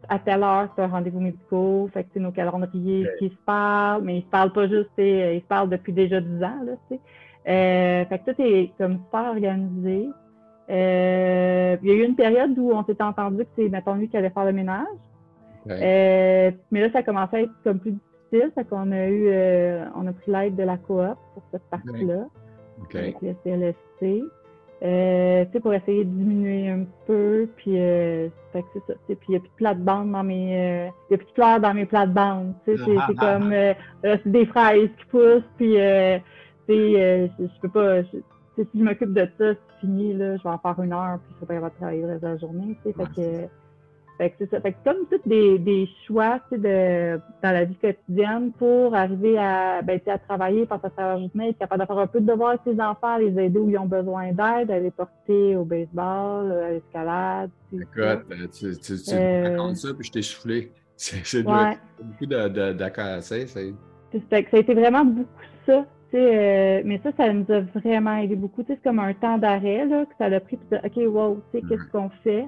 à 0.08 0.18
telle 0.18 0.42
heure, 0.42 0.68
c'est 0.76 0.82
un 0.82 0.88
rendez-vous 0.88 1.20
médical. 1.20 1.88
Fait 1.92 2.04
que, 2.04 2.10
c'est 2.12 2.20
nos 2.20 2.32
calendriers 2.32 3.08
qui 3.18 3.30
se 3.30 3.36
parlent, 3.46 4.02
mais 4.02 4.18
ils 4.18 4.22
se 4.22 4.26
parlent 4.26 4.52
pas 4.52 4.68
juste, 4.68 4.90
ils 4.98 5.40
se 5.40 5.46
parlent 5.46 5.70
depuis 5.70 5.94
déjà 5.94 6.20
10 6.20 6.44
ans, 6.44 6.62
là, 6.64 6.72
tu 6.90 6.96
sais. 6.96 7.00
Euh, 7.46 8.04
fait 8.06 8.18
que 8.18 8.32
tout 8.32 8.42
est 8.42 8.72
comme 8.78 8.98
super 9.04 9.30
organisé. 9.30 10.08
Euh, 10.70 11.76
il 11.82 11.88
y 11.88 11.92
a 11.92 11.94
eu 11.94 12.04
une 12.04 12.16
période 12.16 12.58
où 12.58 12.72
on 12.72 12.84
s'était 12.84 13.02
entendu 13.02 13.44
que 13.44 13.50
c'est, 13.56 13.68
mettons, 13.68 13.94
lui 13.94 14.08
qui 14.08 14.16
allait 14.16 14.30
faire 14.30 14.46
le 14.46 14.52
ménage. 14.52 14.86
Euh, 15.68 16.50
mais 16.70 16.80
là, 16.80 16.90
ça 16.92 17.02
commençait 17.02 17.36
à 17.36 17.40
être 17.42 17.52
comme 17.62 17.78
plus 17.78 17.92
difficile. 17.92 18.50
Fait 18.54 18.64
qu'on 18.64 18.90
a 18.92 19.06
eu, 19.06 19.28
euh, 19.28 19.84
on 19.94 20.06
a 20.06 20.12
pris 20.12 20.30
l'aide 20.30 20.56
de 20.56 20.62
la 20.62 20.76
coop 20.76 21.16
pour 21.34 21.42
cette 21.52 21.64
partie-là. 21.70 22.26
Avec 22.94 23.16
le 23.22 23.34
CLSC. 23.44 24.22
Euh, 24.82 25.46
pour 25.62 25.72
essayer 25.72 26.04
de 26.04 26.10
diminuer 26.10 26.68
un 26.68 26.84
peu, 27.06 27.48
puis 27.56 27.78
euh, 27.78 28.28
c'est 28.52 28.60
ça. 28.86 28.94
Puis 29.06 29.16
il 29.28 29.30
n'y 29.30 29.36
a 29.36 29.40
plus 29.40 29.48
de 29.48 29.54
plate-bande 29.56 30.12
dans 30.12 30.24
mes. 30.24 30.58
Euh, 30.58 30.88
il 31.08 31.12
n'y 31.12 31.14
a 31.14 31.18
plus 31.18 31.26
de 31.26 31.32
fleurs 31.32 31.60
dans 31.60 31.72
mes 31.72 31.86
plates-bandes. 31.86 32.52
C'est 32.66 32.76
comme 33.18 33.52
euh, 33.52 33.72
c'est 34.02 34.26
des 34.26 34.44
fraises 34.44 34.90
qui 34.98 35.04
poussent, 35.06 35.48
puis 35.56 35.76
euh, 36.72 37.28
je, 37.38 37.60
peux 37.60 37.68
pas. 37.68 38.02
si 38.04 38.66
je 38.74 38.82
m'occupe 38.82 39.12
de 39.12 39.28
ça, 39.38 39.54
c'est 39.54 39.80
fini, 39.80 40.14
là, 40.14 40.36
je 40.36 40.42
vais 40.42 40.50
en 40.50 40.58
faire 40.58 40.80
une 40.82 40.92
heure, 40.92 41.18
puis 41.18 41.28
je 41.30 41.34
ne 41.34 41.38
serai 41.38 41.46
pas 41.46 41.54
capable 41.54 41.72
de 41.72 41.78
travailler 41.78 42.02
le 42.02 42.08
reste 42.08 42.22
de 42.22 42.28
la 42.28 42.36
journée. 42.36 42.78
Fait 42.82 42.92
que 42.92 43.48
fait 44.16 44.30
que 44.30 44.36
c'est 44.38 44.50
ça. 44.50 44.60
Fait 44.60 44.72
que 44.72 44.76
comme 44.84 45.06
tous 45.10 45.28
des, 45.28 45.58
des 45.58 45.88
choix 46.06 46.38
de, 46.52 47.18
dans 47.42 47.50
la 47.50 47.64
vie 47.64 47.74
quotidienne 47.74 48.52
pour 48.52 48.94
arriver 48.94 49.36
à, 49.38 49.82
ben, 49.82 49.98
à 50.06 50.18
travailler, 50.18 50.66
passer 50.66 50.86
à 50.96 51.14
la 51.14 51.18
journée, 51.18 51.48
être 51.48 51.58
capable 51.58 51.82
de 51.82 51.86
faire 51.86 51.98
un 51.98 52.06
peu 52.06 52.20
de 52.20 52.26
devoir 52.26 52.50
avec 52.50 52.60
ses 52.64 52.80
enfants, 52.80 53.16
les 53.16 53.36
aider 53.42 53.58
où 53.58 53.68
ils 53.68 53.78
ont 53.78 53.86
besoin 53.86 54.28
d'aide, 54.28 54.70
à 54.70 54.78
les 54.78 54.92
porter 54.92 55.56
au 55.56 55.64
baseball, 55.64 56.52
à 56.52 56.70
l'escalade. 56.70 57.50
Écoute, 57.72 57.96
euh, 57.96 58.46
tu, 58.52 58.78
tu, 58.78 59.02
tu 59.02 59.14
euh, 59.14 59.50
racontes 59.50 59.76
ça, 59.78 59.88
puis 59.92 60.06
je 60.06 60.12
t'ai 60.12 60.22
soufflé. 60.22 60.70
C'est 60.96 61.44
ouais. 61.44 61.76
beaucoup 62.00 62.26
d'accords. 62.26 63.20
Ça, 63.20 63.34
ça 63.48 63.58
a 63.58 64.38
été 64.38 64.74
vraiment 64.74 65.04
beaucoup 65.04 65.28
ça. 65.66 65.84
Euh, 66.14 66.82
mais 66.84 67.00
ça, 67.02 67.10
ça 67.16 67.32
nous 67.32 67.46
a 67.50 67.60
vraiment 67.60 68.16
aidé 68.16 68.36
beaucoup. 68.36 68.62
C'est 68.66 68.80
comme 68.82 69.00
un 69.00 69.14
temps 69.14 69.38
d'arrêt 69.38 69.86
que 69.88 70.14
ça 70.18 70.26
a 70.26 70.40
pris. 70.40 70.56
Puis 70.56 70.78
OK, 70.84 71.12
wow, 71.12 71.40
tu 71.52 71.58
sais, 71.60 71.66
qu'est-ce 71.68 71.90
qu'on 71.90 72.10
fait? 72.22 72.46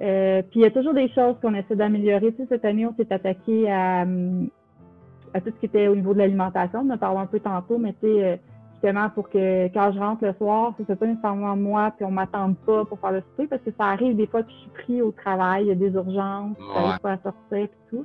Euh, 0.00 0.42
puis 0.42 0.60
il 0.60 0.62
y 0.62 0.66
a 0.66 0.70
toujours 0.70 0.94
des 0.94 1.08
choses 1.08 1.36
qu'on 1.42 1.54
essaie 1.54 1.76
d'améliorer. 1.76 2.32
Tu 2.32 2.42
sais, 2.42 2.46
cette 2.48 2.64
année, 2.64 2.86
on 2.86 2.94
s'est 2.94 3.12
attaqué 3.12 3.70
à, 3.70 4.02
à, 4.02 5.40
tout 5.40 5.50
ce 5.50 5.60
qui 5.60 5.66
était 5.66 5.88
au 5.88 5.96
niveau 5.96 6.14
de 6.14 6.18
l'alimentation. 6.18 6.80
On 6.80 6.90
en 6.90 6.98
parlé 6.98 7.20
un 7.20 7.26
peu 7.26 7.40
tantôt, 7.40 7.78
mais 7.78 7.92
tu 7.94 8.06
sais, 8.06 8.24
euh, 8.24 8.36
justement 8.82 9.10
pour 9.10 9.28
que 9.28 9.66
quand 9.68 9.92
je 9.92 9.98
rentre 9.98 10.24
le 10.24 10.32
soir, 10.34 10.74
ce 10.78 10.84
soit 10.84 10.96
pas 10.96 11.06
nécessairement 11.06 11.56
moi, 11.56 11.92
puis 11.96 12.04
on 12.04 12.10
m'attende 12.10 12.56
pas 12.58 12.84
pour 12.84 12.98
faire 12.98 13.12
le 13.12 13.20
souper, 13.20 13.46
parce 13.46 13.62
que 13.62 13.70
ça 13.78 13.86
arrive 13.86 14.16
des 14.16 14.26
fois 14.26 14.42
que 14.42 14.50
je 14.50 14.56
suis 14.56 14.70
pris 14.70 15.02
au 15.02 15.12
travail, 15.12 15.64
il 15.64 15.68
y 15.68 15.70
a 15.70 15.74
des 15.74 15.92
urgences, 15.92 16.56
ouais. 16.58 16.98
pas 17.00 17.12
à 17.12 17.18
sortir 17.18 17.58
et 17.58 17.70
tout. 17.90 18.04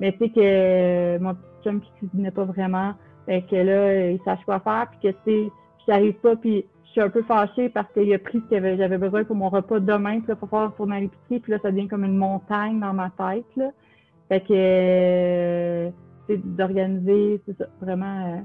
Mais 0.00 0.12
tu 0.12 0.18
sais 0.18 0.28
que 0.30 0.40
euh, 0.40 1.18
mon 1.20 1.34
petit 1.34 1.62
chum 1.62 1.80
qui 1.80 1.90
cuisinait 1.98 2.30
pas 2.30 2.44
vraiment, 2.44 2.94
fait 3.26 3.42
que 3.42 3.56
là, 3.56 4.10
il 4.10 4.20
sache 4.24 4.44
quoi 4.44 4.60
faire, 4.60 4.88
puis 4.90 5.10
que 5.10 5.16
tu 5.24 5.46
sais, 5.46 5.52
j'arrive 5.86 6.14
pas, 6.14 6.36
puis 6.36 6.66
suis 6.94 7.00
un 7.00 7.10
peu 7.10 7.22
fâchée 7.22 7.68
parce 7.68 7.92
qu'il 7.92 8.12
a 8.14 8.18
pris 8.20 8.40
ce 8.40 8.54
que 8.56 8.76
j'avais 8.76 8.98
besoin 8.98 9.24
pour 9.24 9.34
mon 9.34 9.48
repas 9.48 9.80
demain, 9.80 10.20
puis 10.20 10.28
là, 10.28 10.36
pour 10.36 10.48
pouvoir 10.48 10.70
retourner 10.70 10.96
à 10.96 11.00
l'épicerie, 11.00 11.40
puis 11.40 11.50
là, 11.50 11.58
ça 11.60 11.72
devient 11.72 11.88
comme 11.88 12.04
une 12.04 12.16
montagne 12.16 12.78
dans 12.78 12.92
ma 12.92 13.10
tête, 13.10 13.44
là. 13.56 13.70
Fait 14.28 14.40
que, 14.40 14.52
euh, 14.52 15.90
c'est 16.28 16.38
d'organiser, 16.56 17.42
c'est 17.44 17.58
ça, 17.58 17.66
vraiment, 17.80 18.26
euh, 18.28 18.40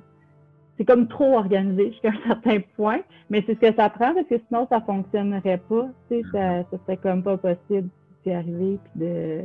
c'est 0.77 0.85
comme 0.85 1.07
trop 1.07 1.37
organisé 1.37 1.91
jusqu'à 1.91 2.09
un 2.25 2.27
certain 2.27 2.59
point, 2.75 3.01
mais 3.29 3.43
c'est 3.45 3.53
ce 3.53 3.59
que 3.59 3.75
ça 3.75 3.89
prend 3.89 4.15
parce 4.15 4.27
que 4.27 4.39
sinon, 4.47 4.67
ça 4.67 4.81
fonctionnerait 4.81 5.61
pas, 5.69 5.87
tu 6.09 6.21
sais, 6.21 6.23
ça, 6.31 6.63
ça 6.71 6.77
serait 6.85 6.97
comme 6.97 7.21
pas 7.21 7.37
possible 7.37 7.87
d'y 8.25 8.31
arriver, 8.31 8.79
puis 8.83 9.05
de, 9.05 9.41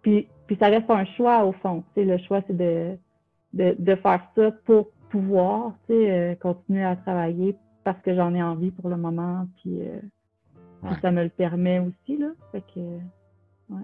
puis, 0.00 0.28
puis 0.46 0.56
ça 0.58 0.68
reste 0.68 0.90
un 0.90 1.04
choix 1.04 1.44
au 1.44 1.52
fond, 1.52 1.84
tu 1.94 2.00
sais, 2.00 2.06
le 2.06 2.16
choix, 2.16 2.40
c'est 2.46 2.56
de, 2.56 2.96
de, 3.54 3.74
de 3.78 3.94
faire 3.96 4.22
ça 4.34 4.50
pour 4.64 4.90
pouvoir, 5.10 5.72
tu 5.86 5.94
sais, 5.94 6.10
euh, 6.10 6.34
continuer 6.36 6.84
à 6.84 6.96
travailler 6.96 7.54
parce 7.84 8.00
que 8.02 8.14
j'en 8.14 8.34
ai 8.34 8.42
envie 8.42 8.70
pour 8.70 8.88
le 8.88 8.96
moment, 8.96 9.46
puis, 9.60 9.80
euh, 9.80 9.98
ça 11.00 11.10
me 11.10 11.22
le 11.24 11.28
permet 11.28 11.80
aussi, 11.80 12.16
là. 12.16 12.28
Fait 12.50 12.62
que, 12.74 12.80
ouais. 12.80 13.82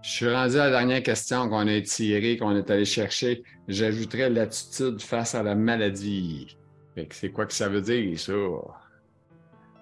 Je 0.00 0.08
suis 0.08 0.32
rendu 0.32 0.56
à 0.56 0.64
la 0.64 0.70
dernière 0.70 1.02
question 1.02 1.48
qu'on 1.48 1.68
a 1.68 1.80
tirée, 1.82 2.36
qu'on 2.36 2.56
est 2.56 2.68
allé 2.70 2.84
chercher. 2.84 3.42
J'ajouterais 3.68 4.30
l'attitude 4.30 5.00
face 5.00 5.34
à 5.34 5.42
la 5.42 5.54
maladie. 5.54 6.56
Fait 6.94 7.06
que 7.06 7.14
c'est 7.14 7.30
quoi 7.30 7.46
que 7.46 7.52
ça 7.52 7.68
veut 7.68 7.80
dire, 7.80 8.18
ça? 8.18 8.32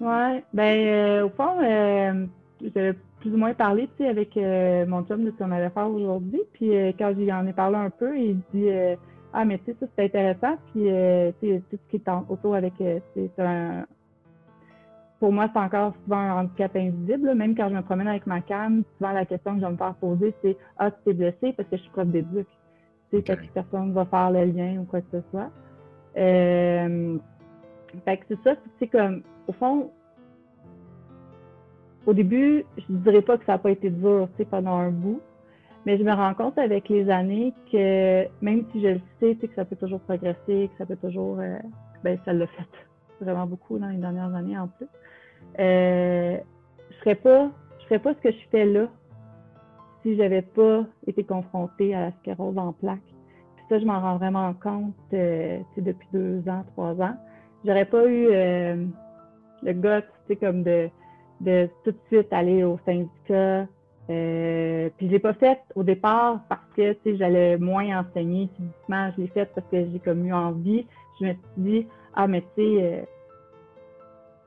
Ouais, 0.00 0.44
ben, 0.52 0.86
euh, 0.86 1.26
au 1.26 1.30
fond, 1.30 1.62
euh, 1.62 2.26
j'avais 2.74 2.94
plus 3.20 3.32
ou 3.32 3.36
moins 3.36 3.54
parlé, 3.54 3.88
avec 4.00 4.36
mon 4.36 5.04
chum 5.04 5.24
de 5.24 5.30
ce 5.30 5.36
qu'on 5.36 5.52
allait 5.52 5.70
faire 5.70 5.88
aujourd'hui. 5.90 6.40
Puis 6.52 6.70
quand 6.98 7.14
j'y 7.16 7.32
en 7.32 7.46
ai 7.46 7.52
parlé 7.52 7.76
un 7.76 7.90
peu, 7.90 8.18
il 8.18 8.38
dit 8.52 8.68
ah, 9.32 9.44
mais 9.44 9.58
tu 9.58 9.66
sais, 9.66 9.76
ça, 9.80 9.86
c'est 9.96 10.04
intéressant. 10.04 10.56
Puis, 10.72 10.90
euh, 10.90 11.30
tu 11.40 11.48
sais, 11.48 11.62
tout 11.70 11.78
ce 11.84 11.90
qui 11.90 11.96
est 11.96 12.10
autour 12.28 12.54
avec, 12.54 12.74
euh, 12.80 12.98
c'est 13.14 13.30
un. 13.38 13.86
Pour 15.20 15.32
moi, 15.32 15.48
c'est 15.52 15.58
encore 15.58 15.94
souvent 16.04 16.16
un 16.16 16.40
handicap 16.40 16.74
invisible. 16.74 17.34
Même 17.34 17.54
quand 17.54 17.68
je 17.68 17.74
me 17.74 17.82
promène 17.82 18.08
avec 18.08 18.26
ma 18.26 18.40
canne, 18.40 18.82
souvent 18.96 19.12
la 19.12 19.26
question 19.26 19.54
que 19.54 19.60
je 19.60 19.66
vais 19.66 19.72
me 19.72 19.76
faire 19.76 19.94
poser, 19.94 20.34
c'est 20.42 20.56
Ah, 20.78 20.90
tu 20.90 20.96
t'es 21.04 21.12
blessé 21.12 21.52
parce 21.52 21.68
que 21.68 21.76
je 21.76 21.82
suis 21.82 21.90
prof 21.90 22.06
d'éduc. 22.06 22.46
Tu 23.10 23.18
sais, 23.18 23.22
que 23.22 23.52
personne 23.52 23.88
ne 23.88 23.92
va 23.92 24.04
faire 24.06 24.30
le 24.30 24.44
lien 24.44 24.80
ou 24.80 24.84
quoi 24.84 25.00
que 25.00 25.08
ce 25.12 25.20
soit. 25.30 25.50
Euh, 26.16 27.18
fait 28.04 28.16
que 28.18 28.24
c'est 28.28 28.42
ça, 28.42 28.54
c'est 28.78 28.86
comme, 28.86 29.22
au 29.46 29.52
fond, 29.52 29.90
au 32.06 32.12
début, 32.12 32.64
je 32.76 32.92
ne 32.92 32.98
dirais 32.98 33.22
pas 33.22 33.36
que 33.36 33.44
ça 33.44 33.52
n'a 33.52 33.58
pas 33.58 33.70
été 33.70 33.90
dur, 33.90 34.28
tu 34.32 34.38
sais, 34.38 34.44
pendant 34.44 34.76
un 34.76 34.90
bout. 34.90 35.20
Mais 35.86 35.96
je 35.96 36.02
me 36.02 36.12
rends 36.12 36.34
compte 36.34 36.58
avec 36.58 36.88
les 36.88 37.08
années 37.08 37.54
que 37.72 38.26
même 38.42 38.64
si 38.72 38.82
je 38.82 38.88
le 38.88 39.00
sais, 39.18 39.34
que 39.36 39.54
ça 39.54 39.64
peut 39.64 39.76
toujours 39.76 40.00
progresser, 40.00 40.68
que 40.68 40.78
ça 40.78 40.86
peut 40.86 40.96
toujours. 40.96 41.38
Euh, 41.40 41.58
ben, 42.04 42.18
ça 42.24 42.32
l'a 42.32 42.46
fait 42.46 42.64
vraiment 43.20 43.46
beaucoup 43.46 43.78
dans 43.78 43.88
les 43.88 43.96
dernières 43.96 44.34
années 44.34 44.58
en 44.58 44.68
plus. 44.68 44.86
Euh, 45.58 46.38
je 46.90 46.96
serais 46.98 47.14
pas, 47.14 47.50
je 47.80 47.84
ferais 47.86 47.98
pas 47.98 48.14
ce 48.14 48.20
que 48.20 48.30
je 48.30 48.48
fais 48.50 48.64
là 48.64 48.88
si 50.02 50.16
j'avais 50.16 50.42
pas 50.42 50.84
été 51.06 51.24
confrontée 51.24 51.94
à 51.94 52.06
la 52.06 52.12
sclérose 52.20 52.56
en 52.56 52.72
plaques. 52.72 52.98
Puis 53.56 53.64
ça, 53.68 53.78
je 53.78 53.84
m'en 53.84 54.00
rends 54.00 54.16
vraiment 54.16 54.54
compte 54.54 54.94
euh, 55.12 55.58
depuis 55.76 56.08
deux 56.12 56.42
ans, 56.48 56.64
trois 56.74 56.94
ans. 57.00 57.16
J'aurais 57.64 57.84
pas 57.84 58.06
eu 58.06 58.28
euh, 58.30 58.86
le 59.62 59.72
goût, 59.74 60.36
comme 60.40 60.62
de, 60.62 60.88
de 61.40 61.68
tout 61.84 61.90
de 61.90 61.98
suite 62.06 62.32
aller 62.32 62.64
au 62.64 62.78
syndicat, 62.86 63.66
euh, 64.10 64.90
puis 64.96 65.06
je 65.06 65.12
l'ai 65.12 65.18
pas 65.20 65.34
fait 65.34 65.60
au 65.76 65.84
départ 65.84 66.40
parce 66.48 66.60
que 66.76 66.96
j'allais 67.14 67.56
moins 67.58 68.00
enseigner 68.00 68.48
physiquement. 68.56 69.10
Je 69.16 69.22
l'ai 69.22 69.28
fait 69.28 69.48
parce 69.54 69.66
que 69.70 69.86
j'ai 69.90 70.00
comme 70.00 70.26
eu 70.26 70.32
envie. 70.32 70.86
Je 71.20 71.26
me 71.26 71.32
suis 71.32 71.40
dit 71.58 71.86
ah 72.14 72.26
mais 72.26 72.40
tu 72.40 72.48
sais 72.56 72.82
euh, 72.82 73.02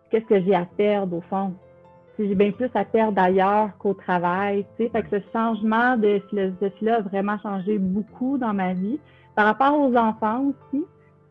qu'est-ce 0.10 0.26
que 0.26 0.42
j'ai 0.42 0.56
à 0.56 0.66
perdre 0.66 1.18
au 1.18 1.22
fond? 1.22 1.54
J'ai 2.20 2.36
bien 2.36 2.52
plus 2.52 2.70
à 2.76 2.86
perdre 2.86 3.20
ailleurs 3.20 3.70
qu'au 3.80 3.94
travail. 3.94 4.66
Fait 4.78 4.90
que 4.90 5.20
ce 5.20 5.24
changement 5.32 5.98
de 5.98 6.22
philosophie-là 6.30 6.98
a 6.98 7.02
vraiment 7.02 7.40
changé 7.40 7.80
beaucoup 7.80 8.38
dans 8.38 8.54
ma 8.54 8.74
vie. 8.74 9.00
Par 9.36 9.46
rapport 9.46 9.80
aux 9.80 9.96
enfants 9.96 10.52
aussi, 10.52 10.86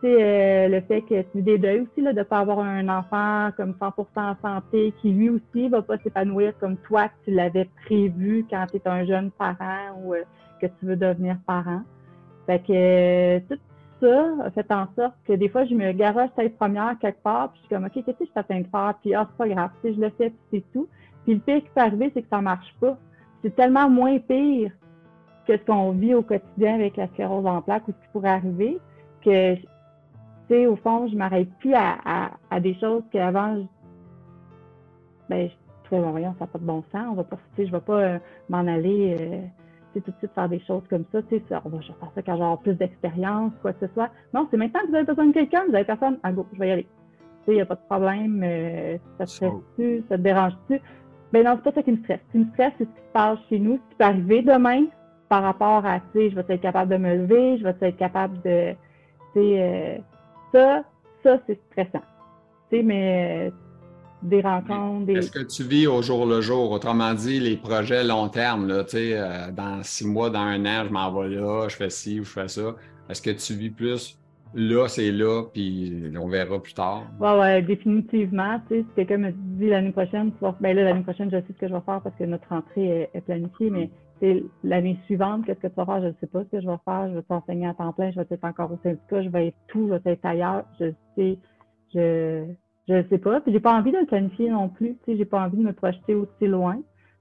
euh, 0.04 0.68
le 0.68 0.80
fait 0.82 1.02
que 1.02 1.22
tu 1.30 1.42
des 1.42 1.58
deuils 1.58 1.80
aussi, 1.80 2.00
là, 2.00 2.12
de 2.12 2.18
ne 2.18 2.24
pas 2.24 2.38
avoir 2.38 2.58
un 2.60 2.88
enfant 2.88 3.50
comme 3.56 3.74
100% 3.80 4.06
en 4.16 4.36
santé, 4.42 4.92
qui 5.00 5.10
lui 5.10 5.30
aussi 5.30 5.68
va 5.68 5.82
pas 5.82 5.98
s'épanouir 5.98 6.52
comme 6.58 6.76
toi 6.78 7.08
que 7.08 7.14
tu 7.24 7.30
l'avais 7.30 7.68
prévu 7.84 8.44
quand 8.50 8.66
tu 8.70 8.76
es 8.76 8.88
un 8.88 9.04
jeune 9.04 9.30
parent 9.30 9.96
ou 10.02 10.14
euh, 10.14 10.22
que 10.60 10.66
tu 10.66 10.86
veux 10.86 10.96
devenir 10.96 11.36
parent. 11.46 11.82
Fait 12.46 12.58
que 12.60 12.72
euh, 12.72 13.40
tout 13.48 13.58
ça 14.00 14.46
a 14.46 14.50
fait 14.50 14.70
en 14.72 14.88
sorte 14.96 15.14
que 15.26 15.34
des 15.34 15.48
fois, 15.48 15.64
je 15.64 15.74
me 15.74 15.92
garoche 15.92 16.30
tête 16.36 16.56
première 16.56 16.96
quelque 17.00 17.22
part, 17.22 17.52
puis 17.52 17.60
je 17.62 17.66
suis 17.66 17.74
comme, 17.74 17.84
OK, 17.84 17.92
qu'est-ce 17.92 18.18
que 18.18 18.24
je 18.24 18.30
suis 18.30 18.54
en 18.54 18.60
de 18.60 18.66
faire? 18.66 18.94
Puis, 19.00 19.14
ah, 19.14 19.28
c'est 19.30 19.36
pas 19.38 19.48
grave, 19.48 19.70
je 19.84 20.00
le 20.00 20.10
fais, 20.10 20.30
puis 20.30 20.38
c'est 20.50 20.72
tout. 20.72 20.88
Puis 21.24 21.34
le 21.34 21.40
pire 21.40 21.62
qui 21.62 21.70
peut 21.74 21.80
arriver, 21.80 22.10
c'est 22.12 22.22
que 22.22 22.28
ça 22.28 22.40
marche 22.40 22.74
pas. 22.80 22.98
C'est 23.42 23.54
tellement 23.54 23.88
moins 23.88 24.18
pire 24.18 24.72
que 25.46 25.56
ce 25.56 25.62
qu'on 25.64 25.92
vit 25.92 26.14
au 26.14 26.22
quotidien 26.22 26.74
avec 26.74 26.96
la 26.96 27.06
sclérose 27.08 27.46
en 27.46 27.62
plaques 27.62 27.86
ou 27.88 27.92
ce 27.92 28.04
qui 28.04 28.12
pourrait 28.12 28.30
arriver 28.30 28.78
que 29.24 29.54
au 30.66 30.76
fond, 30.76 31.08
je 31.08 31.16
m'arrête 31.16 31.48
plus 31.58 31.74
à, 31.74 32.60
des 32.60 32.74
choses 32.74 33.02
qu'avant, 33.10 33.56
je, 33.56 33.62
ben, 35.28 35.48
je 35.48 35.84
trouvais, 35.84 36.02
bon, 36.02 36.10
voyons, 36.10 36.34
ça 36.38 36.44
n'a 36.44 36.46
pas 36.46 36.58
de 36.58 36.64
bon 36.64 36.84
sens. 36.92 37.06
On 37.10 37.14
va 37.14 37.24
pas, 37.24 37.38
je 37.56 37.62
ne 37.62 37.70
vais 37.70 37.80
pas 37.80 38.00
euh, 38.00 38.18
m'en 38.48 38.66
aller 38.66 39.16
euh, 39.18 40.00
tout 40.00 40.10
de 40.10 40.16
suite 40.18 40.32
faire 40.34 40.48
des 40.48 40.60
choses 40.60 40.82
comme 40.88 41.04
ça. 41.12 41.20
ça 41.48 41.62
on 41.64 41.68
va 41.70 41.80
faire 41.80 42.12
ça 42.14 42.22
quand 42.22 42.36
j'aurai 42.36 42.56
plus 42.62 42.74
d'expérience, 42.74 43.52
quoi 43.62 43.72
que 43.72 43.86
ce 43.86 43.92
soit. 43.94 44.10
Non, 44.34 44.46
c'est 44.50 44.56
maintenant 44.56 44.80
que 44.80 44.88
vous 44.88 44.94
avez 44.94 45.04
besoin 45.04 45.26
de 45.26 45.32
quelqu'un, 45.32 45.64
vous 45.68 45.74
avez 45.74 45.84
personne. 45.84 46.18
Ah, 46.22 46.32
go, 46.32 46.46
je 46.52 46.58
vais 46.58 46.68
y 46.68 46.72
aller. 46.72 46.86
Il 47.48 47.54
n'y 47.54 47.60
a 47.60 47.66
pas 47.66 47.74
de 47.74 47.86
problème. 47.88 48.42
Euh, 48.44 48.98
ça 49.18 49.24
te 49.24 49.30
stresse-tu? 49.30 50.04
Ça 50.08 50.16
te 50.16 50.22
dérange-tu? 50.22 50.80
Ben 51.32 51.44
non, 51.44 51.52
c'est 51.56 51.64
pas 51.64 51.72
ça 51.72 51.82
qui 51.82 51.92
me 51.92 51.96
stresse. 51.98 52.20
Ce 52.28 52.32
qui 52.32 52.38
me 52.38 52.50
stresse, 52.52 52.72
c'est 52.78 52.84
ce 52.84 52.90
qui 52.90 53.00
se 53.00 53.12
passe 53.12 53.38
chez 53.48 53.58
nous, 53.58 53.76
ce 53.76 53.90
qui 53.90 53.96
peut 53.96 54.04
arriver 54.04 54.42
demain 54.42 54.84
par 55.28 55.42
rapport 55.42 55.84
à, 55.86 55.98
tu 55.98 56.06
sais, 56.12 56.30
je 56.30 56.36
vais 56.36 56.44
être 56.46 56.60
capable 56.60 56.92
de 56.92 56.98
me 56.98 57.16
lever, 57.16 57.56
je 57.56 57.64
vais 57.64 57.74
être 57.80 57.96
capable 57.96 58.40
de, 58.42 58.72
tu 59.32 59.40
sais, 59.40 60.02
ça, 60.52 60.84
ça, 61.22 61.38
c'est 61.46 61.58
stressant. 61.70 62.04
Tu 62.70 62.78
sais, 62.78 62.82
mais 62.82 63.52
des 64.22 64.40
rencontres. 64.40 65.06
Des... 65.06 65.14
Est-ce 65.14 65.30
que 65.30 65.42
tu 65.42 65.64
vis 65.64 65.86
au 65.86 66.02
jour 66.02 66.26
le 66.26 66.40
jour? 66.40 66.70
Autrement 66.70 67.14
dit, 67.14 67.40
les 67.40 67.56
projets 67.56 68.04
long 68.04 68.28
terme, 68.28 68.68
là, 68.68 68.84
tu 68.84 68.90
sais, 68.90 69.12
euh, 69.14 69.50
dans 69.50 69.82
six 69.82 70.06
mois, 70.06 70.30
dans 70.30 70.40
un 70.40 70.64
an, 70.64 70.84
je 70.86 70.92
m'en 70.92 71.12
vais 71.12 71.28
là, 71.28 71.68
je 71.68 71.76
fais 71.76 71.90
ci 71.90 72.20
ou 72.20 72.24
je 72.24 72.30
fais 72.30 72.48
ça. 72.48 72.74
Est-ce 73.08 73.20
que 73.20 73.30
tu 73.30 73.54
vis 73.54 73.70
plus 73.70 74.18
là, 74.54 74.86
c'est 74.86 75.10
là, 75.10 75.44
puis 75.52 76.12
on 76.18 76.28
verra 76.28 76.62
plus 76.62 76.74
tard? 76.74 77.04
Oui, 77.20 77.30
ouais, 77.30 77.62
définitivement. 77.62 78.60
Tu 78.68 78.76
sais, 78.76 78.80
si 78.82 78.94
quelqu'un 78.94 79.18
me 79.18 79.32
dit 79.32 79.68
l'année 79.68 79.92
prochaine, 79.92 80.30
tu 80.32 80.38
vas... 80.40 80.54
ben 80.60 80.76
là, 80.76 80.84
l'année 80.84 81.02
prochaine, 81.02 81.30
je 81.30 81.36
sais 81.36 81.46
ce 81.48 81.58
que 81.58 81.68
je 81.68 81.74
vais 81.74 81.80
faire 81.80 82.00
parce 82.02 82.14
que 82.16 82.24
notre 82.24 82.48
rentrée 82.48 83.08
est, 83.14 83.20
planifiée, 83.22 83.70
mais 83.70 83.90
l'année 84.62 84.98
suivante, 85.04 85.44
qu'est-ce 85.44 85.60
que 85.60 85.68
tu 85.68 85.74
vas 85.74 85.86
faire? 85.86 86.02
Je 86.02 86.06
ne 86.08 86.12
sais 86.20 86.26
pas 86.26 86.44
ce 86.44 86.48
que 86.48 86.60
je 86.60 86.66
vais 86.66 86.78
faire. 86.84 87.08
Je 87.08 87.14
vais 87.14 87.22
t'enseigner 87.22 87.66
à 87.66 87.74
temps 87.74 87.92
plein, 87.92 88.10
je 88.10 88.20
vais 88.20 88.26
être 88.30 88.44
encore 88.44 88.72
au 88.72 88.78
syndicat, 88.82 89.22
je 89.22 89.28
vais 89.28 89.48
être 89.48 89.56
tout, 89.68 89.88
je 89.88 89.94
vais 89.94 90.12
être 90.12 90.24
ailleurs. 90.24 90.64
Je 90.78 90.92
sais, 91.16 91.38
je 91.94 92.46
je 92.88 93.08
sais 93.08 93.18
pas. 93.18 93.40
Puis 93.40 93.52
j'ai 93.52 93.60
pas 93.60 93.74
envie 93.74 93.92
de 93.92 93.98
le 93.98 94.06
planifier 94.06 94.50
non 94.50 94.68
plus. 94.68 94.96
Tu 95.04 95.12
sais, 95.12 95.16
j'ai 95.16 95.24
pas 95.24 95.44
envie 95.44 95.58
de 95.58 95.62
me 95.62 95.72
projeter 95.72 96.14
aussi 96.14 96.46
loin. 96.46 96.80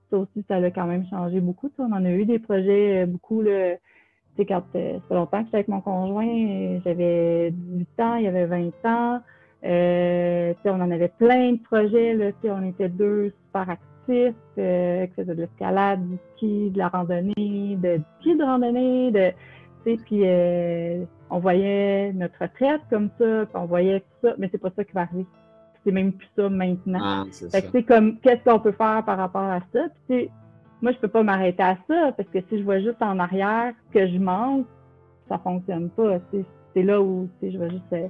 Ça 0.09 0.17
aussi, 0.17 0.43
ça 0.47 0.55
a 0.55 0.71
quand 0.71 0.85
même 0.85 1.05
changé 1.07 1.39
beaucoup. 1.39 1.71
On 1.77 1.91
en 1.91 2.03
a 2.03 2.11
eu 2.11 2.25
des 2.25 2.39
projets 2.39 3.03
euh, 3.03 3.05
beaucoup. 3.05 3.41
Le, 3.41 3.75
tu 4.35 4.43
sais, 4.43 4.45
quand 4.45 4.63
euh, 4.75 4.99
longtemps 5.09 5.39
que 5.39 5.45
j'étais 5.45 5.57
avec 5.57 5.67
mon 5.67 5.81
conjoint, 5.81 6.79
j'avais 6.83 7.51
18 7.51 7.99
ans, 7.99 8.15
il 8.15 8.23
y 8.23 8.27
avait 8.27 8.45
20 8.45 8.71
ans. 8.85 9.21
Euh, 9.63 10.53
tu 10.55 10.61
sais, 10.63 10.69
on 10.69 10.81
en 10.81 10.91
avait 10.91 11.09
plein 11.09 11.53
de 11.53 11.59
projets. 11.59 12.13
Là, 12.13 12.31
tu 12.31 12.39
sais, 12.41 12.51
on 12.51 12.63
était 12.63 12.89
deux 12.89 13.33
super 13.45 13.69
actifs, 13.69 13.87
euh, 14.57 15.05
qui 15.07 15.13
faisaient 15.13 15.35
de 15.35 15.41
l'escalade, 15.41 16.07
du 16.07 16.17
ski, 16.35 16.69
de 16.71 16.77
la 16.77 16.89
randonnée, 16.89 17.77
de, 17.81 17.97
du 17.97 18.03
ski 18.19 18.35
de 18.35 18.43
randonnée, 18.43 19.11
de 19.11 19.31
tu 19.83 19.95
sais, 19.95 20.03
puis 20.05 20.21
euh, 20.23 21.03
on 21.29 21.39
voyait 21.39 22.13
notre 22.13 22.39
retraite 22.39 22.81
comme 22.89 23.09
ça, 23.17 23.45
puis 23.45 23.55
on 23.55 23.65
voyait 23.65 24.01
tout 24.01 24.27
ça, 24.27 24.35
mais 24.37 24.47
c'est 24.51 24.59
pas 24.59 24.69
ça 24.75 24.83
qui 24.83 24.93
va 24.93 25.01
arriver 25.01 25.25
c'est 25.83 25.91
même 25.91 26.13
plus 26.13 26.27
ça 26.35 26.49
maintenant. 26.49 26.99
Ah, 27.01 27.23
fait 27.51 27.61
que 27.61 27.67
c'est 27.71 27.83
comme, 27.83 28.17
qu'est-ce 28.19 28.43
qu'on 28.43 28.59
peut 28.59 28.71
faire 28.71 29.03
par 29.05 29.17
rapport 29.17 29.41
à 29.41 29.59
ça? 29.73 29.85
Puis, 30.07 30.29
moi, 30.81 30.91
je 30.91 30.97
peux 30.97 31.07
pas 31.07 31.23
m'arrêter 31.23 31.63
à 31.63 31.77
ça 31.87 32.11
parce 32.15 32.29
que 32.29 32.39
si 32.49 32.59
je 32.59 32.63
vois 32.63 32.79
juste 32.79 33.01
en 33.01 33.19
arrière 33.19 33.73
que 33.93 34.07
je 34.07 34.17
manque, 34.17 34.65
ça 35.29 35.37
fonctionne 35.39 35.89
pas. 35.89 36.17
C'est 36.73 36.83
là 36.83 37.01
où 37.01 37.29
je 37.41 37.57
vais 37.57 37.69
juste 37.69 37.93
euh, 37.93 38.07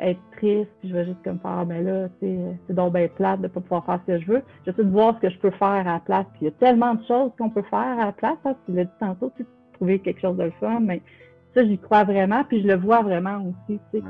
être 0.00 0.20
triste, 0.36 0.70
puis 0.80 0.88
je 0.88 0.94
vais 0.94 1.04
juste 1.04 1.22
comme 1.24 1.38
faire, 1.40 1.58
ah, 1.58 1.64
ben 1.64 1.84
là, 1.84 2.08
c'est 2.20 2.74
donc 2.74 2.94
bien 2.94 3.08
plate 3.08 3.40
de 3.40 3.48
pas 3.48 3.60
pouvoir 3.60 3.84
faire 3.84 4.00
ce 4.06 4.12
que 4.12 4.20
je 4.20 4.26
veux. 4.26 4.42
J'essaie 4.64 4.84
de 4.84 4.90
voir 4.90 5.14
ce 5.16 5.20
que 5.20 5.30
je 5.30 5.38
peux 5.38 5.50
faire 5.50 5.68
à 5.68 5.82
la 5.82 6.00
place. 6.00 6.26
Puis 6.34 6.42
il 6.42 6.44
y 6.44 6.48
a 6.48 6.52
tellement 6.52 6.94
de 6.94 7.04
choses 7.06 7.32
qu'on 7.38 7.50
peut 7.50 7.62
faire 7.62 7.98
à 7.98 8.06
la 8.06 8.12
place. 8.12 8.38
Hein, 8.44 8.54
tu 8.66 8.72
l'as 8.72 8.84
dit 8.84 8.90
tantôt, 9.00 9.32
tu 9.36 9.44
trouver 9.74 9.98
quelque 10.00 10.20
chose 10.20 10.36
de 10.36 10.44
le 10.44 10.52
fun, 10.58 10.80
mais 10.80 11.00
ça, 11.54 11.64
j'y 11.64 11.78
crois 11.78 12.04
vraiment, 12.04 12.44
puis 12.44 12.62
je 12.62 12.66
le 12.66 12.76
vois 12.76 13.02
vraiment 13.02 13.38
aussi. 13.38 13.80
Tu 13.92 13.98
sais. 13.98 14.04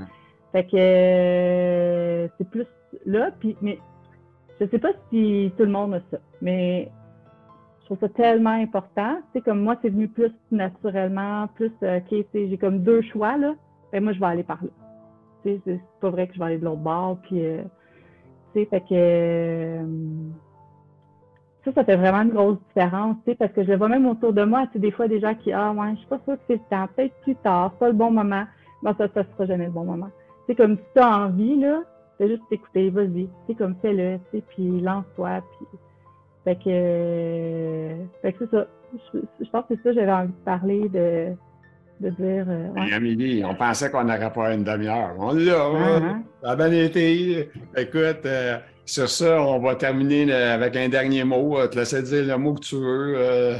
Fait 0.52 0.64
que 0.64 0.76
euh, 0.76 2.28
c'est 2.38 2.48
plus 2.48 2.66
là. 3.04 3.30
Puis, 3.38 3.56
mais 3.60 3.78
je 4.60 4.66
sais 4.66 4.78
pas 4.78 4.92
si 5.10 5.52
tout 5.56 5.64
le 5.64 5.70
monde 5.70 5.94
a 5.94 6.00
ça, 6.10 6.18
mais 6.40 6.90
je 7.80 7.84
trouve 7.86 7.98
ça 8.00 8.08
tellement 8.08 8.50
important. 8.50 9.16
Tu 9.32 9.38
sais, 9.38 9.40
comme 9.42 9.60
moi, 9.60 9.76
c'est 9.82 9.90
venu 9.90 10.08
plus 10.08 10.32
naturellement, 10.50 11.48
plus, 11.54 11.72
euh, 11.82 11.98
OK, 11.98 12.24
j'ai 12.34 12.58
comme 12.58 12.82
deux 12.82 13.02
choix, 13.02 13.36
là. 13.36 13.54
Ben, 13.92 14.02
moi, 14.02 14.12
je 14.12 14.20
vais 14.20 14.26
aller 14.26 14.42
par 14.42 14.62
là. 14.62 14.70
C'est 15.64 15.80
pas 16.00 16.10
vrai 16.10 16.26
que 16.28 16.34
je 16.34 16.38
vais 16.38 16.44
aller 16.44 16.58
de 16.58 16.64
l'autre 16.64 16.80
bord, 16.80 17.18
puis, 17.22 17.44
euh, 17.44 17.62
tu 18.54 18.60
sais, 18.60 18.66
fait 18.66 18.80
que... 18.80 18.86
Euh, 18.92 19.82
ça, 21.64 21.72
ça 21.72 21.84
fait 21.84 21.96
vraiment 21.96 22.22
une 22.22 22.30
grosse 22.30 22.58
différence, 22.68 23.16
tu 23.24 23.32
sais, 23.32 23.36
parce 23.36 23.52
que 23.52 23.62
je 23.64 23.68
le 23.68 23.76
vois 23.76 23.88
même 23.88 24.06
autour 24.06 24.32
de 24.32 24.44
moi, 24.44 24.66
tu 24.66 24.74
sais, 24.74 24.78
des 24.78 24.90
fois, 24.90 25.08
des 25.08 25.20
gens 25.20 25.34
qui, 25.34 25.52
ah, 25.52 25.72
ouais, 25.72 25.90
je 25.92 25.98
suis 25.98 26.06
pas 26.06 26.20
sûre 26.24 26.36
que 26.36 26.42
c'est 26.46 26.54
le 26.54 26.60
temps, 26.70 26.88
peut-être 26.94 27.14
plus 27.22 27.36
tard, 27.36 27.70
c'est 27.72 27.78
pas 27.80 27.88
le 27.88 27.94
bon 27.94 28.10
moment. 28.10 28.44
Ben, 28.82 28.94
ça, 28.96 29.08
ça 29.12 29.24
sera 29.24 29.46
jamais 29.46 29.66
le 29.66 29.72
bon 29.72 29.84
moment. 29.84 30.08
Sais, 30.46 30.54
comme 30.54 30.76
si 30.76 30.84
tu 30.94 31.00
as 31.00 31.18
envie, 31.18 31.60
là, 31.60 31.82
Fais 32.18 32.28
juste 32.28 32.42
t'écouter, 32.50 32.90
vas-y. 32.90 33.28
C'est 33.46 33.54
comme 33.54 33.76
fais-le, 33.76 34.18
tu 34.32 34.42
puis 34.42 34.80
lance-toi, 34.80 35.40
puis. 35.40 35.66
Fait 36.44 36.56
que, 36.56 36.62
euh, 36.66 38.04
fait 38.22 38.32
que 38.32 38.44
c'est 38.44 38.50
ça. 38.50 38.66
Je, 39.12 39.50
pense 39.50 39.66
que 39.66 39.76
c'est 39.76 39.82
ça 39.82 39.92
j'avais 39.92 40.12
envie 40.12 40.32
de 40.32 40.44
parler, 40.44 40.88
de, 40.88 41.32
de 42.00 42.10
dire. 42.10 42.44
Euh, 42.48 42.68
ouais. 42.74 43.44
On 43.44 43.54
pensait 43.54 43.90
qu'on 43.90 44.04
n'aurait 44.04 44.32
pas 44.32 44.54
une 44.54 44.64
demi-heure. 44.64 45.14
On 45.18 45.32
l'a, 45.32 45.68
uh 45.70 46.02
Ça 46.42 46.50
a 46.50 46.56
bien 46.56 46.72
été. 46.72 47.50
Écoute, 47.76 48.24
euh, 48.26 48.58
sur 48.84 49.08
ça, 49.08 49.42
on 49.42 49.58
va 49.58 49.74
terminer 49.74 50.32
avec 50.32 50.76
un 50.76 50.88
dernier 50.88 51.24
mot. 51.24 51.66
te 51.68 51.76
laisser 51.76 52.02
dire 52.02 52.24
le 52.24 52.36
mot 52.36 52.54
que 52.54 52.60
tu 52.60 52.76
veux. 52.76 53.56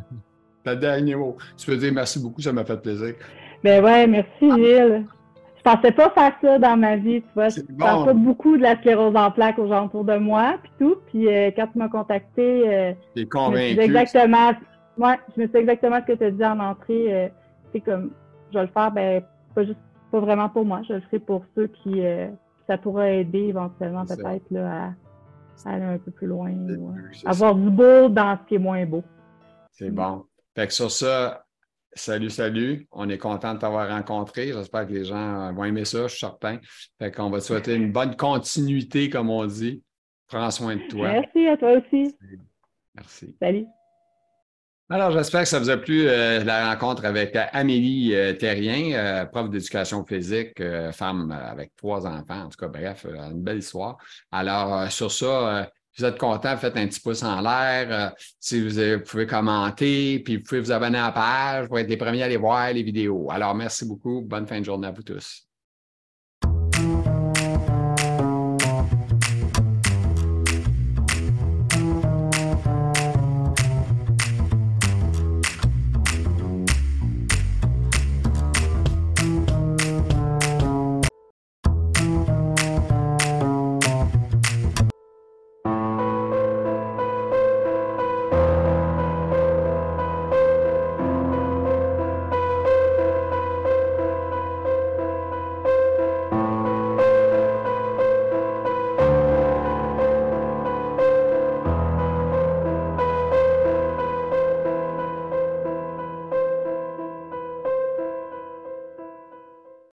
le 0.66 0.76
dernier 0.76 1.14
mot. 1.14 1.36
Tu 1.56 1.66
peux 1.66 1.76
dire 1.76 1.92
merci 1.92 2.20
beaucoup, 2.20 2.40
ça 2.40 2.52
m'a 2.52 2.64
fait 2.64 2.80
plaisir. 2.80 3.14
Ben 3.64 3.82
ouais, 3.82 4.06
merci 4.06 4.28
Gilles 4.40 5.06
pensais 5.66 5.92
pas 5.92 6.10
faire 6.10 6.32
ça 6.40 6.58
dans 6.58 6.76
ma 6.76 6.96
vie, 6.96 7.22
tu 7.22 7.28
vois. 7.34 7.48
Je 7.48 7.60
pense 7.76 8.04
pas 8.04 8.12
beaucoup 8.12 8.56
de 8.56 8.62
la 8.62 8.76
sclérose 8.76 9.16
en 9.16 9.30
plaques 9.30 9.58
aux 9.58 9.66
gens 9.66 9.86
autour 9.86 10.04
de 10.04 10.16
moi, 10.16 10.58
puis 10.62 10.72
tout. 10.78 10.96
Puis 11.08 11.28
euh, 11.28 11.50
quand 11.56 11.66
tu 11.66 11.78
m'as 11.78 11.88
contacté, 11.88 12.62
euh, 12.68 12.92
convaincu. 13.30 13.80
exactement, 13.80 14.52
ouais, 14.98 15.16
je 15.36 15.42
me 15.42 15.48
sais 15.48 15.58
exactement 15.58 15.98
ce 16.00 16.12
que 16.12 16.18
tu 16.18 16.24
as 16.24 16.30
dit 16.30 16.44
en 16.44 16.60
entrée. 16.60 17.30
Euh, 17.66 17.70
c'est 17.72 17.80
comme, 17.80 18.10
je 18.52 18.58
vais 18.58 18.64
le 18.64 18.70
faire, 18.72 18.90
ben 18.90 19.22
pas 19.54 19.64
juste, 19.64 19.78
pas 20.10 20.20
vraiment 20.20 20.48
pour 20.48 20.64
moi, 20.64 20.82
je 20.88 20.94
le 20.94 21.00
ferai 21.02 21.18
pour 21.18 21.44
ceux 21.54 21.68
qui, 21.68 22.04
euh, 22.04 22.28
ça 22.66 22.78
pourrait 22.78 23.20
aider 23.20 23.44
éventuellement 23.44 24.04
peut-être 24.04 24.50
là 24.50 24.94
à, 25.64 25.70
aller 25.70 25.84
un 25.84 25.98
peu 25.98 26.10
plus 26.10 26.26
loin, 26.26 26.50
ou, 26.50 26.92
avoir 27.24 27.54
du 27.54 27.70
beau 27.70 28.08
dans 28.08 28.38
ce 28.42 28.48
qui 28.48 28.54
est 28.56 28.58
moins 28.58 28.84
beau. 28.84 29.02
C'est 29.72 29.90
bon. 29.90 30.24
Fait 30.54 30.66
que 30.66 30.72
sur 30.72 30.90
ça, 30.90 31.46
Salut, 31.96 32.28
salut. 32.28 32.86
On 32.92 33.08
est 33.08 33.16
content 33.16 33.54
de 33.54 33.58
t'avoir 33.58 33.88
rencontré. 33.88 34.52
J'espère 34.52 34.86
que 34.86 34.92
les 34.92 35.06
gens 35.06 35.50
vont 35.54 35.64
aimer 35.64 35.86
ça, 35.86 36.02
je 36.02 36.08
suis 36.08 36.18
certain. 36.18 36.58
Fait 36.98 37.10
qu'on 37.10 37.30
va 37.30 37.38
te 37.38 37.44
souhaiter 37.44 37.74
une 37.74 37.90
bonne 37.90 38.14
continuité, 38.16 39.08
comme 39.08 39.30
on 39.30 39.46
dit. 39.46 39.82
Prends 40.28 40.50
soin 40.50 40.76
de 40.76 40.86
toi. 40.88 41.10
Merci 41.10 41.46
à 41.46 41.56
toi 41.56 41.72
aussi. 41.72 42.14
Merci. 42.94 43.34
Salut. 43.40 43.66
Alors, 44.88 45.10
j'espère 45.10 45.42
que 45.42 45.48
ça 45.48 45.58
vous 45.58 45.70
a 45.70 45.76
plu 45.76 46.06
euh, 46.06 46.44
la 46.44 46.70
rencontre 46.70 47.04
avec 47.04 47.36
Amélie 47.52 48.14
euh, 48.14 48.32
Terrien, 48.34 48.92
euh, 48.92 49.24
prof 49.24 49.50
d'éducation 49.50 50.04
physique, 50.04 50.62
femme 50.92 51.32
avec 51.32 51.74
trois 51.76 52.06
enfants. 52.06 52.44
En 52.44 52.48
tout 52.48 52.58
cas, 52.58 52.68
bref, 52.68 53.04
une 53.04 53.42
belle 53.42 53.58
histoire. 53.58 53.98
Alors, 54.30 54.90
sur 54.92 55.10
ça, 55.10 55.68
vous 55.98 56.04
êtes 56.04 56.18
content, 56.18 56.56
faites 56.58 56.76
un 56.76 56.86
petit 56.86 57.00
pouce 57.00 57.22
en 57.22 57.40
l'air. 57.40 57.86
Euh, 57.90 58.10
si 58.38 58.60
vous, 58.60 59.00
pouvez 59.02 59.26
commenter, 59.26 60.20
puis 60.20 60.36
vous 60.36 60.42
pouvez 60.42 60.60
vous 60.60 60.72
abonner 60.72 60.98
à 60.98 61.06
la 61.06 61.12
page 61.12 61.68
pour 61.68 61.78
être 61.78 61.88
les 61.88 61.96
premiers 61.96 62.22
à 62.22 62.26
aller 62.26 62.36
voir 62.36 62.72
les 62.72 62.82
vidéos. 62.82 63.30
Alors, 63.30 63.54
merci 63.54 63.86
beaucoup. 63.86 64.20
Bonne 64.20 64.46
fin 64.46 64.60
de 64.60 64.64
journée 64.64 64.88
à 64.88 64.92
vous 64.92 65.02
tous. 65.02 65.45